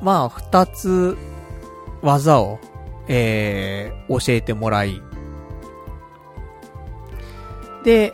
[0.03, 1.17] まあ、二つ、
[2.03, 2.59] 技を、
[3.09, 5.03] えー、教えてもらい、
[7.85, 8.13] で、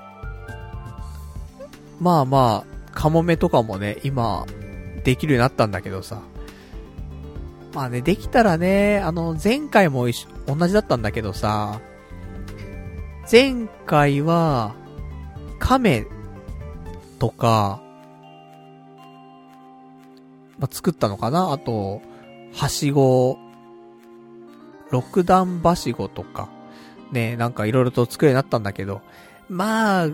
[2.00, 4.46] まあまあ、カモメとかもね、今、
[5.04, 6.22] できるようになったんだけどさ。
[7.74, 11.80] まあね、できたらね、あの、前回も一緒、同じだったんだけどさ、
[13.30, 14.74] 前回は、
[15.58, 16.06] 亀
[17.18, 17.82] とか、
[20.58, 21.52] まあ、作ったのかな？
[21.52, 22.00] あと、
[22.54, 23.38] はしご、
[24.90, 26.48] 六段はしごとか、
[27.10, 29.02] ね、なんかいろいろと作るようになったんだけど、
[29.48, 30.08] まあ、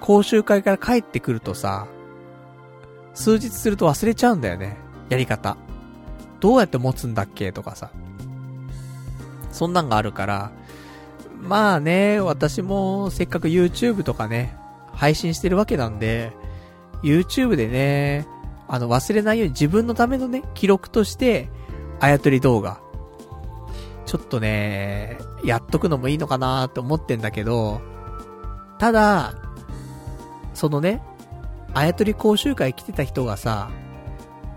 [0.00, 1.86] 講習会から帰ってくるとさ、
[3.14, 4.76] 数日すると忘れちゃうんだよね。
[5.08, 5.56] やり方。
[6.38, 7.90] どうやって持つんだっけとかさ。
[9.50, 10.52] そんなんがあるから、
[11.40, 14.54] まあね、私もせっかく YouTube とかね、
[14.92, 16.32] 配信してるわけなんで、
[17.02, 18.26] YouTube でね、
[18.68, 21.48] あの忘れないように自分のためのね、記録として、
[22.00, 22.80] あやとり動画。
[24.06, 27.80] ちょっとね、やっとくのもいいのかなって思ってんだけど、
[28.78, 29.34] ただ、
[30.54, 31.02] そのね、
[31.74, 33.70] あやとり講習会来てた人がさ、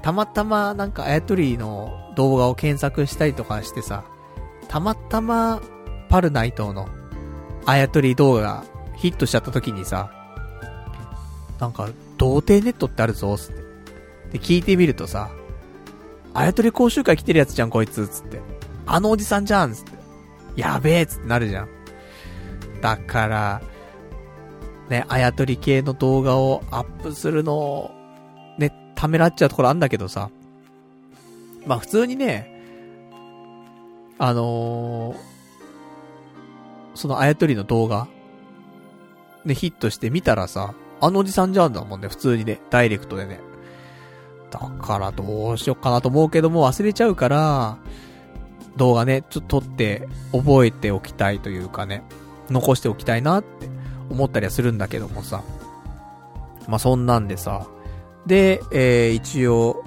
[0.02, 4.04] たまたまなんかあやとりの動画を検索したりとかしてさ、
[4.68, 5.62] たまたま
[6.10, 6.88] パルナイトの
[7.66, 8.64] あやとり動画が
[8.96, 10.12] ヒットしちゃった時にさ、
[11.60, 13.69] なんか、童貞ネットってあるぞ、つって。
[14.32, 15.32] で、聞いてみるとさ、
[16.34, 18.40] あやとり講習会来てるやつじゃん、こいつ、つって。
[18.86, 19.92] あのおじさんじゃん、つって。
[20.56, 21.70] やべえ、つってなるじゃん。
[22.82, 23.62] だから、
[24.90, 27.92] ね、あやとり系の動画をアップするのを、
[28.58, 30.30] ね、ためらっちゃうところあんだけどさ。
[31.66, 32.60] まあ普通にね、
[34.18, 35.18] あのー、
[36.96, 38.08] そのあやとりの動画、
[39.46, 43.40] ね、ヒットして見たらさ、あのおじさんじゃんだもんね、普通にね、ダイレクトでね。
[44.52, 47.78] だからどうしよっかなと思うけども忘れちゃうから、
[48.78, 52.04] 動画ね、ちょっと撮って覚えておきたいというかね、
[52.50, 53.68] 残しておきたいなって
[54.10, 55.44] 思ったりはするんだけどもさ。
[56.68, 57.68] まあ、そんなんでさ。
[58.26, 59.84] で、えー、一応、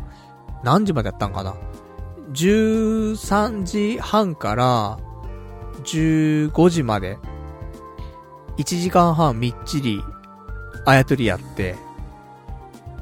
[0.64, 1.54] 何時までやったんかな
[2.32, 4.98] ?13 時半から
[5.84, 7.18] 15時まで、
[8.58, 10.02] 1時間半みっちり、
[10.84, 11.76] あやとりやって、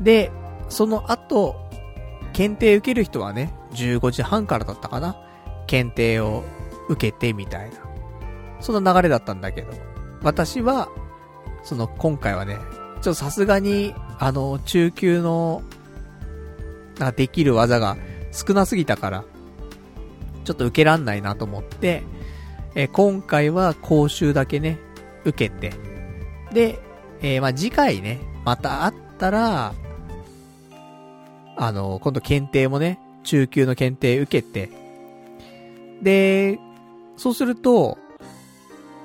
[0.01, 0.31] で、
[0.71, 1.57] その後、
[2.33, 5.17] 検定受ける人はね、15時半からだったかな。
[5.67, 6.43] 検定を
[6.89, 7.77] 受けてみたいな。
[8.61, 9.73] その流れだったんだけど、
[10.23, 10.89] 私は、
[11.63, 12.57] その今回はね、
[13.03, 15.63] ちょっとさすがに、あの、中級の、
[16.99, 17.97] なできる技が
[18.31, 19.25] 少なすぎたから、
[20.45, 22.03] ちょっと受けらんないなと思って、
[22.75, 24.79] え今回は講習だけね、
[25.25, 25.73] 受けて、
[26.53, 26.79] で、
[27.23, 29.75] えー、まあ、次回ね、また会ったら、
[31.63, 34.71] あの、今度検定もね、中級の検定受けて、
[36.01, 36.59] で、
[37.19, 37.99] そうすると、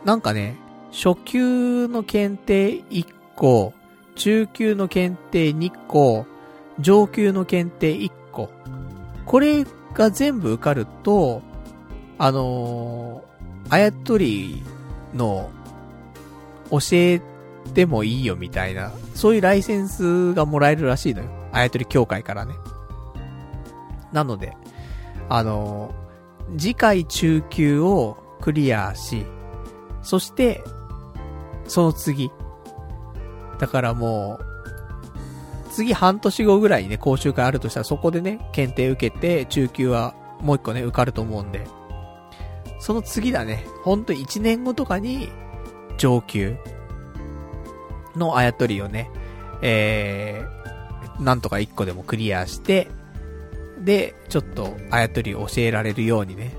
[0.05, 0.55] なんかね、
[0.89, 3.73] 初級の検定1個、
[4.15, 6.25] 中級の検定2個、
[6.79, 8.49] 上級の検定1個。
[9.25, 11.41] これが全部受かると、
[12.17, 14.63] あのー、あやとり
[15.13, 15.49] の
[16.71, 17.21] 教え
[17.73, 21.44] てもいいよみたいな、そういうライセンスがもらえるらしいのよ。
[21.55, 22.53] あやとり協会からね。
[24.11, 24.55] なので、
[25.29, 29.25] あのー、次回中級をクリアし、
[30.01, 30.61] そして、
[31.65, 32.29] その次。
[33.57, 34.45] だからもう、
[35.71, 41.65] 次半年後ぐらいにね、講習会あるとしたらそこでね、検定受けて、中級はもう一個ね、受かると思うんで、
[42.79, 45.29] その次だね、ほんと1年後とかに、
[45.97, 46.57] 上級
[48.17, 49.09] のあやとりをね、
[49.61, 50.74] えー、
[51.19, 52.87] なんとか1個でもクリアして、
[53.79, 56.53] で、ちょっとあやとり教えられるようにね、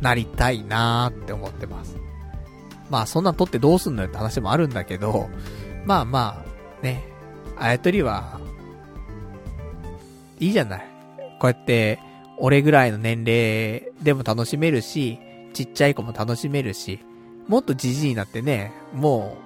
[0.00, 1.96] なりたいなーって思ってます。
[2.90, 5.28] まあそんなん取ってどうすんのよって話もあるんだけど、
[5.84, 6.44] まあま
[6.80, 7.04] あ、ね、
[7.56, 8.40] あやとりは、
[10.38, 10.86] いいじゃない。
[11.40, 11.98] こうやって、
[12.38, 15.18] 俺ぐらいの年齢でも楽しめるし、
[15.54, 17.00] ちっちゃい子も楽しめるし、
[17.48, 19.38] もっとじじいになってね、も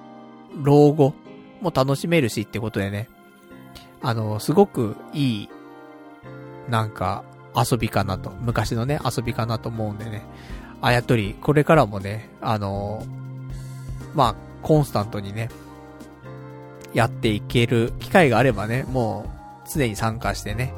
[0.53, 1.13] う、老後
[1.61, 3.07] も楽しめるしってことでね、
[4.01, 5.49] あの、すごくいい、
[6.69, 7.23] なんか、
[7.55, 10.23] 遊びかなと、昔のね、遊びかなと思うんでね、
[10.81, 13.05] あやとり、これからもね、あの、
[14.15, 15.49] まあ、コンスタントにね、
[16.93, 20.73] やっていける機会があればね、もう、常に参加してね、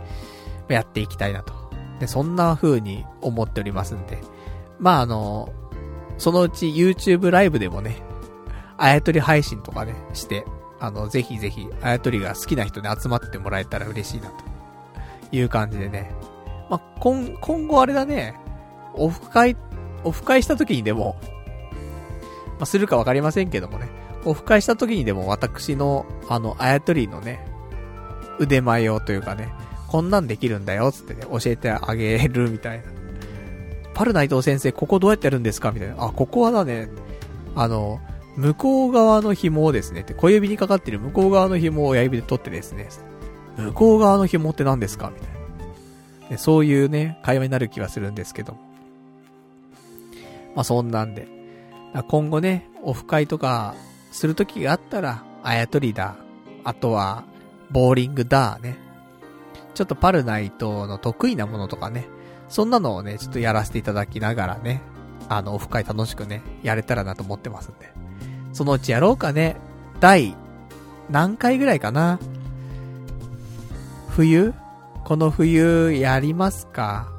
[0.68, 1.54] やっていきたいなと。
[2.00, 4.20] で、そんな風に思っておりますんで。
[4.80, 5.52] まあ、あの、
[6.18, 8.02] そのうち YouTube ライブでもね、
[8.78, 10.46] あやとり配信とかね、して、
[10.84, 14.44] あの、ぜひぜひ、あやとりが好きな人に集まってもらえたら嬉しいな、と
[15.32, 16.12] いう感じでね。
[16.70, 18.36] まあ、今、今後あれだね、
[18.94, 19.56] オフ会、
[20.04, 21.16] オフ会した時にでも、
[22.60, 23.88] まあ、するかわかりませんけどもね、
[24.26, 27.48] オフ会した時にでも私の、あの、あやとりのね、
[28.38, 29.54] 腕前をというかね、
[29.88, 32.84] こんなんできるんだよ、つってね、教えてあげるみたいな。
[33.94, 35.96] パルナイト先生、ここどうやってやるんですかみたいな。
[35.98, 36.90] あ、ここはだね、
[37.56, 38.02] あの、
[38.36, 42.90] 向こう側の紐をですね、って小指にかかってる向こう側の紐を親指で取ってですね、
[43.58, 46.30] 向こう側の紐って何ですかみたいな。
[46.30, 48.58] でそういうね、会話になる気はするんですけど。
[50.56, 51.28] まあ、そんなんで。
[52.08, 53.76] 今後ね、オフ会とか、
[54.12, 56.16] する時があったら、あやとりだ。
[56.64, 57.24] あとは、
[57.72, 58.78] ボーリングだ、ね。
[59.74, 62.08] ちょっとパルナイトの得意なものとかね。
[62.50, 64.82] そんなのをね、ちょっとやらせていただきながらね。
[65.30, 67.93] あの、オフ会楽しくね、やれたらなと思ってますんで。
[68.54, 69.58] そのうちやろうかね。
[70.00, 70.36] 第、
[71.10, 72.20] 何回ぐらいかな。
[74.10, 74.54] 冬？
[75.04, 77.10] この冬やりますか？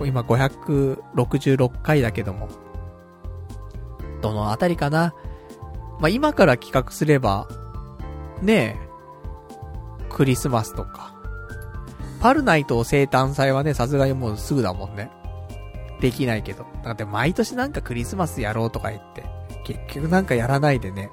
[0.00, 2.48] 今566回だけども。
[4.20, 5.14] どのあたりかな？
[6.00, 7.48] まあ、今から企画すれば、
[8.40, 11.14] ねえ、クリスマスとか。
[12.20, 15.10] パルナイト生誕祭はね、さすがにもうすぐだもんね。
[16.00, 16.66] できないけど。
[16.84, 19.24] だって毎年なんかクリスマスやろうとか言って、
[19.64, 21.10] 結局なんかやらないでね、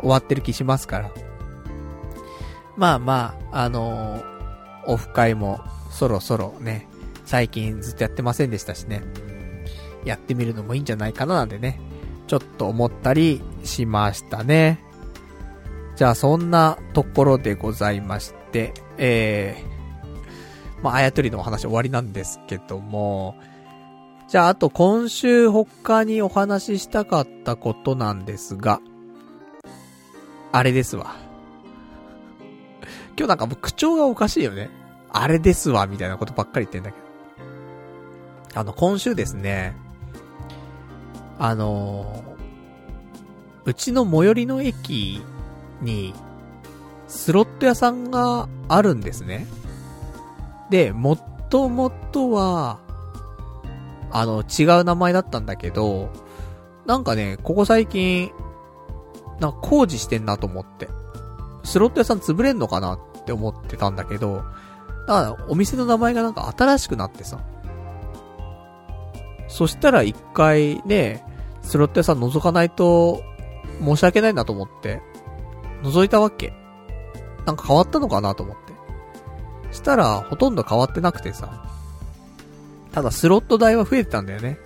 [0.00, 1.10] 終わってる気しますから。
[2.76, 4.24] まあまあ、あのー、
[4.86, 5.60] オフ会も
[5.90, 6.88] そろそろね、
[7.24, 9.02] 最近ずっとやってませんでしたしね、
[10.04, 11.80] やってみるのもいいんじゃないかななんでね、
[12.26, 14.84] ちょっと思ったりしましたね。
[15.96, 23.34] じゃあそんなところでございまして、えー、まあ、あやとりのお話終わりなんですけども、
[24.28, 28.82] じゃああと今週他にお話ししたかったことなんですが、
[30.52, 31.16] あれですわ。
[33.16, 34.68] 今日なんかもう口調がおかしいよね。
[35.08, 36.98] あれですわ、みたいなことばっかり言ってんだけ
[38.54, 38.60] ど。
[38.60, 39.74] あの、今週ですね、
[41.38, 45.22] あのー、うちの最寄りの駅
[45.80, 46.12] に、
[47.06, 49.46] スロット屋さんがあるんですね。
[50.68, 52.78] で、もっともっとは、
[54.10, 56.10] あの、違う名前だったんだけど、
[56.86, 58.30] なんかね、ここ最近、
[59.40, 60.88] なんか工事してんなと思って。
[61.64, 64.42] スロット屋さん潰れんのかなって思ってたんだけど、
[65.06, 67.38] だからお店の名前がなんか新しくなってさ。
[69.48, 71.24] そしたら一回ね、
[71.62, 73.22] スロット屋さん覗かないと、
[73.84, 75.02] 申し訳ないなと思って、
[75.82, 76.52] 覗いたわけ。
[77.46, 79.74] なんか変わったのかなと思って。
[79.74, 81.64] したら、ほとんど変わってなくてさ。
[82.92, 84.58] ただ、スロット代は増えてたんだよね。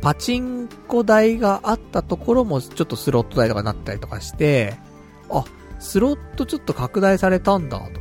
[0.00, 4.76] パチンコ台があったところもちょっとスロット台とかなったりとかして、
[5.30, 5.44] あ、
[5.78, 8.00] スロットちょっと拡大されたんだ、と思って。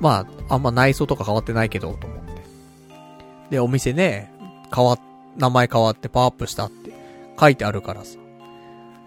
[0.00, 2.42] まあ、あんま内装とか変わってないけど、と思って。
[3.50, 4.32] で、お店ね、
[4.74, 4.98] 変わ
[5.36, 6.92] 名前変わってパワーアップしたって
[7.38, 8.18] 書いてあるからさ。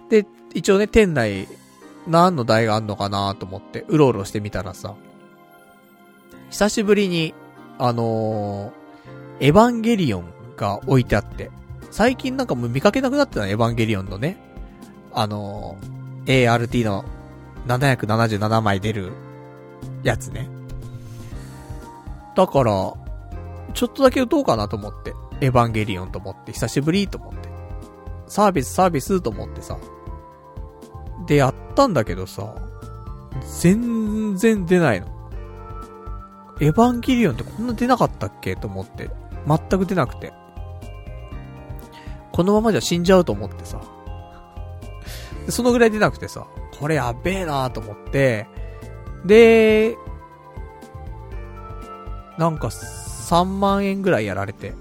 [0.10, 1.48] で、一応ね、店内、
[2.08, 4.96] 何の台があんのかなと思って、うろうろしてみたらさ、
[6.50, 7.34] 久しぶりに、
[7.80, 10.26] あのー、エヴァンゲリオン
[10.56, 11.52] が置いてあって、
[11.92, 14.38] 最近なんかもう見かけなくなってたエヴァンゲリオンのね、
[15.14, 17.06] あのー、ART の
[17.68, 19.12] 777枚出る
[20.04, 20.50] やつね。
[22.36, 22.94] だから、
[23.74, 25.14] ちょっとだけ打とうかなと思って。
[25.40, 27.50] エヴァンゲリオンと思って、久しぶりと思って。
[28.28, 29.78] サービスサービスと思ってさ。
[31.28, 32.56] で、やったんだけどさ、
[33.62, 35.08] 全然出ないの。
[36.60, 38.56] エヴァンゲリオンってこんな出なかったっけ？
[38.56, 39.10] と思って。
[39.48, 40.34] 全く出なくて。
[42.32, 43.82] このままじゃ死んじゃうと思ってさ。
[45.50, 46.46] そのぐらい出なくてさ、
[46.80, 48.48] これやべえなーと思って、
[49.26, 49.96] で、
[52.38, 54.74] なんか3万円ぐらいやられて、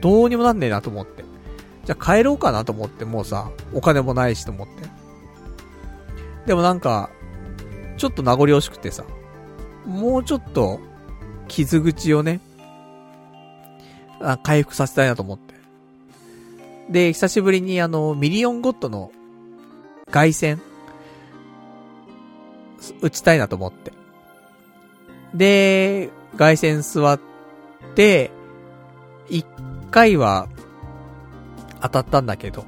[0.00, 1.24] どうにもなんねえなと思って。
[1.84, 4.88] じゃあ帰ろうかなと思って、もうさ、お金もないしと思って。
[6.46, 7.10] でもなんか、
[7.98, 9.04] ちょっと名残惜しくてさ、
[9.86, 10.80] もうちょっと、
[11.48, 12.40] 傷口をね、
[14.20, 15.54] あ回復させたいなと思って。
[16.90, 19.12] で、久しぶりにあの、ミリオンゴッドの、
[20.10, 20.60] 外線、
[23.00, 23.92] 打ちたいなと思って。
[25.34, 27.20] で、外線座っ
[27.94, 28.30] て、
[29.28, 29.46] 一
[29.90, 30.48] 回は、
[31.80, 32.62] 当たったんだけど、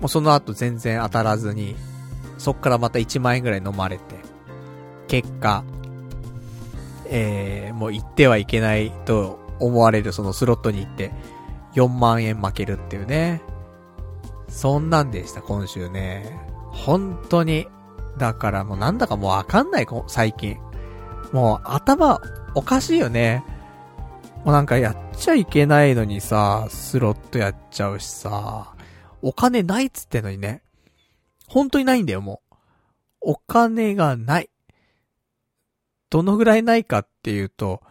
[0.00, 1.76] もうその後全然当たらずに、
[2.38, 4.16] そっからまた1万円ぐらい飲まれて、
[5.08, 5.62] 結果、
[7.10, 11.12] えー、もう行ってはいけないと思われるそのスロットに行って、
[11.74, 13.42] 4万円負けるっていうね。
[14.48, 16.38] そんなんでした、今週ね。
[16.66, 17.68] 本当に。
[18.18, 20.58] だからもうなんだかもうわかんない、最近。
[21.32, 22.20] もう頭
[22.54, 23.44] おかしいよね。
[24.44, 28.74] もうなんかやっちゃいけないのにさ、スロットやっちゃうしさ、
[29.22, 30.62] お金ないっつってのにね。
[31.46, 33.32] 本当にないんだよ、もう。
[33.32, 34.50] お金がない。
[36.10, 37.82] どのぐらいないかっていうと、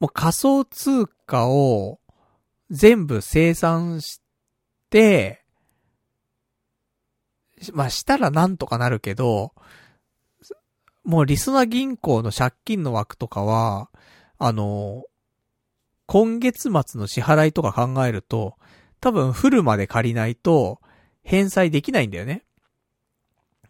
[0.00, 2.00] もう仮想通貨を
[2.70, 4.20] 全部生産し
[4.90, 5.44] て、
[7.72, 9.54] まあしたらなんとかなるけど、
[11.04, 13.90] もうリスナ銀行の借金の枠とかは、
[14.38, 15.04] あの、
[16.06, 18.56] 今月末の支払いとか考えると、
[19.00, 20.80] 多分フルまで借りないと、
[21.22, 22.44] 返済できないんだよね。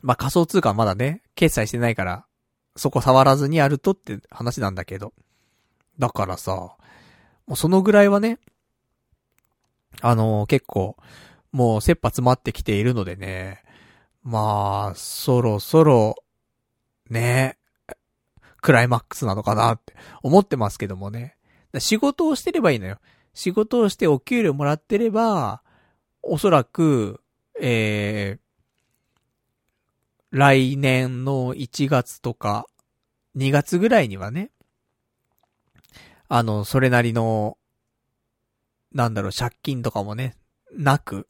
[0.02, 2.26] まあ、仮想通貨はまだね、決済してないから、
[2.76, 5.12] そこ触らずにやるとって話なんだけど。
[5.98, 6.76] だからさ、
[7.46, 8.38] もうそのぐらいはね、
[10.00, 10.96] あのー、結構、
[11.52, 13.62] もう切羽詰まってきているのでね、
[14.24, 16.16] まあ、そろそろ、
[17.10, 17.58] ね、
[18.60, 21.36] クライマックスなのかなって思ってますけどもね。
[21.78, 22.98] 仕事をしてればいいのよ。
[23.34, 25.62] 仕事をしてお給料もらってれば、
[26.22, 27.20] おそらく、
[27.60, 28.43] えー、
[30.34, 32.66] 来年の1月とか
[33.36, 34.50] 2月ぐらいにはね、
[36.28, 37.56] あの、それなりの、
[38.92, 40.34] なんだろう、借金とかもね、
[40.76, 41.28] なく、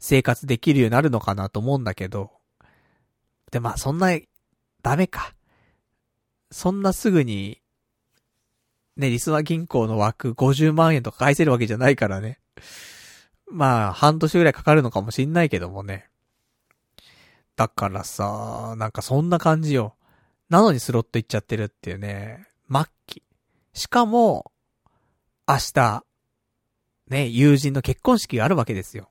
[0.00, 2.32] 生活できるようになるのかなと思うんだけど、
[3.52, 4.18] で、まあ、そんな、
[4.82, 5.36] ダメか。
[6.50, 7.62] そんなすぐに、
[8.96, 12.40] ね、リスナー銀行の枠50万円とか返せるわけじゃないからね。
[13.48, 16.08] まあ、半年ぐらいかかるのかもしんないけどもね。
[17.56, 19.94] だからさ、なんかそんな感じよ。
[20.48, 22.46] なのにスロット行っちゃってるっていうね。
[22.70, 23.22] 末期。
[23.74, 24.52] しかも、
[25.48, 26.04] 明日、
[27.08, 29.10] ね、友人の結婚式があるわけですよ。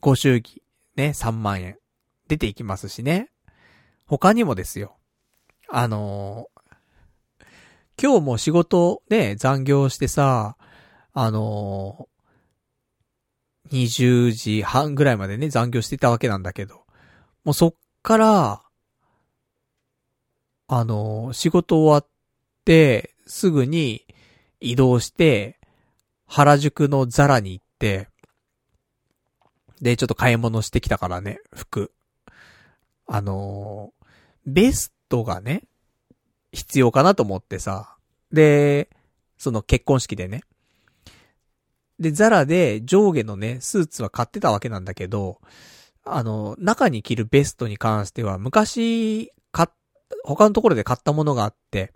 [0.00, 0.62] ご祝儀、
[0.96, 1.78] ね、3万円。
[2.28, 3.30] 出ていきますしね。
[4.06, 4.96] 他にもですよ。
[5.68, 10.56] あのー、今日も仕事ね、残業してさ、
[11.12, 12.08] あの、
[13.72, 16.84] 20時半ぐらいまでね、残業してたわけなんだけど、
[17.44, 18.62] もうそっから、
[20.68, 22.08] あの、仕事終わっ
[22.64, 24.06] て、すぐに
[24.60, 25.58] 移動して、
[26.26, 28.08] 原宿のザラに行って、
[29.80, 31.92] で、ちょっと買い物してきたからね、服。
[33.06, 33.92] あの、
[34.46, 35.64] ベストがね、
[36.52, 37.96] 必要かなと思ってさ。
[38.32, 38.88] で、
[39.38, 40.42] その結婚式でね。
[42.02, 45.40] で、ザラで上下のね、スーツは買ってたわけなんだけど、
[46.04, 49.68] あの、中に着るベストに関しては、昔、買っ、
[50.24, 51.92] 他のところで買ったものがあって、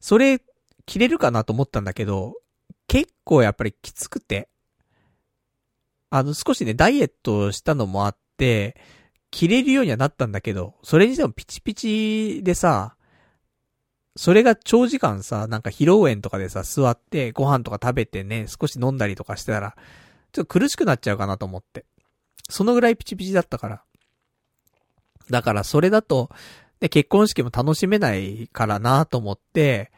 [0.00, 0.40] それ、
[0.86, 2.34] 着れるかなと思ったんだけど、
[2.88, 4.48] 結構やっぱりきつくて、
[6.08, 8.76] あの、少しね、ダイエットしたのもあって、
[9.30, 12.96] 着れるようにはなったんだけど、それにしてもピチピチでさ、
[14.20, 19.74] それが長時間さ、なんか披露宴とかでさ、座ってご飯とか食べてね、少し飲んだりとかしてたら、
[20.32, 21.86] ちょっと苦しくなっちゃうかなと思って。
[22.50, 23.82] そのぐらいピチピチだったから。
[25.30, 26.28] だからそれだと、
[26.80, 29.90] で、結婚式も楽しめないからなと思って、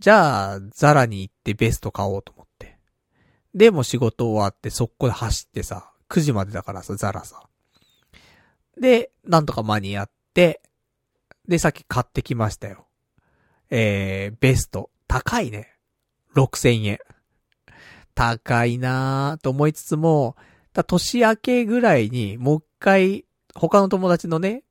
[0.00, 2.76] じゃあ、ザラに行ってベスト買おうと思って。
[3.54, 7.42] で、も仕事終わって速攻で走ってさ、9時までだからさ、ザラさ。
[8.78, 10.60] で、なんとか間に合って、
[11.48, 12.86] で、さっき買ってきましたよ。
[13.74, 14.90] えー、ベスト。
[15.08, 15.74] 高いね。
[16.34, 16.98] 6000円。
[18.14, 20.36] 高いなーと思いつつも、
[20.74, 23.24] 年明けぐらいにもう一回
[23.54, 24.62] 他の友達のね、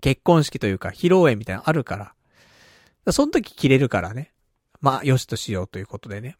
[0.00, 2.14] 結婚式というか披露宴みたいなのあるから。
[3.04, 4.32] らその時着れるからね。
[4.80, 6.36] まあ、よしとしようということでね。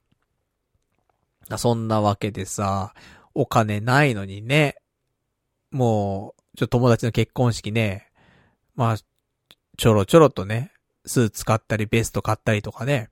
[1.58, 2.94] そんなわけでさ、
[3.34, 4.76] お金ないのにね、
[5.72, 8.12] もう、ちょっと友達の結婚式ね、
[8.76, 8.96] まあ、
[9.76, 10.70] ちょろちょろとね、
[11.06, 13.08] スーツ買ったり、ベスト買ったりとかね。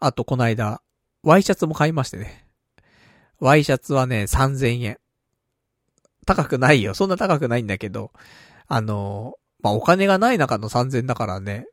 [0.00, 0.82] あと、この間、
[1.22, 2.46] ワイシャツも買いましてね。
[3.40, 4.98] ワイシャツはね、3000円。
[6.26, 6.94] 高くないよ。
[6.94, 8.12] そんな高くないんだけど、
[8.66, 11.66] あの、まあ、お金がない中の3000だからね、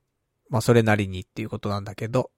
[0.50, 2.32] まあ、それなりにっていうことなんだけど、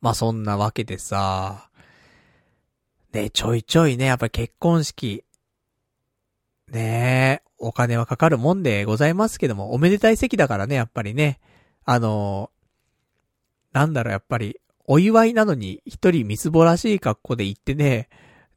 [0.00, 1.68] まあ、そんなわけでさ、
[3.12, 5.24] ね、ちょいちょいね、やっぱり結婚式、
[6.72, 11.38] ねえ、お金はかかるもんでございますけども、おめでたい席だからね、やっぱりね、
[11.84, 12.50] あの
[13.72, 18.08] なんだろう、やっぱり、お祝いなのに一人みすぼらしい格好で行ってね、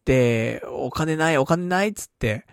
[0.05, 2.45] で、お金ないお金ないっつって、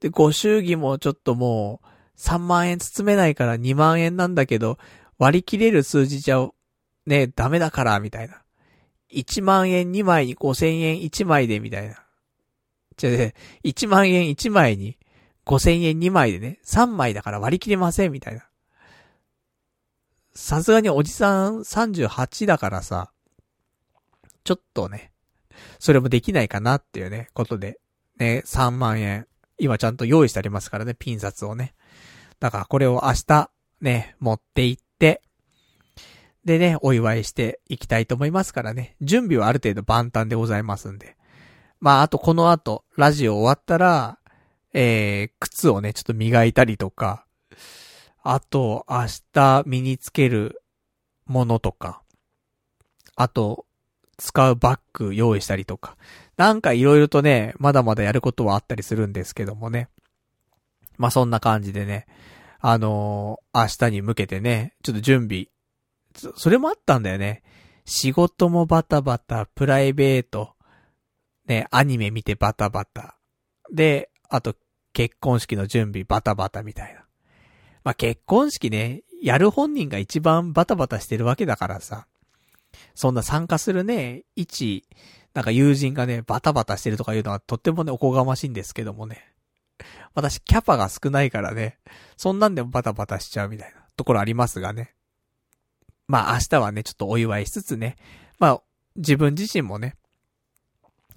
[0.00, 1.86] で、ご祝儀もちょっともう、
[2.18, 4.78] 3万円包めないから2万円なんだけど、
[5.18, 6.48] 割り切れる数字じゃ、
[7.06, 8.42] ね、ダメだから、みたいな。
[9.12, 12.02] 1万円2枚に5000円1枚で、みたいな。
[12.96, 13.12] じゃあ、
[13.64, 14.96] 1万円1枚に
[15.46, 18.46] 5000円2枚でね、3枚だから割り切れません、みたいな。
[20.34, 23.12] さすがにおじさん38だからさ、
[24.42, 25.12] ちょっとね、
[25.78, 27.78] それもできないかなっていうね、ことで、
[28.18, 29.26] ね、3万円、
[29.58, 31.74] 今ちゃんと用意してありますからね、ピン札をね。
[32.40, 33.50] だからこれを明日、
[33.80, 35.22] ね、持って行って、
[36.44, 38.96] でね、お祝いしていきたいと思いますからね。
[39.00, 41.16] 準備はある程度万端でございますんで。
[41.80, 44.18] まあ、あとこの後、ラジオ終わったら、
[44.74, 47.24] えー、靴をね、ちょっと磨いたりとか、
[48.22, 50.60] あと、明日身につける
[51.26, 52.02] ものとか、
[53.16, 53.66] あと、
[54.18, 55.96] 使うバッグ用意したりとか、
[56.36, 59.88] なんか色々とね、まだまだやることはあったりするんですけどもね。
[60.96, 62.06] まあ、そんな感じでね、
[62.60, 65.48] あのー、明日に向けてね、ちょっと準備、
[66.36, 67.42] それもあったんだよね。
[67.84, 70.54] 仕事もバタバタ、プライベート、
[71.46, 73.18] ね、アニメ見てバタバタ。
[73.72, 74.54] で、あと、
[74.94, 77.04] 結婚式の準備バタバタみたいな。
[77.82, 82.06] まあ、結婚式ね、やる本人が一番バタバタしてるわけだからさ。
[82.94, 84.84] そんな参加するね、一、
[85.34, 89.34] なんか友人がね、バタバタしてるとかいうのはとってもね、おこがましいんですけどもね。
[90.14, 91.78] 私、キャパが少ないからね、
[92.16, 94.94] そんなんでもバタバタしちゃうみたいなところありますがね。
[96.06, 97.96] まあ明日はね、ちょっとお祝いしつつね、
[98.38, 98.62] まあ
[98.96, 99.96] 自分自身もね、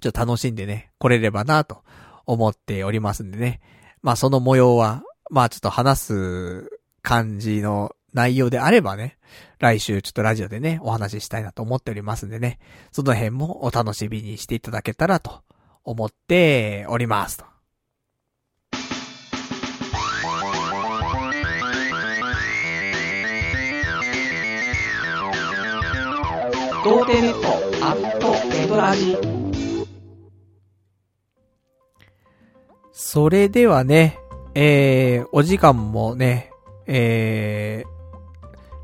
[0.00, 1.84] ちょっと楽しんでね、来れればなと
[2.28, 3.60] 思っておりますんでね。
[4.02, 6.70] まあその模様は、まあちょっと話す
[7.02, 9.16] 感じの内容であればね、
[9.58, 12.58] 来週ちょっとラジオでね、お話ししたいなと思っておりますんでね、
[12.92, 15.42] その辺もお楽しみにしていただけたらと
[15.84, 17.44] 思っておりますと。
[26.84, 29.37] 童貞ネットアットエドラジ
[33.00, 34.18] それではね、
[34.56, 36.50] えー、お時間もね、
[36.88, 37.84] え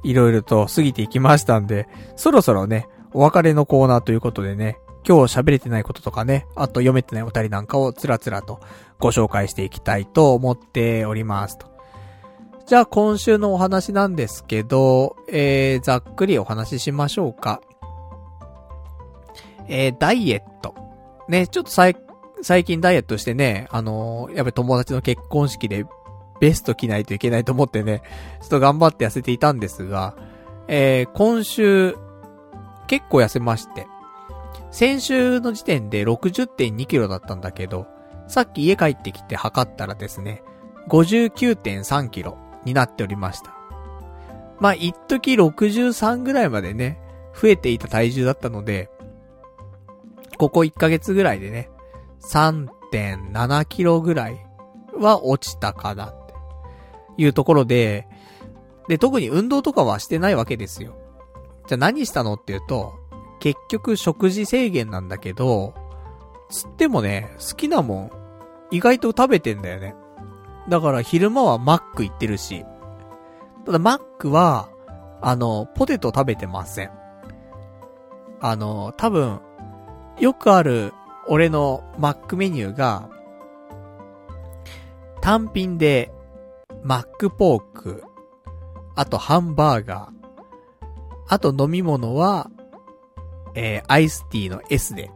[0.05, 8.61] ー、いろいろと過ぎていきましたんで、そろそろね、お別れのコーナーということでね、今日喋れてないこととかね、あと読めてないお便りなんかをつらつらと
[9.01, 11.67] ご紹介していきたいと思っておりますと。
[12.67, 17.61] じゃあ今週のお話なんですけど、えー、ざっくりお話ししましょうか。
[19.67, 20.73] えー、ダイエット。
[21.29, 21.97] ね、ちょっと最、
[22.45, 25.87] 最近ダイエットしてね、あのー、やっぱり友達の結婚式で
[26.41, 28.03] ベスト着ないといけないと思ってね、
[28.43, 30.15] ちょっと頑張って痩せていたんですが、
[30.69, 31.97] えー、今週、
[32.87, 33.87] 結構痩せまして、
[34.71, 37.87] 先週の時点で60.2キロだったんだけど、
[38.29, 40.43] さっき家帰ってきて測ったらですね、
[40.89, 43.55] 59.3キロになっておりました。
[44.61, 47.01] まあ、一時63ぐらいまでね、
[47.35, 48.91] 増えていた体重だったので、
[50.37, 51.71] ここ1ヶ月ぐらいでね、
[52.31, 54.47] 3.7キロぐらい
[54.97, 58.07] は落ちたかなっていうところで、
[58.89, 60.95] で、特に運動とかはしてないわけですよ。
[61.67, 62.95] じゃあ何したのっていうと、
[63.41, 65.75] 結局食事制限なんだけど、
[66.51, 68.11] つってもね、好きなもん、
[68.71, 69.95] 意外と食べてんだよね。
[70.69, 72.65] だから昼間はマック行ってるし、
[73.67, 74.69] ただマックは、
[75.21, 76.91] あの、ポテト食べてません。
[78.41, 79.41] あの、多分、
[80.21, 80.93] よくある
[81.29, 83.09] 俺のマックメニューが、
[85.21, 86.13] 単品で、
[86.83, 88.05] マックポーク、
[88.95, 90.15] あとハンバーガー、
[91.29, 92.51] あと飲み物は、
[93.55, 95.11] えー、アイスティーの S で。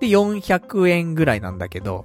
[0.00, 2.04] で、400円ぐらいなんだけど、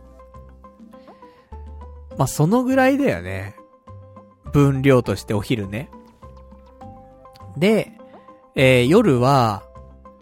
[2.17, 3.55] まあ、そのぐらいだよね。
[4.51, 5.89] 分量としてお昼ね。
[7.57, 7.93] で、
[8.55, 9.63] えー、夜は、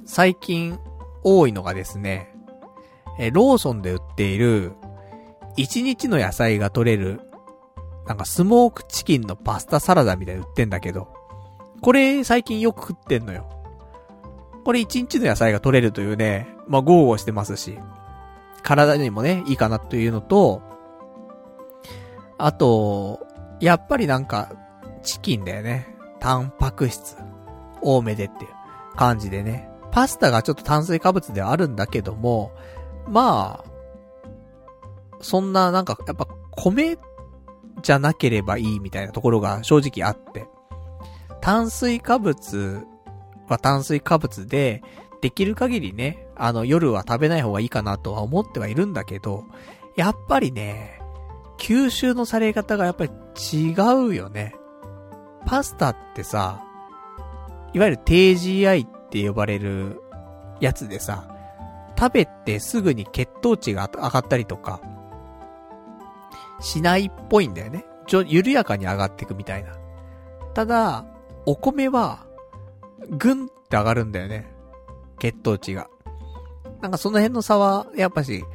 [0.05, 0.79] 最近
[1.23, 2.33] 多いのがですね、
[3.19, 4.73] え、ローソンで売っている、
[5.57, 7.21] 1日の野菜が取れる、
[8.07, 11.07] なんかスモークチキンのパスタサラダみたいに売ってんだけど、
[11.81, 13.49] これ最近よく食ってんのよ。
[14.63, 17.77] これ1日の野菜が取れるというね、まあ、豪語してますし、
[18.63, 20.61] 体にもね、いいかなというのと、
[22.37, 23.25] あと、
[23.59, 24.51] やっぱりなんか、
[25.03, 25.95] チキンだよね。
[26.19, 27.17] タンパク質、
[27.81, 29.70] 多めでっていう感じでね。
[29.91, 32.51] パスタがちょっと炭水化物ではあるんだけども、
[33.07, 33.71] まあ、
[35.21, 36.97] そんななんか、やっぱ米
[37.81, 40.47] じゃなければいいみたいなところが正直あって。
[41.41, 42.85] 炭水化物
[43.47, 44.83] は炭水化物で、
[45.21, 49.45] できる限りね、あの夜は食べない方がいいかなとは思ってはいるんだけど、
[49.95, 50.99] やっぱりね、
[51.59, 53.11] 吸収のされ方がやっぱり
[53.53, 53.75] 違
[54.07, 54.55] うよね。
[55.45, 56.63] パスタってさ、
[57.73, 60.01] いわゆる低 GI っって呼ばれる
[60.61, 61.27] やつでさ、
[61.99, 64.79] 食べてすぐに血糖値が上がったりとか、
[66.61, 67.83] しないっぽいんだよね。
[68.07, 69.73] ちょ、緩やかに上がっていくみたいな。
[70.53, 71.05] ただ、
[71.45, 72.25] お米は、
[73.09, 74.53] ぐんって上がるんだよね。
[75.19, 75.89] 血糖値が。
[76.81, 78.45] なんかその辺の差は、やっぱし、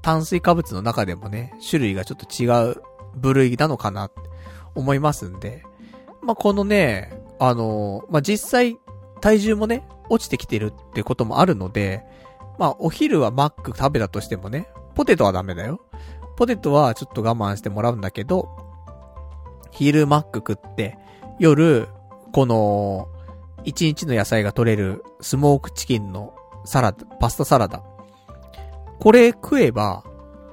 [0.00, 2.82] 炭水化物の中でもね、種類がちょっと違う
[3.16, 4.20] 部類なのかなって
[4.74, 5.62] 思いますんで。
[6.22, 8.78] まあ、このね、あのー、まあ、実際、
[9.20, 12.04] 体重もね、落ちてきてるってこともあるので、
[12.58, 15.80] まあ、お昼はマック食べたとしてもね、ポテトはダメだよ。
[16.36, 18.48] ポテトはちょっと我慢してもらうんだけど、
[19.70, 20.98] 昼マック食って、
[21.38, 21.88] 夜、
[22.32, 23.08] この、
[23.64, 26.34] 一日の野菜が取れるスモークチキンの
[26.64, 27.82] サラダ、パスタサラダ。
[28.98, 30.04] これ食えば、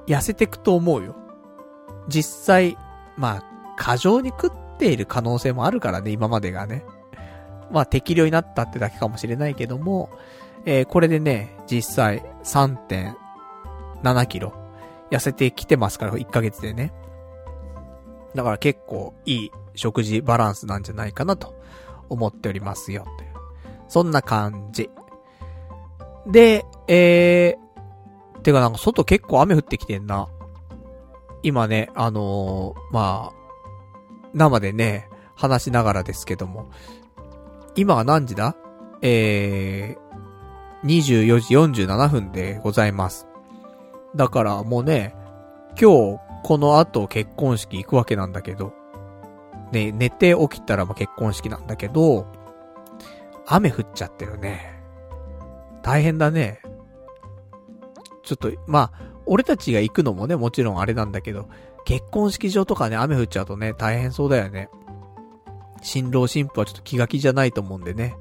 [0.06, 1.16] 痩せてくと思うよ。
[2.08, 2.76] 実際、
[3.16, 6.84] まあ、過剰に食っている可能性もあるからね、今までがね。
[7.74, 10.08] まあ、適量になったってだけかもしれないけども、
[10.64, 14.54] えー、これでね、実際3.7キロ
[15.10, 16.94] 痩せてきてますから、1ヶ月でね。
[18.36, 21.60] だから結構いい食事バランスなんじゃないかなと
[22.08, 23.06] 思っておりますよ。
[23.88, 24.88] そんな感じ。
[26.28, 30.28] で、えー、てかなんか外結構雨降ってきてんな。
[31.42, 36.70] 今ね、あのー、まあ、生でね、話しながらですけども。
[37.76, 38.56] 今は何時だ？
[39.02, 43.26] えー、24時47分でございます。
[44.14, 45.14] だからもうね、
[45.80, 48.72] 今日この後結婚式行くわけなんだけど、
[49.72, 52.26] ね、寝て起きたらま結婚式なんだけど、
[53.46, 54.80] 雨降っちゃってるね。
[55.82, 56.60] 大変だね。
[58.22, 61.48] ちょっと、まあ、俺たちが行くのもね、もちろんあれなんだけど、
[61.84, 64.70] 結婚式場とかね、雨降っちゃうとね、大変そうだよね。
[65.84, 68.16] 新郎新婦はちょっと気が気じゃないと思うんでね。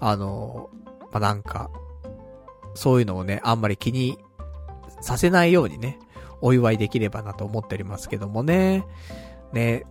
[0.00, 0.70] あの、
[1.12, 1.70] まあ、なんか、
[2.74, 4.18] そういうのをね、あんまり気に
[5.00, 5.98] させないようにね、
[6.40, 8.84] お祝いできればなと思っておりますけどもね。
[9.52, 9.84] ね、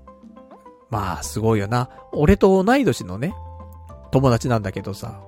[0.90, 1.90] まあ、すごいよな。
[2.12, 3.34] 俺と同い年のね、
[4.10, 5.22] 友達なんだけどさ、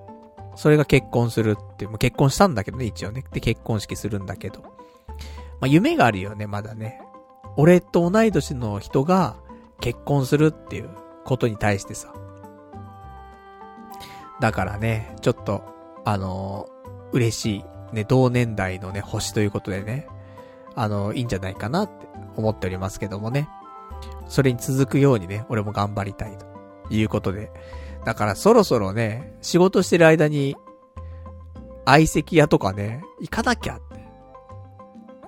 [0.55, 3.23] それが結婚するって、もう結婚したんだけどね、一応ね。
[3.31, 4.61] で、結婚式するんだけど。
[4.61, 7.01] まあ、夢があるよね、まだね。
[7.55, 9.35] 俺と同い年の人が
[9.79, 10.89] 結婚するっていう
[11.25, 12.13] ことに対してさ。
[14.39, 15.63] だからね、ちょっと、
[16.05, 17.55] あのー、嬉し
[17.91, 20.07] い、ね、同年代のね、星ということでね、
[20.75, 23.47] あのー、いいんじゃないかなって思っておりますけどもね。
[24.27, 26.45] それに続くようにね、俺も頑張りたいと
[26.93, 27.51] いうことで。
[28.05, 30.55] だからそろそろね、仕事してる間に、
[31.85, 34.03] 相席屋とかね、行かなきゃって。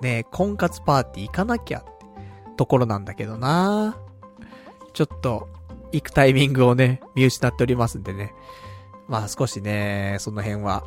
[0.02, 1.96] ね、婚活パーティー行かなきゃって
[2.56, 3.96] ところなんだけどな
[4.92, 5.48] ちょっと、
[5.96, 8.34] 行くタイミングをね、見失っておりますんでね。
[9.08, 10.84] まあ少しね、その辺は、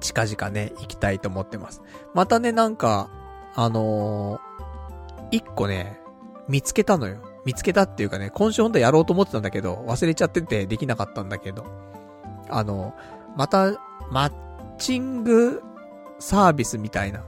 [0.00, 1.82] 近々ね、行きたいと思ってます。
[2.14, 3.10] またね、なんか、
[3.54, 6.00] あのー、一個ね、
[6.48, 7.18] 見つけたのよ。
[7.44, 11.66] 見つけたっていうかね、今週ほんとやろうと思ってたんだけど、忘れちゃっててできなかったんだけど。
[12.48, 12.94] あの、
[13.36, 13.72] また、
[14.10, 14.32] マッ
[14.78, 15.62] チング
[16.18, 17.22] サービスみたいな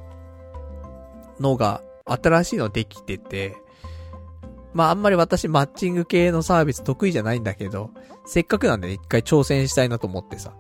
[1.38, 3.56] のが、新しいのできてて、
[4.72, 7.90] まああんまり私マッチング系のサービス得意じゃないんだけど、
[8.26, 10.52] せっかくなんで一回挑戦したいなと思ってさ。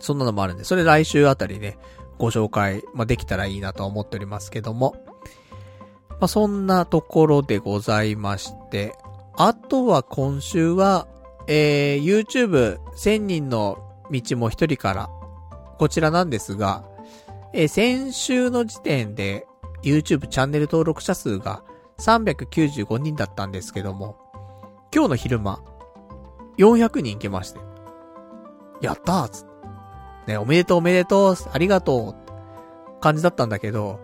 [0.00, 1.78] そんなのもあるんで、それ来週あたりね、
[2.18, 4.94] ご紹介、まあ、できたらいいなと思っておりますけども。
[6.08, 8.94] まあ、そんなところでございまして、
[9.36, 11.08] あとは今週は、
[11.46, 13.78] えー、YouTube 1000人の
[14.10, 15.10] 道も一人から、
[15.78, 16.84] こちらなんですが、
[17.52, 19.46] えー、先週の時点で
[19.82, 21.62] YouTube チャンネル登録者数が
[21.98, 24.16] 395人だったんですけども、
[24.94, 25.60] 今日の昼間、
[26.58, 27.60] 400人いけまして。
[28.80, 29.46] やったーつ
[30.26, 32.14] ね、おめでとうおめでとうありがと
[32.98, 34.00] う感じだったんだけど、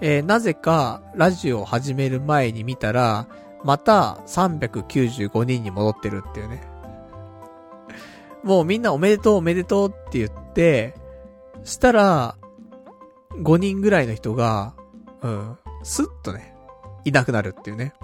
[0.00, 3.28] えー、なぜか、ラジオを始める前に見たら、
[3.64, 6.62] また395人に戻ってるっていうね。
[8.42, 10.94] もうみんなおめでとうおめでとうって言って、
[11.64, 12.36] したら、
[13.42, 14.74] 5人ぐらいの人が、
[15.20, 16.49] うん、スッとね、
[17.04, 17.94] いなくなるっていうね。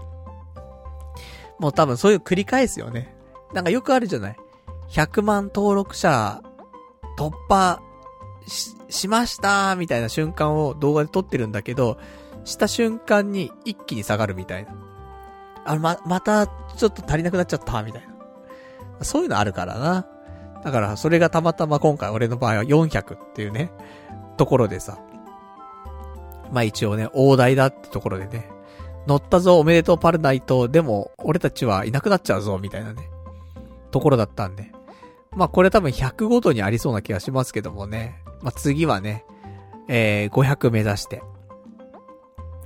[1.58, 3.14] もう多分そういう繰り返すよね。
[3.52, 4.36] なんかよくあるじゃない
[4.90, 6.42] ?100 万登録者
[7.16, 7.80] 突破
[8.46, 11.98] し、しましたみたいな瞬間を動画で撮ってるんだけど、
[12.44, 14.74] した瞬間に一気に下がるみたいな。
[15.64, 18.02] あ、ま、また、ちょっと足りなくなっちゃったみたい
[18.98, 19.04] な。
[19.04, 20.06] そういうのあるからな。
[20.62, 23.72] だから、それがたまたま今回俺の場合は400っていうね、
[24.36, 24.98] ところでさ。
[26.52, 28.48] まあ一応ね、大台だってところでね、
[29.06, 33.08] 乗ったぞおめでとうパルナイト、でも、俺たちはいなくなっちゃうぞ、みたいなね、
[33.90, 34.72] ところだったんで。
[35.36, 38.22] まあこれ多分100ごとにありそうな気がしますけどもね。
[38.40, 39.24] まあ次はね、
[39.86, 41.22] えー、500目指して。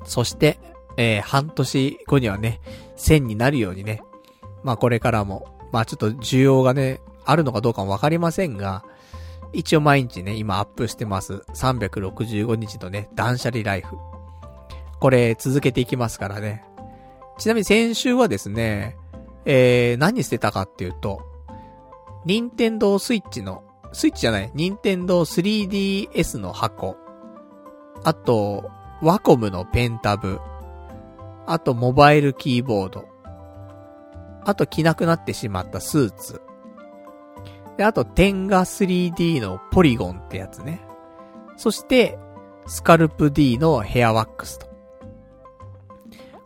[0.04, 0.58] そして、
[0.96, 2.60] えー、半年後にはね、
[2.96, 4.02] 1000になるようにね。
[4.62, 8.84] まあこれからも、まあちょっと需要がね、あるのかどうかもわかりませんが、
[9.52, 11.42] 一応毎日ね、今アップしてます。
[11.54, 13.96] 365日のね、断捨離ライフ。
[15.00, 16.64] これ続けていきますからね。
[17.38, 18.96] ちなみに先週はですね、
[19.46, 21.22] えー、何捨てたかっていうと、
[22.26, 26.96] 任天堂スイッチの、スイッチじゃない、任天堂 3DS の箱。
[28.04, 28.70] あと、
[29.02, 30.38] ワコムのペンタブ。
[31.46, 33.08] あと、モバイルキーボード。
[34.44, 36.42] あと、着なくなってしまったスーツ。
[37.78, 40.82] で、あと、テンガ 3D のポリゴンってやつね。
[41.56, 42.18] そして、
[42.66, 44.69] スカルプ D のヘアワックスと。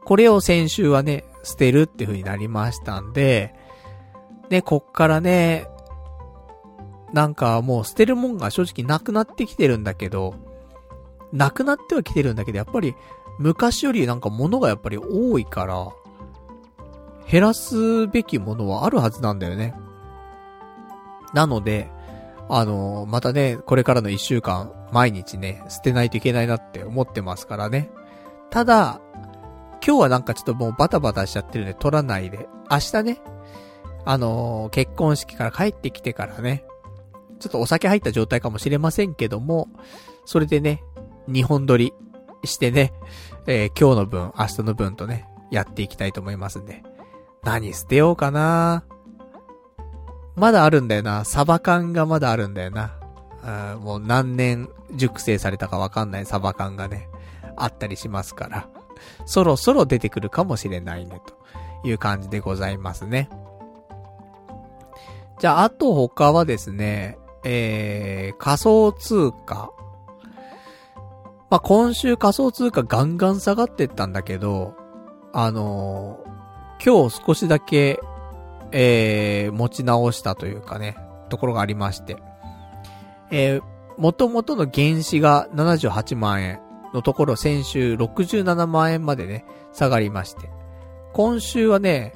[0.05, 3.55] これを先週はね、捨てるっていう風になりましたんで、
[4.51, 5.66] ね、こっからね、
[7.12, 10.35] なんかもう捨てるもんが正直なくなってきてるんだけど、
[11.32, 12.94] なくなってはきてるんだけど、やっぱり
[13.39, 15.89] 昔よりなんか物がやっぱり多いから、
[17.31, 19.74] 減らすべきものはあるはずなんだよね。
[21.32, 21.90] なので、
[22.48, 27.90] あの、またね、これからの一週間、毎日ね、捨てないといけないなって思ってますからね。
[28.51, 29.01] ただ、
[29.86, 33.20] 今日はなんかちょっともうバタバタしちゃってるんで取らないで、明日ね、
[34.06, 36.65] あのー、結婚式から帰ってきてからね、
[37.39, 39.69] ちょっとお酒入った状態かもしれませんけども、
[40.24, 40.82] それでね、
[41.28, 41.93] 日本撮り
[42.44, 42.93] してね、
[43.47, 46.82] えー、今日の分、明日の分とね、やっていきたいと思いますんで。
[47.43, 48.85] 何捨てようかな
[50.35, 51.27] まだあるんだよな。
[51.27, 52.97] サバ缶がまだあるんだよな。
[53.43, 57.09] あもう何年熟成されたかわかんないサバ缶がね、
[57.56, 58.69] あったりしますから。
[59.26, 61.20] そろそろ出てくるかもしれないね、
[61.82, 63.28] という感じでございますね。
[65.39, 69.72] じゃあ、あと他はですね、えー、仮想通貨。
[71.51, 74.74] まあ、今週仮想通貨ガンガン下がってったんだけど、
[75.32, 78.01] あのー、今日少しだけ、
[78.72, 80.97] えー、持ち直したというかね、
[81.28, 82.16] ところがありまして。
[83.31, 83.62] えー、
[83.98, 86.60] 元々の原資が78万円
[86.94, 90.48] のところ先週67万円までね、下がりまして。
[91.12, 92.14] 今週はね、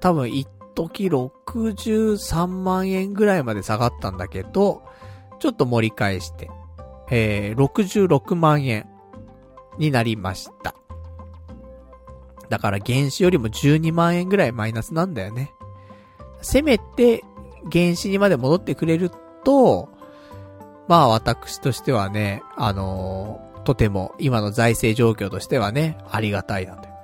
[0.00, 4.82] 多分一時63万円ぐらいまで下がったんだけど、
[5.38, 6.50] ちょっと盛り返して、
[7.10, 8.88] えー、66万円
[9.78, 10.74] になりました。
[12.50, 15.52] だから原資よりも12万円ぐらいマイナスなんだよね。
[16.42, 17.24] せめて
[17.72, 19.10] 原資にまで戻ってくれる
[19.44, 19.88] と、
[20.88, 26.94] まあ私としてはね、あの、とても今の財政状況としてはね、ありがたいなという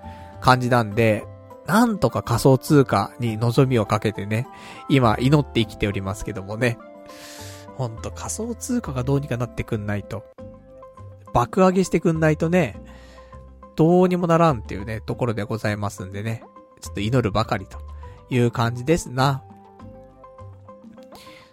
[0.40, 1.24] 感じなんで、
[1.66, 4.46] なんとか仮想通貨に望みをかけてね、
[4.88, 6.78] 今祈って生きておりますけどもね。
[7.76, 10.24] ほんと仮想通貨がどうにかなってくんないと。
[11.32, 12.76] 爆上げしてくんないとね、
[13.76, 16.42] どうにもならんっていうね、ところでございますんでね。
[16.80, 17.78] ちょっと祈るばかりと
[18.28, 19.42] いう感じですな。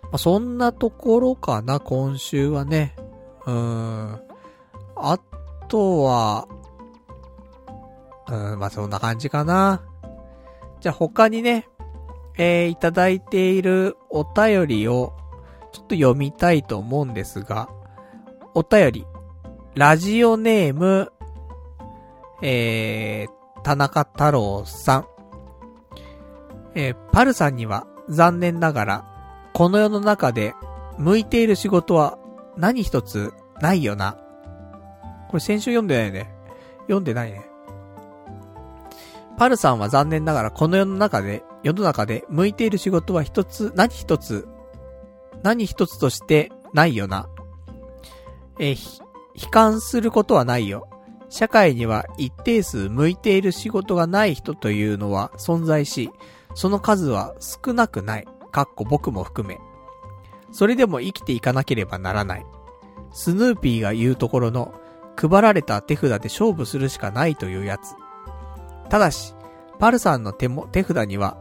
[0.04, 2.96] まあ、そんなところかな、今週はね。
[3.46, 4.27] うーん。
[5.02, 5.19] あ
[5.68, 6.48] とは、
[8.30, 9.82] うん、まあ、そんな感じかな。
[10.80, 11.68] じゃあ他にね、
[12.38, 15.14] えー、いただいているお便りを、
[15.72, 17.69] ちょっと読みたいと思うんですが、
[18.53, 19.06] お便り、
[19.76, 21.11] ラジオネーム、
[22.41, 25.07] えー、田中太郎さん。
[26.76, 29.06] えー、パルさんには残念ながら、
[29.53, 30.53] この世の中で
[30.98, 32.19] 向いている仕事は
[32.56, 34.18] 何一つないよな。
[35.38, 36.34] これ先週読んでないね。
[36.88, 37.47] 読んでないね。
[39.38, 44.47] パルさんは残念ながらこの世の中で、世の中で向いている仕事は一つ、何一つ、
[45.43, 47.30] 何一つとしてないよな。
[48.59, 50.89] え、悲観することはないよ。
[51.30, 56.09] 社会には一定数向いている仕事がない人というのは存在し、
[56.55, 58.27] その数は少なくない。
[58.51, 59.59] かっこ僕も含め。
[60.51, 62.45] それでも生きていかなければならない。
[63.11, 64.73] スヌーピーが言うところの、
[65.18, 67.95] 配られた手札で勝負するしかないというやつ。
[68.89, 69.34] ただし、
[69.80, 71.38] パルさんの手も、手札には、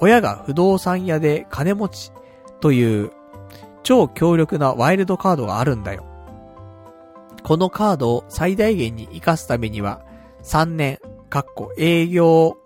[0.00, 2.12] 親が不動産屋で金持ち
[2.60, 3.10] という
[3.82, 6.04] 超強力なワイルドカードがあるんだよ。
[7.42, 10.02] このカードを最大限に活かすためには、
[10.42, 12.56] 3年、かっこ営業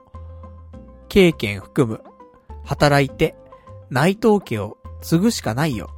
[1.09, 2.01] 経験含む、
[2.65, 3.35] 働いて、
[3.91, 5.91] 内藤家を継ぐしかないよ。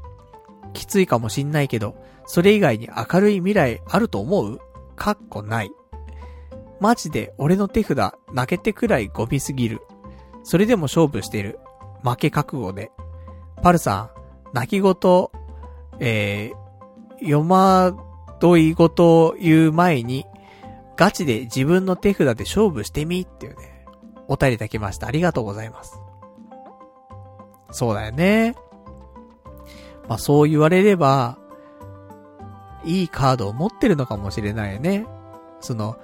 [0.72, 1.94] きついかもしんないけど、
[2.26, 4.58] それ以外に明るい未来あると思う？
[4.96, 5.70] かっこない。
[6.80, 9.80] マジで俺の手札泣けてくらいゴミすぎる。
[10.42, 11.58] それでも勝負してる。
[12.02, 12.90] 負け覚悟で。
[13.62, 14.94] パルさん、泣き言、
[16.00, 17.96] えー、読ま
[18.40, 20.26] どい事を言う前に、
[20.96, 23.86] ガチで自分の手札で勝負してみっていうね。
[24.28, 25.06] お便りいただきました。
[25.06, 25.98] ありがとうございます。
[27.70, 28.54] そうだよね。
[30.08, 31.38] まあそう言われれば、
[32.84, 35.06] いいカードを持ってるのかもしれないね。
[35.60, 35.96] その、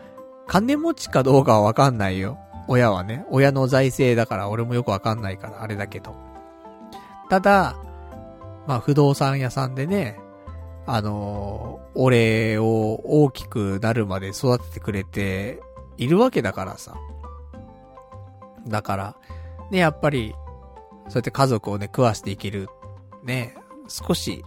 [0.46, 2.38] 金持ちかどうかはわかんないよ。
[2.66, 3.24] 親はね。
[3.30, 6.14] 親の財政だから俺もよくわかんないからあれだけど。
[7.28, 7.76] ただ、
[8.66, 10.18] まあ不動産屋さんでね、
[10.86, 15.60] あのー、俺を大きくなるまで育ててくれて
[15.98, 16.96] いるわけだからさ。
[18.66, 19.16] だから、
[19.70, 20.34] ね、やっぱり、
[21.08, 22.68] そうやって家族をね、食わしていける、
[23.24, 23.54] ね、
[23.88, 24.44] 少し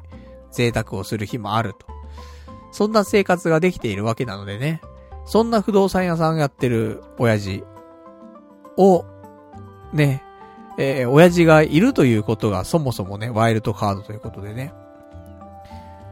[0.51, 1.85] 贅沢をする日もあると。
[2.73, 4.81] そんな生活ができているわけなのでね、
[5.25, 7.63] そんな不動産屋さんやってる親父
[8.77, 9.05] を、
[9.93, 10.23] ね、
[10.79, 14.73] えー、親父がいるということがそもそもね、ワイルドカードということでね。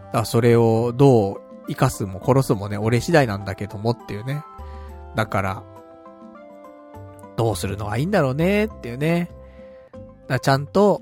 [0.06, 4.44] だからそれをどう生かすも殺すもね、俺次第なんだけどもっていうね。
[5.16, 5.64] だから、
[7.38, 9.32] どうするのがいいんだろうねっていうね。
[10.28, 11.02] だちゃんと、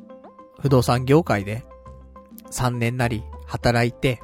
[0.61, 1.65] 不動産業界で、
[2.49, 4.21] 3年なり、働いて、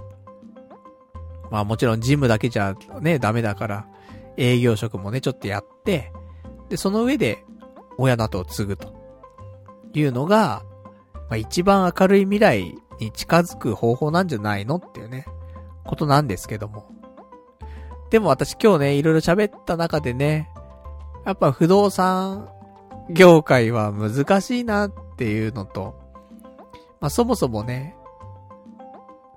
[1.56, 3.88] まあもちろんジムだけじゃね、ダメだから、
[4.36, 6.12] 営業職もね、ちょっとやって、
[6.68, 7.46] で、その上で、
[7.98, 8.94] 親などを継ぐと。
[9.94, 10.64] いうのが、
[11.14, 15.24] まあ一番明るい未来に近づく方法なんじゃないのっていうね、
[15.86, 16.92] ことなんですけども。
[18.10, 20.50] でも私今日ね、いろいろ喋った中でね、
[21.26, 22.50] やっぱ不動産
[23.10, 25.96] 業界は難しいなっていうのと、
[27.00, 27.96] まあそもそもね、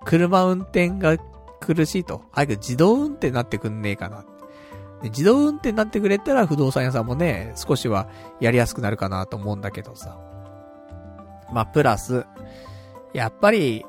[0.04, 1.16] 車運転が
[1.60, 2.22] 苦しいと。
[2.32, 4.24] 早く自動運転になってくんねえかな。
[5.02, 8.08] 自動運転になってくれたら不動産屋さんもね、少しは
[8.40, 10.18] やりやすくなるかなと思うんだけどさ。
[11.52, 12.26] まあプラス、
[13.12, 13.84] やっぱり、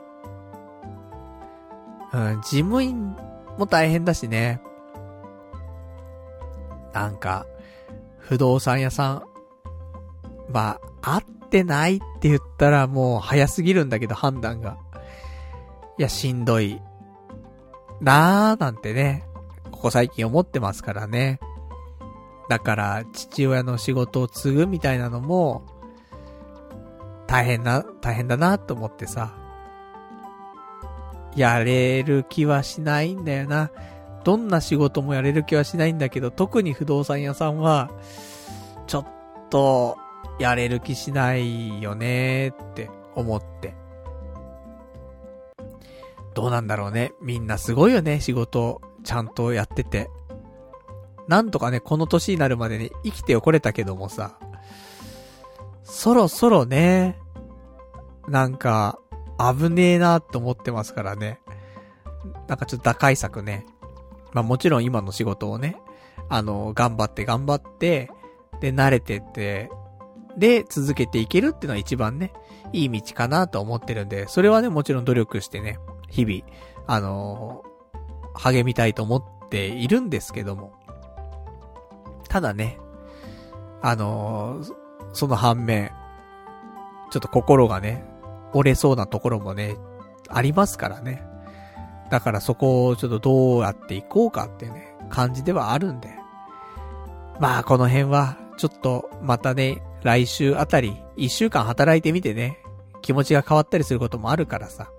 [2.13, 3.15] うん、事務員
[3.57, 4.61] も大変だしね。
[6.93, 7.45] なんか、
[8.17, 9.23] 不動産屋さん。
[10.51, 14.77] まあ、合ってないって言ったらもう早すぎるんだけど、判断が。
[15.97, 16.81] いや、しんどい。
[18.01, 19.25] なーなんてね、
[19.71, 21.39] ここ最近思ってますからね。
[22.49, 25.63] だから、父親の仕事を継ぐみたいなのも、
[27.27, 29.35] 大変な、大変だなと思ってさ。
[31.35, 33.71] やれる気はしないんだよな。
[34.23, 37.91] どんな仕事もやれる気はしないんだけど、特に不動産屋さんは、
[38.87, 39.05] ちょっ
[39.49, 39.97] と、
[40.39, 43.78] やれる気しないよねって思って。
[46.33, 47.13] どうなんだろうね。
[47.21, 50.09] みんなすごいよね、仕事、ちゃんとやってて。
[51.27, 54.39] なんとかね、この年になるまでね、生きておこれたけどもさ、
[55.83, 57.17] そろそろね、
[58.27, 58.99] なんか、
[59.37, 61.39] 危ねえなって思ってますからね。
[62.47, 63.65] なんかちょっと打開策ね、
[64.33, 65.77] まあもちろん今の仕事をね、
[66.29, 68.09] あの、頑張って頑張って、
[68.59, 69.69] で、慣れてって、
[70.37, 72.33] で、続けていけるっていうのは一番ね、
[72.73, 80.73] いい道かなと思ってるんで、それはね、もちろん努力してね、日々、あのー、励みたいと思っているんですけども。
[82.27, 82.79] ただね、
[83.81, 84.73] あのー、
[85.13, 85.91] その反面、
[87.11, 88.05] ちょっと心がね、
[88.53, 89.75] 折れそうなところもね、
[90.29, 91.23] ありますからね。
[92.09, 96.09] だからそこをちょっとどうやっていこうかってね、感じではあるんで。
[97.39, 102.59] まあこの辺は、ちょっとまたね、来週あたり、一週間働いてみてね、
[103.01, 104.91] 気持ちが変わったりすることもあるからさ。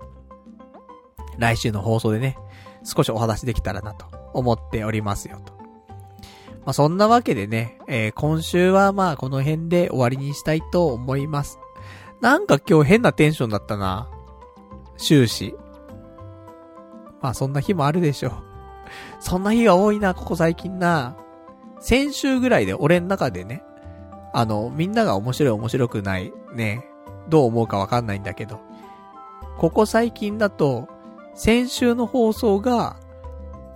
[1.39, 2.37] 来週の放送でね、
[2.85, 5.53] 少しお話できたらなと思っておりますよと。
[6.61, 11.59] まあ、そんなわけでね、えー、今週はまあこの辺で終わりにしたいと思います。
[12.21, 14.09] なんか今日変なテンションだったな。
[14.97, 15.55] 終始。
[17.23, 18.33] まあそんな日もあるでしょう。
[19.21, 21.17] そんな日が多いな、ここ最近な。
[21.81, 23.63] 先週ぐらいで俺の中でね、
[24.33, 26.87] あの、みんなが面白い面白くない、ね、
[27.29, 28.61] どう思うかわかんないんだけど、
[29.59, 30.89] ここ最近だと、
[31.35, 32.97] 先週の放送が、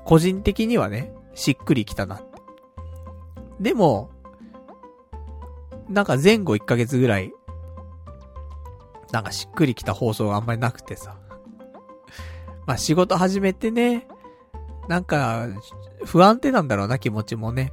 [0.04, 2.22] 個人的にはね、しっくりきたな。
[3.60, 4.10] でも、
[5.88, 7.32] なんか前後1ヶ月ぐらい、
[9.12, 11.16] なんかしっくりきた放送があんまりなくてさ。
[12.66, 14.06] まあ仕事始めてね、
[14.88, 15.46] なんか、
[16.04, 17.72] 不安定なんだろうな気持ちもね。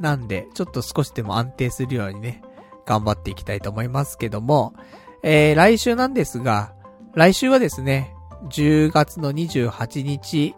[0.00, 2.42] なんで、ちょっと少しでも安定するようにね、
[2.84, 4.74] 頑張っていきたいと思いますけども、
[5.22, 6.72] えー、来週なんですが、
[7.14, 10.54] 来週はですね、10月の28日、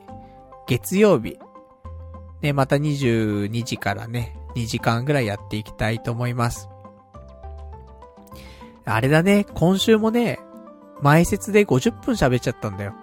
[0.66, 1.38] 月曜日、
[2.42, 6.68] ね、また22時からね、2時間ぐらいやっていきたいと思います。
[8.84, 10.38] あれだね、今週もね、
[11.00, 12.94] 前説で50分喋っちゃったんだよ。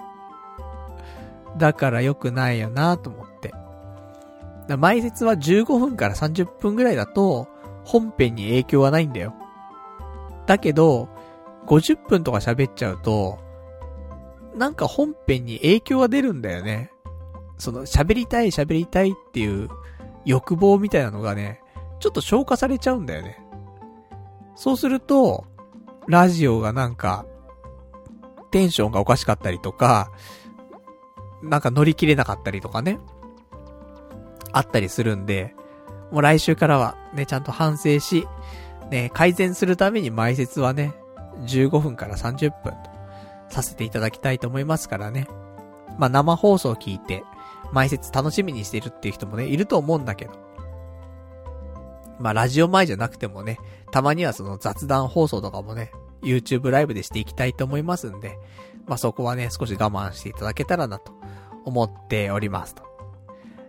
[1.57, 3.53] だから良くないよなと思って。
[4.77, 7.47] 前説は15分から30分ぐらいだと、
[7.84, 9.34] 本編に影響はないんだよ。
[10.47, 11.07] だけど、
[11.68, 13.39] 50分とか喋っちゃうと、
[14.56, 16.91] なんか本編に影響が出るんだよね。
[17.57, 19.69] その、喋りたい喋りたいっていう
[20.26, 21.61] 欲望みたいなのがね、
[21.99, 23.40] ちょっと消化されちゃうんだよね。
[24.56, 25.45] そうすると、
[26.07, 27.26] ラジオがなんか、
[28.52, 30.11] テンションがおかしかったりとか、
[31.44, 32.99] なんか乗り切れなかったりとかね。
[34.53, 35.53] あったりするんで、
[36.11, 38.26] もう来週からはね、ちゃんと反省し、
[38.90, 40.94] ね、改善するために前説はね、
[41.41, 42.94] 15分から30分と
[43.49, 45.27] させていただきたいと思いますからね。
[45.97, 47.23] まあ生放送聞いて、
[47.72, 50.31] 前説楽しみにしてるっていう人もね、いると思うんだけど。
[52.19, 53.59] まあラジオ前じゃなくてもね、
[53.91, 55.91] たまにはその雑談放送とかもね、
[56.22, 58.38] YouTube ライブでしていきたいと思いますんで、
[58.88, 61.13] まあそこはね、少し我慢していただけたらなと
[61.65, 62.84] 思っておりますと。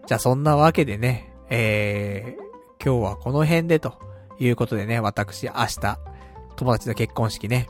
[0.07, 3.95] じゃあそんなわけでね、えー、今日はこの辺でと
[4.39, 5.99] いうことでね、私明日、
[6.57, 7.69] 友達の結婚式ね、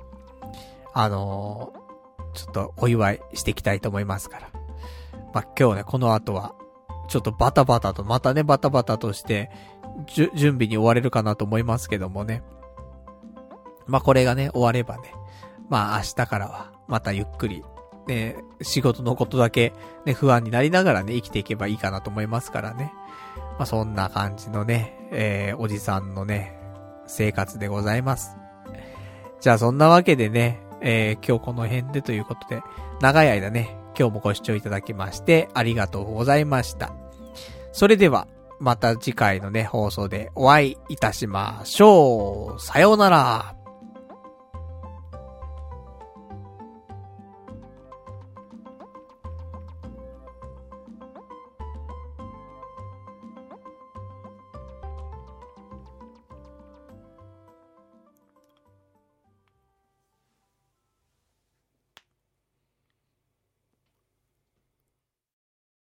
[0.93, 1.86] あのー、
[2.35, 4.49] ちょっとお祝いしていきたいと思いますから。
[5.33, 6.55] まあ、今日ね、この後は、
[7.09, 9.51] ちょっとバタバタと、またね、バタバタとして、
[10.07, 12.43] 準備に追われるかなと思いますけどもね。
[13.87, 15.15] まあ、これがね、終わればね、
[15.69, 17.65] まあ、明日からは、またゆっくり、
[18.07, 19.73] ね、仕事のことだけ、
[20.05, 22.93] ね、不安になりながらね、生きていけばいいかなと思いますからね。
[23.59, 26.59] まあ、そんな感じのね、えー、おじさんのね、
[27.07, 28.37] 生活でございます。
[29.41, 32.63] じゃあ、そんなわけでね、えー、今日この辺でということで、
[33.01, 36.93] 長い間ね、今日もご視聴いただきまして、ありがとうございました。
[37.73, 38.27] それでは、
[38.59, 42.61] また次回のね、放送でお会いいたしましょう。
[42.61, 43.56] さようなら。